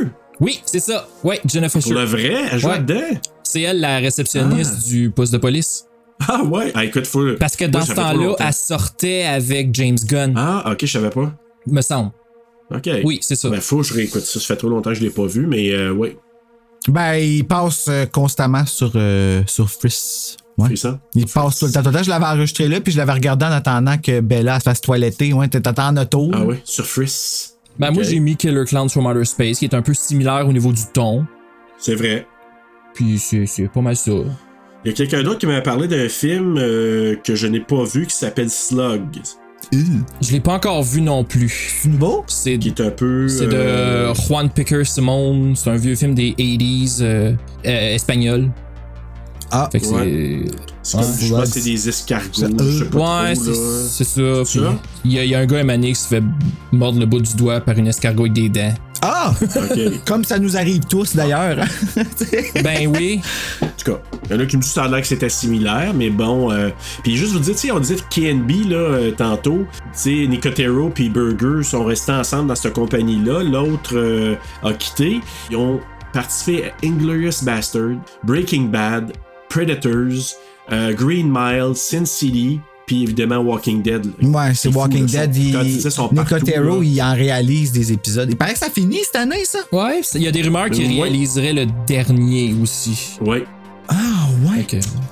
[0.40, 1.08] Oui, c'est ça.
[1.24, 1.90] Ouais, Jenna Fisher.
[1.90, 2.78] Pour le vrai, elle joue Ouais.
[2.80, 3.18] dedans.
[3.42, 5.86] C'est elle, la réceptionniste du poste de police.
[6.28, 6.72] Ah ouais.
[6.74, 7.24] Ah, écoute, faut.
[7.38, 11.10] Parce que dans ça ce temps-là, elle sortait avec James Gunn, Ah, ok, je savais
[11.10, 11.32] pas.
[11.66, 12.10] me semble.
[12.74, 12.88] Ok.
[13.04, 13.48] Oui, c'est ça.
[13.48, 14.40] Ben, faut que je réécoute ça.
[14.40, 16.16] Ça fait trop longtemps que je l'ai pas vu, mais euh, ouais.
[16.88, 20.36] Ben, il passe euh, constamment sur, euh, sur Friss.
[20.58, 20.66] Ouais.
[20.66, 20.98] Frisson.
[21.14, 21.82] Il passe tout le temps.
[21.82, 22.02] tout le temps.
[22.02, 25.32] Je l'avais enregistré là, puis je l'avais regardé en attendant que Bella se fasse toiletter.
[25.32, 26.30] Ouais, t'étais en auto.
[26.32, 27.55] Ah ouais, sur Friss.
[27.78, 30.52] Ben, moi, j'ai mis Killer Clowns from Outer Space, qui est un peu similaire au
[30.52, 31.26] niveau du ton.
[31.78, 32.26] C'est vrai.
[32.94, 34.12] Puis c'est c'est pas mal ça.
[34.84, 37.84] Il y a quelqu'un d'autre qui m'a parlé d'un film euh, que je n'ai pas
[37.84, 39.20] vu qui s'appelle Slug.
[39.72, 41.48] Je l'ai pas encore vu non plus.
[41.82, 42.24] C'est nouveau?
[42.28, 43.28] C'est Qui est un peu.
[43.28, 45.54] c'est euh, de Juan Picker Simone.
[45.56, 47.32] C'est un vieux film des 80s euh,
[47.66, 48.50] euh, espagnol.
[49.50, 50.44] Ah, Fait que ouais.
[50.82, 50.98] c'est.
[50.98, 51.40] je pense Slugs.
[51.40, 52.28] que c'est des escargots.
[52.32, 53.56] Ça, je sais pas Ouais, trop, c'est là.
[53.88, 54.44] c'est ça.
[54.44, 54.74] C'est Puis ça?
[55.04, 56.22] Il y, a- il y a un gars Emané qui se fait
[56.72, 58.74] mordre le bout du doigt par une escargot avec des dents.
[59.02, 59.32] Ah!
[60.06, 61.64] Comme ça nous arrive tous d'ailleurs.
[62.62, 63.20] Ben oui.
[63.62, 65.06] En tout cas, il y en a qui me disent que ça a l'air que
[65.06, 66.50] c'était similaire, mais bon.
[66.50, 66.70] euh,
[67.04, 69.58] Puis juste vous dire, on disait KNB là, euh, tantôt,
[69.92, 73.42] tu sais, Nicotero puis Burger sont restés ensemble dans cette compagnie-là.
[73.42, 75.20] L'autre euh, a quitté.
[75.50, 75.78] Ils ont
[76.12, 79.12] participé à Inglorious Bastard, Breaking Bad,
[79.48, 80.34] Predators,
[80.72, 84.04] euh, Green Mile, Sin City, puis évidemment Walking Dead.
[84.20, 84.28] là.
[84.28, 85.90] Ouais, c'est fou, Walking là, Dead.
[85.90, 86.16] son- Il...
[86.16, 88.28] partout, il en réalise des épisodes.
[88.30, 89.58] Il paraît que ça finit cette année, ça?
[89.72, 91.02] Ouais, il y a des rumeurs qu'il Ouais.
[91.08, 93.16] réaliserait le dernier aussi.
[93.20, 93.44] Ouais.
[93.88, 93.94] Ah,
[94.44, 94.66] ouais.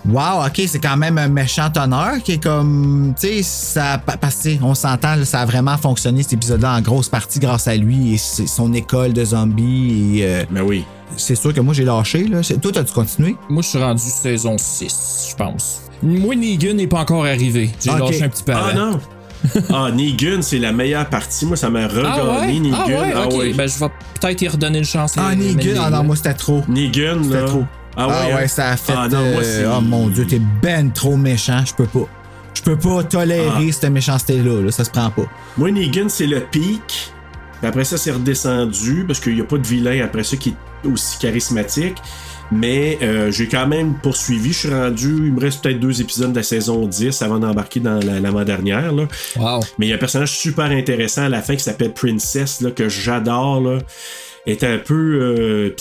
[0.09, 3.15] Wow, ok, c'est quand même un méchant honneur qui est comme.
[3.19, 3.99] Tu sais, ça.
[4.05, 7.69] pa- Parce que, on s'entend, ça a vraiment fonctionné cet épisode-là en grosse partie grâce
[7.69, 10.19] à lui et c'est son école de zombies.
[10.21, 10.85] Et, euh, Ben oui.
[11.17, 12.41] C'est sûr que moi, j'ai lâché, là.
[12.61, 13.37] Toi, t'as-tu continué?
[13.49, 15.81] Moi, je suis rendu saison 6, je pense.
[16.03, 17.71] Moi, Negan n'est pas encore arrivé.
[17.83, 18.91] J'ai lâché un petit peu Ah avant.
[18.93, 19.01] non!
[19.75, 21.45] ah, Negan, c'est la meilleure partie.
[21.47, 22.59] Moi, ça m'a regagné, Ah ouais?
[22.61, 22.77] Negan.
[22.77, 23.39] Ah ouais, ok.
[23.39, 23.53] ouais.
[23.53, 25.15] Ben, je vais peut-être y redonner une chance.
[25.19, 26.63] Ah, Negan, à ah non, moi, c'était trop.
[26.69, 27.45] Negan, C'était là.
[27.45, 27.65] trop.
[27.97, 28.49] Ah ouais, Ah ouais, hein?
[28.49, 28.93] ça a fait.
[28.97, 32.07] Ah non, moi, euh, c'est- oh mon dieu, t'es ben trop méchant, je peux pas.
[32.55, 33.73] Je peux pas tolérer Ah.
[33.73, 35.27] cette méchanceté-là, là, ça se prend pas.
[35.59, 37.13] Moi, Negan, c'est le pic.
[37.63, 40.55] Après ça, c'est redescendu parce qu'il n'y a pas de vilain après ça qui est
[40.87, 41.97] aussi charismatique.
[42.53, 44.53] Mais euh, j'ai quand même poursuivi.
[44.53, 45.27] Je suis rendu.
[45.27, 48.93] Il me reste peut-être deux épisodes de la saison 10 avant d'embarquer dans la- l'avant-dernière.
[48.93, 49.05] là.
[49.37, 49.61] Wow.
[49.79, 52.71] Mais il y a un personnage super intéressant à la fin qui s'appelle Princess, là,
[52.71, 53.61] que j'adore.
[53.63, 53.79] Là.
[54.47, 55.75] est un peu euh,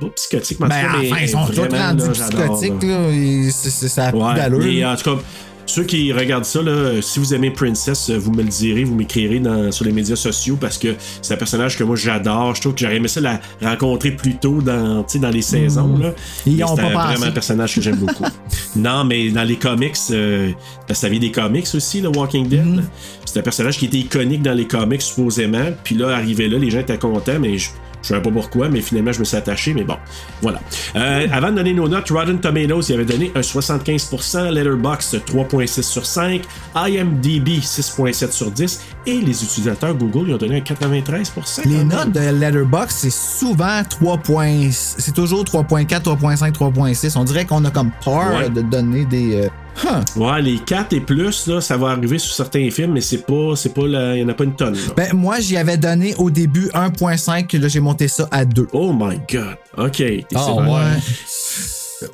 [0.00, 2.98] pas psychotique, mais en tout Ben, cas, mais enfin, ils sont tous rendus psychotiques, là.
[3.02, 3.08] là.
[3.10, 4.88] et c'est- c'est- Ça a plus d'allure.
[4.88, 5.22] en tout cas,
[5.70, 9.40] ceux qui regardent ça, là, si vous aimez Princess, vous me le direz, vous m'écrirez
[9.70, 12.54] sur les médias sociaux parce que c'est un personnage que moi j'adore.
[12.54, 15.96] Je trouve que j'aurais aimé ça la rencontrer plus tôt dans, dans les saisons.
[15.98, 16.10] Là.
[16.10, 16.50] Mm.
[16.50, 18.24] Ils ont c'est pas vraiment un personnage que j'aime beaucoup.
[18.76, 20.50] non, mais dans les comics, euh,
[20.86, 22.76] parce que ça vient des comics aussi, le Walking Dead.
[22.76, 22.82] Là.
[23.24, 25.70] C'est un personnage qui était iconique dans les comics, supposément.
[25.84, 27.68] Puis là, arrivé là, les gens étaient contents, mais je.
[28.02, 29.96] Je savais pas pourquoi, mais finalement, je me suis attaché, mais bon,
[30.40, 30.60] voilà.
[30.96, 35.82] Euh, avant de donner nos notes, Rotten Tomatoes, il avait donné un 75%, Letterboxd 3.6
[35.82, 36.42] sur 5,
[36.74, 41.62] IMDb 6.7 sur 10, et les utilisateurs Google, ils ont donné un 93%.
[41.66, 44.70] Les notes de Letterboxd, c'est souvent 3 points.
[44.72, 47.18] C'est toujours 3.4, 3.5, 3.6.
[47.18, 48.48] On dirait qu'on a comme peur Ouais.
[48.50, 49.44] de donner des.
[49.44, 49.48] euh,
[49.84, 50.18] huh.
[50.20, 53.54] Ouais, les 4 et plus, là, ça va arriver sur certains films, mais c'est pas,
[53.56, 54.74] c'est pas, la- il y en a pas une tonne.
[54.74, 54.80] là.
[54.96, 58.68] Ben, moi, j'y avais donné au début 1.5, là, j'ai monté ça à 2.
[58.72, 59.96] Oh my god, ok.
[59.96, 60.56] sévère.
[60.56, 60.98] ouais.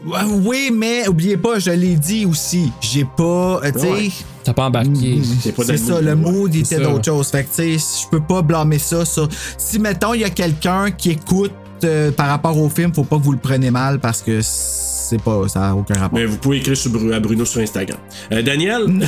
[0.04, 2.72] Ouais, Oui, mais oubliez pas, je l'ai dit aussi.
[2.80, 3.60] J'ai pas.
[3.62, 3.88] euh, Tu sais.
[3.90, 4.10] Ouais.
[4.42, 5.20] T'as pas embarqué.
[5.40, 7.28] C'est dans C'est ça, le mood il était d'autre chose.
[7.28, 9.28] Fait que, tu sais, je peux pas blâmer ça sur.
[9.56, 11.52] Si, mettons, il y a quelqu'un qui écoute
[11.84, 15.20] euh, par rapport au film, faut pas que vous le preniez mal parce que c'est
[15.22, 15.46] pas.
[15.48, 16.18] Ça a aucun rapport.
[16.18, 17.98] Mais vous pouvez écrire sur Bru- à Bruno sur Instagram.
[18.32, 18.84] Euh, Daniel?
[18.86, 19.06] Non!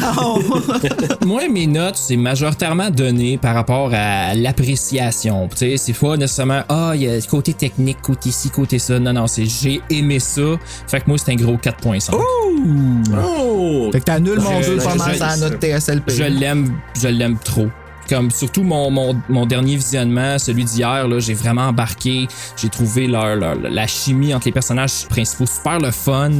[1.26, 5.48] Moi, mes notes, c'est majoritairement donné par rapport à l'appréciation.
[5.48, 8.98] Tu sais, c'est pas nécessairement, ah, il y a côté technique, côté ci, côté ça.
[8.98, 10.42] Non, non, c'est j'ai aimé ça.
[10.86, 12.10] Fait que moi, c'est un gros 4.5.
[12.14, 13.88] Oh!
[13.92, 16.10] fait que t'annules mon Je- jeu pas je- mal je- à notre TSLP.
[16.12, 17.66] Je l'aime, je l'aime trop.
[18.08, 22.26] Comme surtout mon, mon, mon dernier visionnement, celui d'hier, là, j'ai vraiment embarqué.
[22.56, 26.30] J'ai trouvé leur, leur- la chimie entre les personnages principaux super le fun.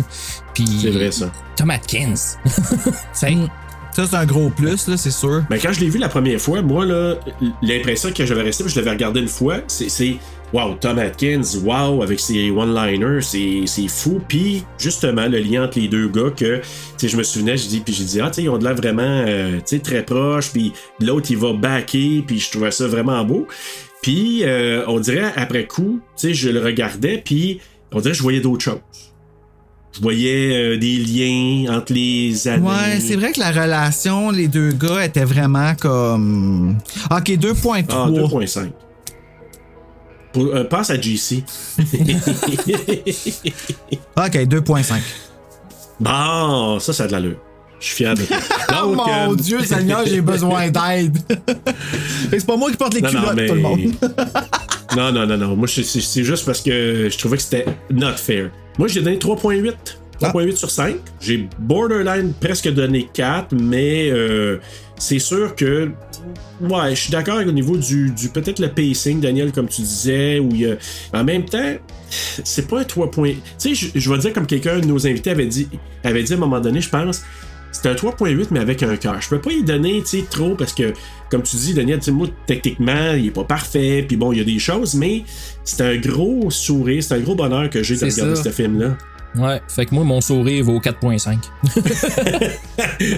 [0.54, 1.30] Puis C'est vrai, ça.
[1.56, 2.14] Tom Atkins.
[3.12, 3.34] C'est
[3.92, 5.42] Ça, c'est un gros plus, là, c'est sûr.
[5.50, 7.14] Ben, quand je l'ai vu la première fois, moi, là,
[7.62, 10.16] l'impression que j'avais resté, puis je l'avais regardé une fois, c'est
[10.52, 14.20] wow, Tom Atkins, wow, avec ses one-liners, c'est, fou.
[14.28, 16.60] Puis, justement, le lien entre les deux gars, que,
[17.02, 18.74] je me souvenais, je dis, puis j'ai dit, ah, tu sais, ils ont de l'air
[18.74, 22.86] vraiment, euh, tu sais, très proches, puis l'autre, il va backer, puis je trouvais ça
[22.86, 23.46] vraiment beau.
[24.02, 27.60] Puis, euh, on dirait, après coup, tu sais, je le regardais, puis
[27.92, 28.78] on dirait que je voyais d'autres choses.
[29.92, 32.64] Je voyais euh, des liens entre les années.
[32.64, 36.76] Ouais, c'est vrai que la relation, les deux gars étaient vraiment comme.
[37.10, 37.86] Ok, 2.3.
[37.90, 38.70] Ah, 2.5.
[40.32, 41.42] Pour- euh, passe à GC.
[44.16, 45.00] ok, 2.5.
[46.00, 47.36] bon, ça, ça a de l'allure.
[47.80, 48.36] Je suis fier de toi.
[48.82, 51.16] Oh Donc, mon euh, Dieu, Seigneur, j'ai besoin d'aide.
[52.30, 53.80] C'est pas moi qui porte les Non, non, culottes, mais- tout le monde.
[54.96, 55.56] non, non, non, non.
[55.56, 58.50] Moi, c'est- juste parce que je trouvais que c'était not fair.
[58.78, 59.74] Moi, j'ai donné 3.8.
[60.20, 60.30] Ah.
[60.32, 60.96] 3.8 sur 5.
[61.20, 64.58] J'ai borderline presque donné 4, mais euh,
[64.98, 65.90] c'est sûr que.
[66.60, 70.38] Ouais, je suis d'accord au niveau du, du peut-être le pacing, Daniel, comme tu disais,
[70.38, 70.76] où il y a.
[71.12, 71.74] En même temps,
[72.10, 73.34] c'est pas un 3 points.
[73.58, 75.68] Tu sais, je, vais dire comme quelqu'un de nos invités avait dit,
[76.04, 77.22] avait dit à un moment donné, je pense.
[77.70, 79.20] C'est un 3.8 mais avec un cœur.
[79.20, 80.94] Je peux pas y donner tu sais, trop parce que,
[81.30, 84.44] comme tu dis, Daniel, moi, techniquement, il est pas parfait, puis bon, il y a
[84.44, 85.22] des choses, mais
[85.64, 88.96] c'est un gros sourire, c'est un gros bonheur que j'ai de regarder ce film-là.
[89.38, 91.36] Ouais, fait que moi, mon sourire vaut 4.5.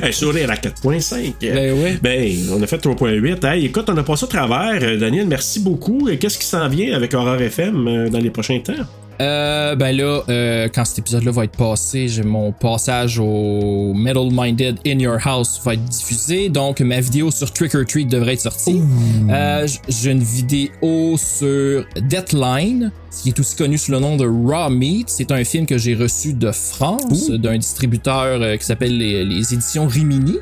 [0.03, 1.35] Un sourire à 4.5.
[1.41, 1.99] Ben oui.
[2.03, 3.47] Ben, on a fait 3.8.
[3.47, 4.83] Hey, écoute, on a passé au travers.
[4.83, 6.09] Euh, Daniel, merci beaucoup.
[6.09, 8.75] Et Qu'est-ce qui s'en vient avec Horror FM euh, dans les prochains temps?
[9.21, 14.29] Euh, ben là, euh, quand cet épisode-là va être passé, j'ai mon passage au Metal
[14.33, 16.49] Minded In Your House va être diffusé.
[16.49, 18.81] Donc, ma vidéo sur Trick or Treat devrait être sortie.
[19.29, 24.71] Euh, j'ai une vidéo sur Deathline, qui est aussi connu sous le nom de Raw
[24.71, 25.11] Meat.
[25.11, 29.53] C'est un film que j'ai reçu de France, d'un distributeur euh, qui s'appelle les, les
[29.53, 30.37] éditions Rimini.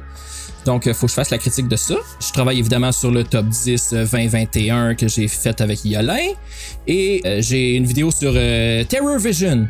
[0.68, 1.94] Donc, il faut que je fasse la critique de ça.
[2.20, 6.18] Je travaille évidemment sur le top 10 euh, 2021 que j'ai fait avec Yolin.
[6.86, 9.66] Et euh, j'ai une vidéo sur euh, Terror Vision.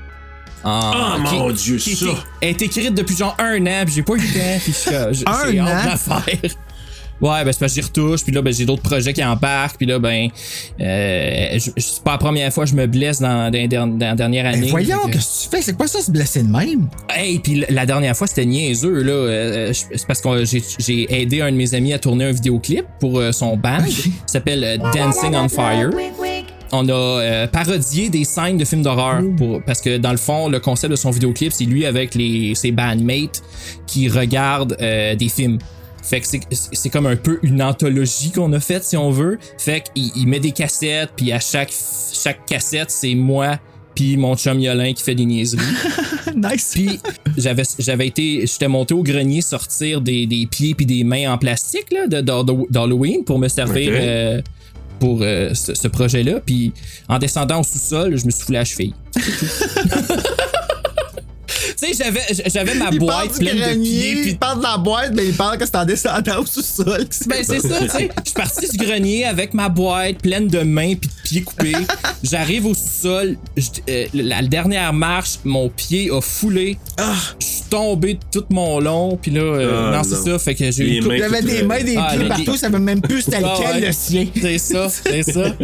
[0.65, 2.07] Ah, mon Dieu, qui ça.
[2.41, 5.13] Elle est écrite depuis genre un an, puis j'ai pas eu le temps, puis je-
[5.21, 5.85] je- Un j'ai hâte an?
[5.85, 6.51] de la faire.
[7.21, 9.77] Ouais, ben c'est parce que j'y retouche, puis là, ben, j'ai d'autres projets qui embarquent,
[9.77, 10.29] puis là, ben,
[10.81, 14.47] euh, c'est pas la première fois que je me blesse dans, dans, dans- la dernière
[14.47, 14.61] année.
[14.63, 15.63] Ben voyons, Fait que- qu'est-ce que tu fais?
[15.63, 16.89] C'est quoi ça, se blesser de même?
[17.09, 19.13] Hey, puis la dernière fois, c'était niaiseux, là.
[19.13, 22.33] Euh, je- c'est parce que j'ai- j'ai aidé un de mes amis à tourner un
[22.33, 23.79] vidéoclip pour euh, son band.
[23.89, 25.91] qui s'appelle euh, Dancing on Fire.
[26.71, 30.49] On a euh, parodié des scènes de films d'horreur pour parce que dans le fond
[30.51, 33.43] le concept de son vidéoclip c'est lui avec les ses bandmates
[33.87, 35.59] qui regardent euh, des films.
[36.09, 39.39] Fait que c'est- c'est comme un peu une anthologie qu'on a faite si on veut.
[39.59, 41.73] Fait qu'il il met des cassettes puis à chaque
[42.13, 43.59] chaque cassette c'est moi
[43.95, 45.61] puis mon chum Yolin qui fait des niaiseries.
[46.37, 46.71] nice.
[46.73, 47.01] Puis
[47.37, 51.37] j'avais j'avais été j'étais monté au grenier sortir des, des pieds puis des mains en
[51.39, 52.21] plastique là de-
[52.71, 54.41] d'Halloween pour me servir euh,
[55.01, 56.41] pour euh, ce, ce projet-là.
[56.45, 56.73] Puis
[57.09, 58.95] en descendant au sous-sol, je me suis foulé à la cheville.
[61.81, 64.65] tu sais, j'avais j'avais ma Il boîte pleine de grenier, pieds puis il parle de
[64.65, 67.07] la boîte, mais il parle que c'est en descendant au sous-sol.
[67.27, 68.09] ben c'est ça, tu sais.
[68.25, 71.73] Je suis parti du grenier avec ma boîte pleine de mains puis de pieds coupés.
[72.23, 73.37] J'arrive au sous-sol,
[73.89, 76.79] euh, la dernière marche, mon pied a foulé.
[77.41, 80.55] Je suis tombé de tout mon long, puis là, euh, Ah, non, c'est ça, fait
[80.55, 82.53] que j'ai eu une coupe- mains Il y avait des mains, des Ah, pieds partout,
[82.53, 83.87] des- ça veut même plus c'était Ah, lequel ouais.
[83.89, 84.27] le sien.
[84.41, 85.55] C'est ça, c'est ça.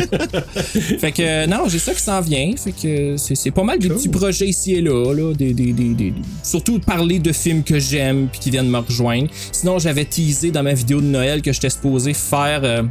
[0.99, 2.53] fait que euh, non, j'ai ça qui s'en vient.
[2.63, 5.73] Fait que c'est c'est pas mal des petits projets ici et là, là des, des,
[5.73, 9.29] des, des- surtout de parler de films que j'aime puis qui viennent me rejoindre.
[9.53, 12.83] Sinon, j'avais teasé dans ma vidéo de Noël que j'étais supposé faire euh,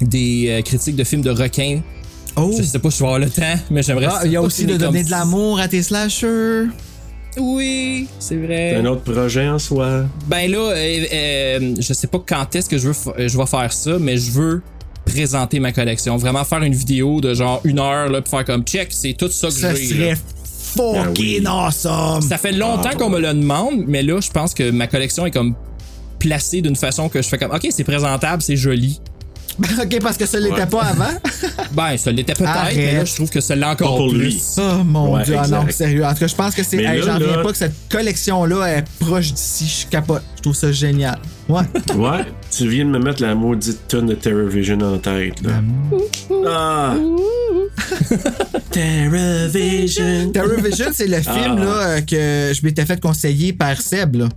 [0.00, 1.80] des euh, critiques de films de requins.
[2.36, 2.52] Oh.
[2.58, 4.08] Je sais pas si je vais avoir le temps, mais j'aimerais.
[4.10, 6.64] Ah, il y a ça aussi de donner comme de l'amour à tes slashers.
[7.36, 8.74] Oui, c'est vrai.
[8.74, 10.04] C'est un autre projet en soi.
[10.28, 12.94] Ben là, euh, euh, je sais pas quand est-ce que je veux
[13.28, 14.62] je vais faire ça, mais je veux
[15.04, 16.16] présenter ma collection.
[16.16, 19.28] Vraiment faire une vidéo de genre une heure là, pour faire comme check, c'est tout
[19.30, 19.86] ça que Ça j'ai.
[19.86, 20.14] serait
[20.76, 22.22] fucking awesome.
[22.22, 25.30] Ça fait longtemps qu'on me le demande, mais là, je pense que ma collection est
[25.30, 25.54] comme
[26.18, 29.00] placée d'une façon que je fais comme ok, c'est présentable, c'est joli.
[29.60, 30.66] ok, parce que ça l'était Ouais.
[30.66, 31.04] pas avant.
[31.72, 34.18] Ben, ça l'était peut-être, mais là, je trouve que ça l'est encore pour plus.
[34.18, 34.42] lui.
[34.58, 36.04] Oh mon Ouais, dieu, ah non, sérieux.
[36.04, 36.76] En tout cas, je pense que c'est.
[36.82, 39.82] Hey, J'en reviens pas que cette collection-là est proche d'ici.
[39.84, 40.22] Je capote.
[40.36, 41.18] Je trouve ça génial.
[41.48, 41.62] Ouais.
[41.96, 45.60] Ouais, tu viens de me mettre la maudite tonne de Terror Vision en tête, là.
[46.46, 46.94] Ah!
[48.70, 50.30] Terror Vision.
[50.32, 51.64] Terror Vision, c'est le film Ah.
[51.96, 54.16] là, que je m'étais fait conseiller par Seb.
[54.16, 54.28] Là.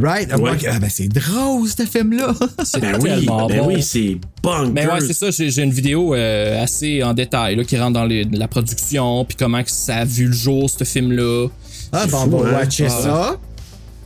[0.00, 0.28] Right?
[0.32, 0.50] Ah, Ouais.
[0.68, 2.34] Ah, ben c'est drôle, ce film-là.
[2.64, 3.66] C'est Ben oui, tellement ben bon.
[3.68, 4.72] oui, c'est bonkers.
[4.72, 7.94] Mais ouais, c'est ça, j'ai j'ai une vidéo euh, assez en détail là, qui rentre
[7.94, 11.48] dans les- la production, puis comment que ça a vu le jour, ce film-là.
[11.92, 12.52] Ah, C'est bon, fou, on va hein?
[12.60, 13.02] watcher Ah.
[13.02, 13.36] ça.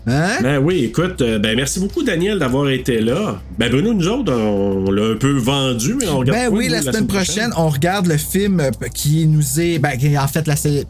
[0.07, 0.39] Hein?
[0.43, 3.41] Ben oui, écoute, euh, ben merci beaucoup Daniel d'avoir été là.
[3.59, 6.59] Ben Bruno, nous autres, on, on l'a un peu vendu, mais on regarde Ben quoi,
[6.59, 9.79] oui, nous, la semaine prochaine, on regarde le film euh, qui nous est.
[9.79, 10.87] Ben, en fait, là, c'est.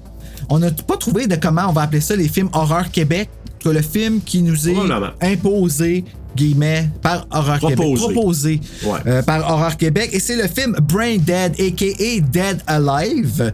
[0.49, 3.29] On n'a pas trouvé de comment on va appeler ça les films Horreur Québec.
[3.63, 4.75] que le film qui nous est
[5.21, 6.05] imposé,
[6.37, 7.97] guillemets, par Horreur Québec.
[7.97, 8.61] Proposé.
[8.85, 8.99] Ouais.
[9.07, 10.11] euh, par Horreur Québec.
[10.13, 12.21] Et c'est le film Brain Dead, a.k.a.
[12.21, 13.53] Dead Alive.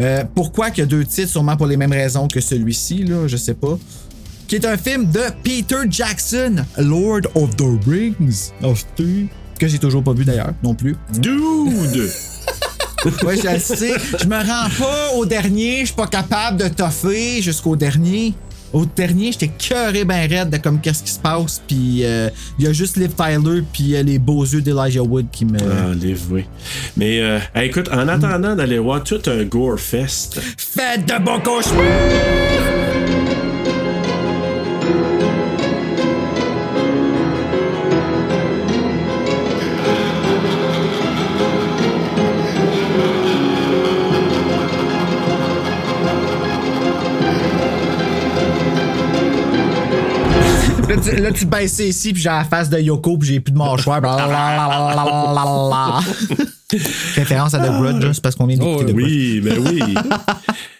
[0.00, 3.28] Euh, pourquoi qu'il y a deux titres, sûrement pour les mêmes raisons que celui-ci, là,
[3.28, 3.78] je sais pas.
[4.54, 9.26] Qui est un film de Peter Jackson, Lord of the Rings of Steel,
[9.58, 10.94] que j'ai toujours pas vu d'ailleurs, non plus.
[11.18, 12.08] Dude!
[13.24, 13.92] Ouais, je sais.
[14.22, 15.80] Je me rends pas au dernier.
[15.80, 18.32] Je suis pas capable de toffer jusqu'au dernier.
[18.72, 21.60] Au dernier, j'étais cœuré ben raide de comme qu'est-ce qui se passe.
[21.66, 25.26] Puis euh, il y a juste Liv Tyler puis euh, les beaux yeux d'Elijah Wood
[25.32, 25.58] qui me.
[25.58, 26.44] Ah, Liv, oui.
[26.96, 32.73] Mais euh, écoute, en attendant d'aller voir tout un Gore Fest, Faites de bons cauchemars!
[50.96, 53.52] Tu, là, tu baisses ça ici, puis j'ai la face de Yoko, puis j'ai plus
[53.52, 54.00] de mâchoire.
[57.14, 58.82] Référence à The Grudge, c'est parce qu'on est Oh.
[58.94, 59.82] Oui, ben oui.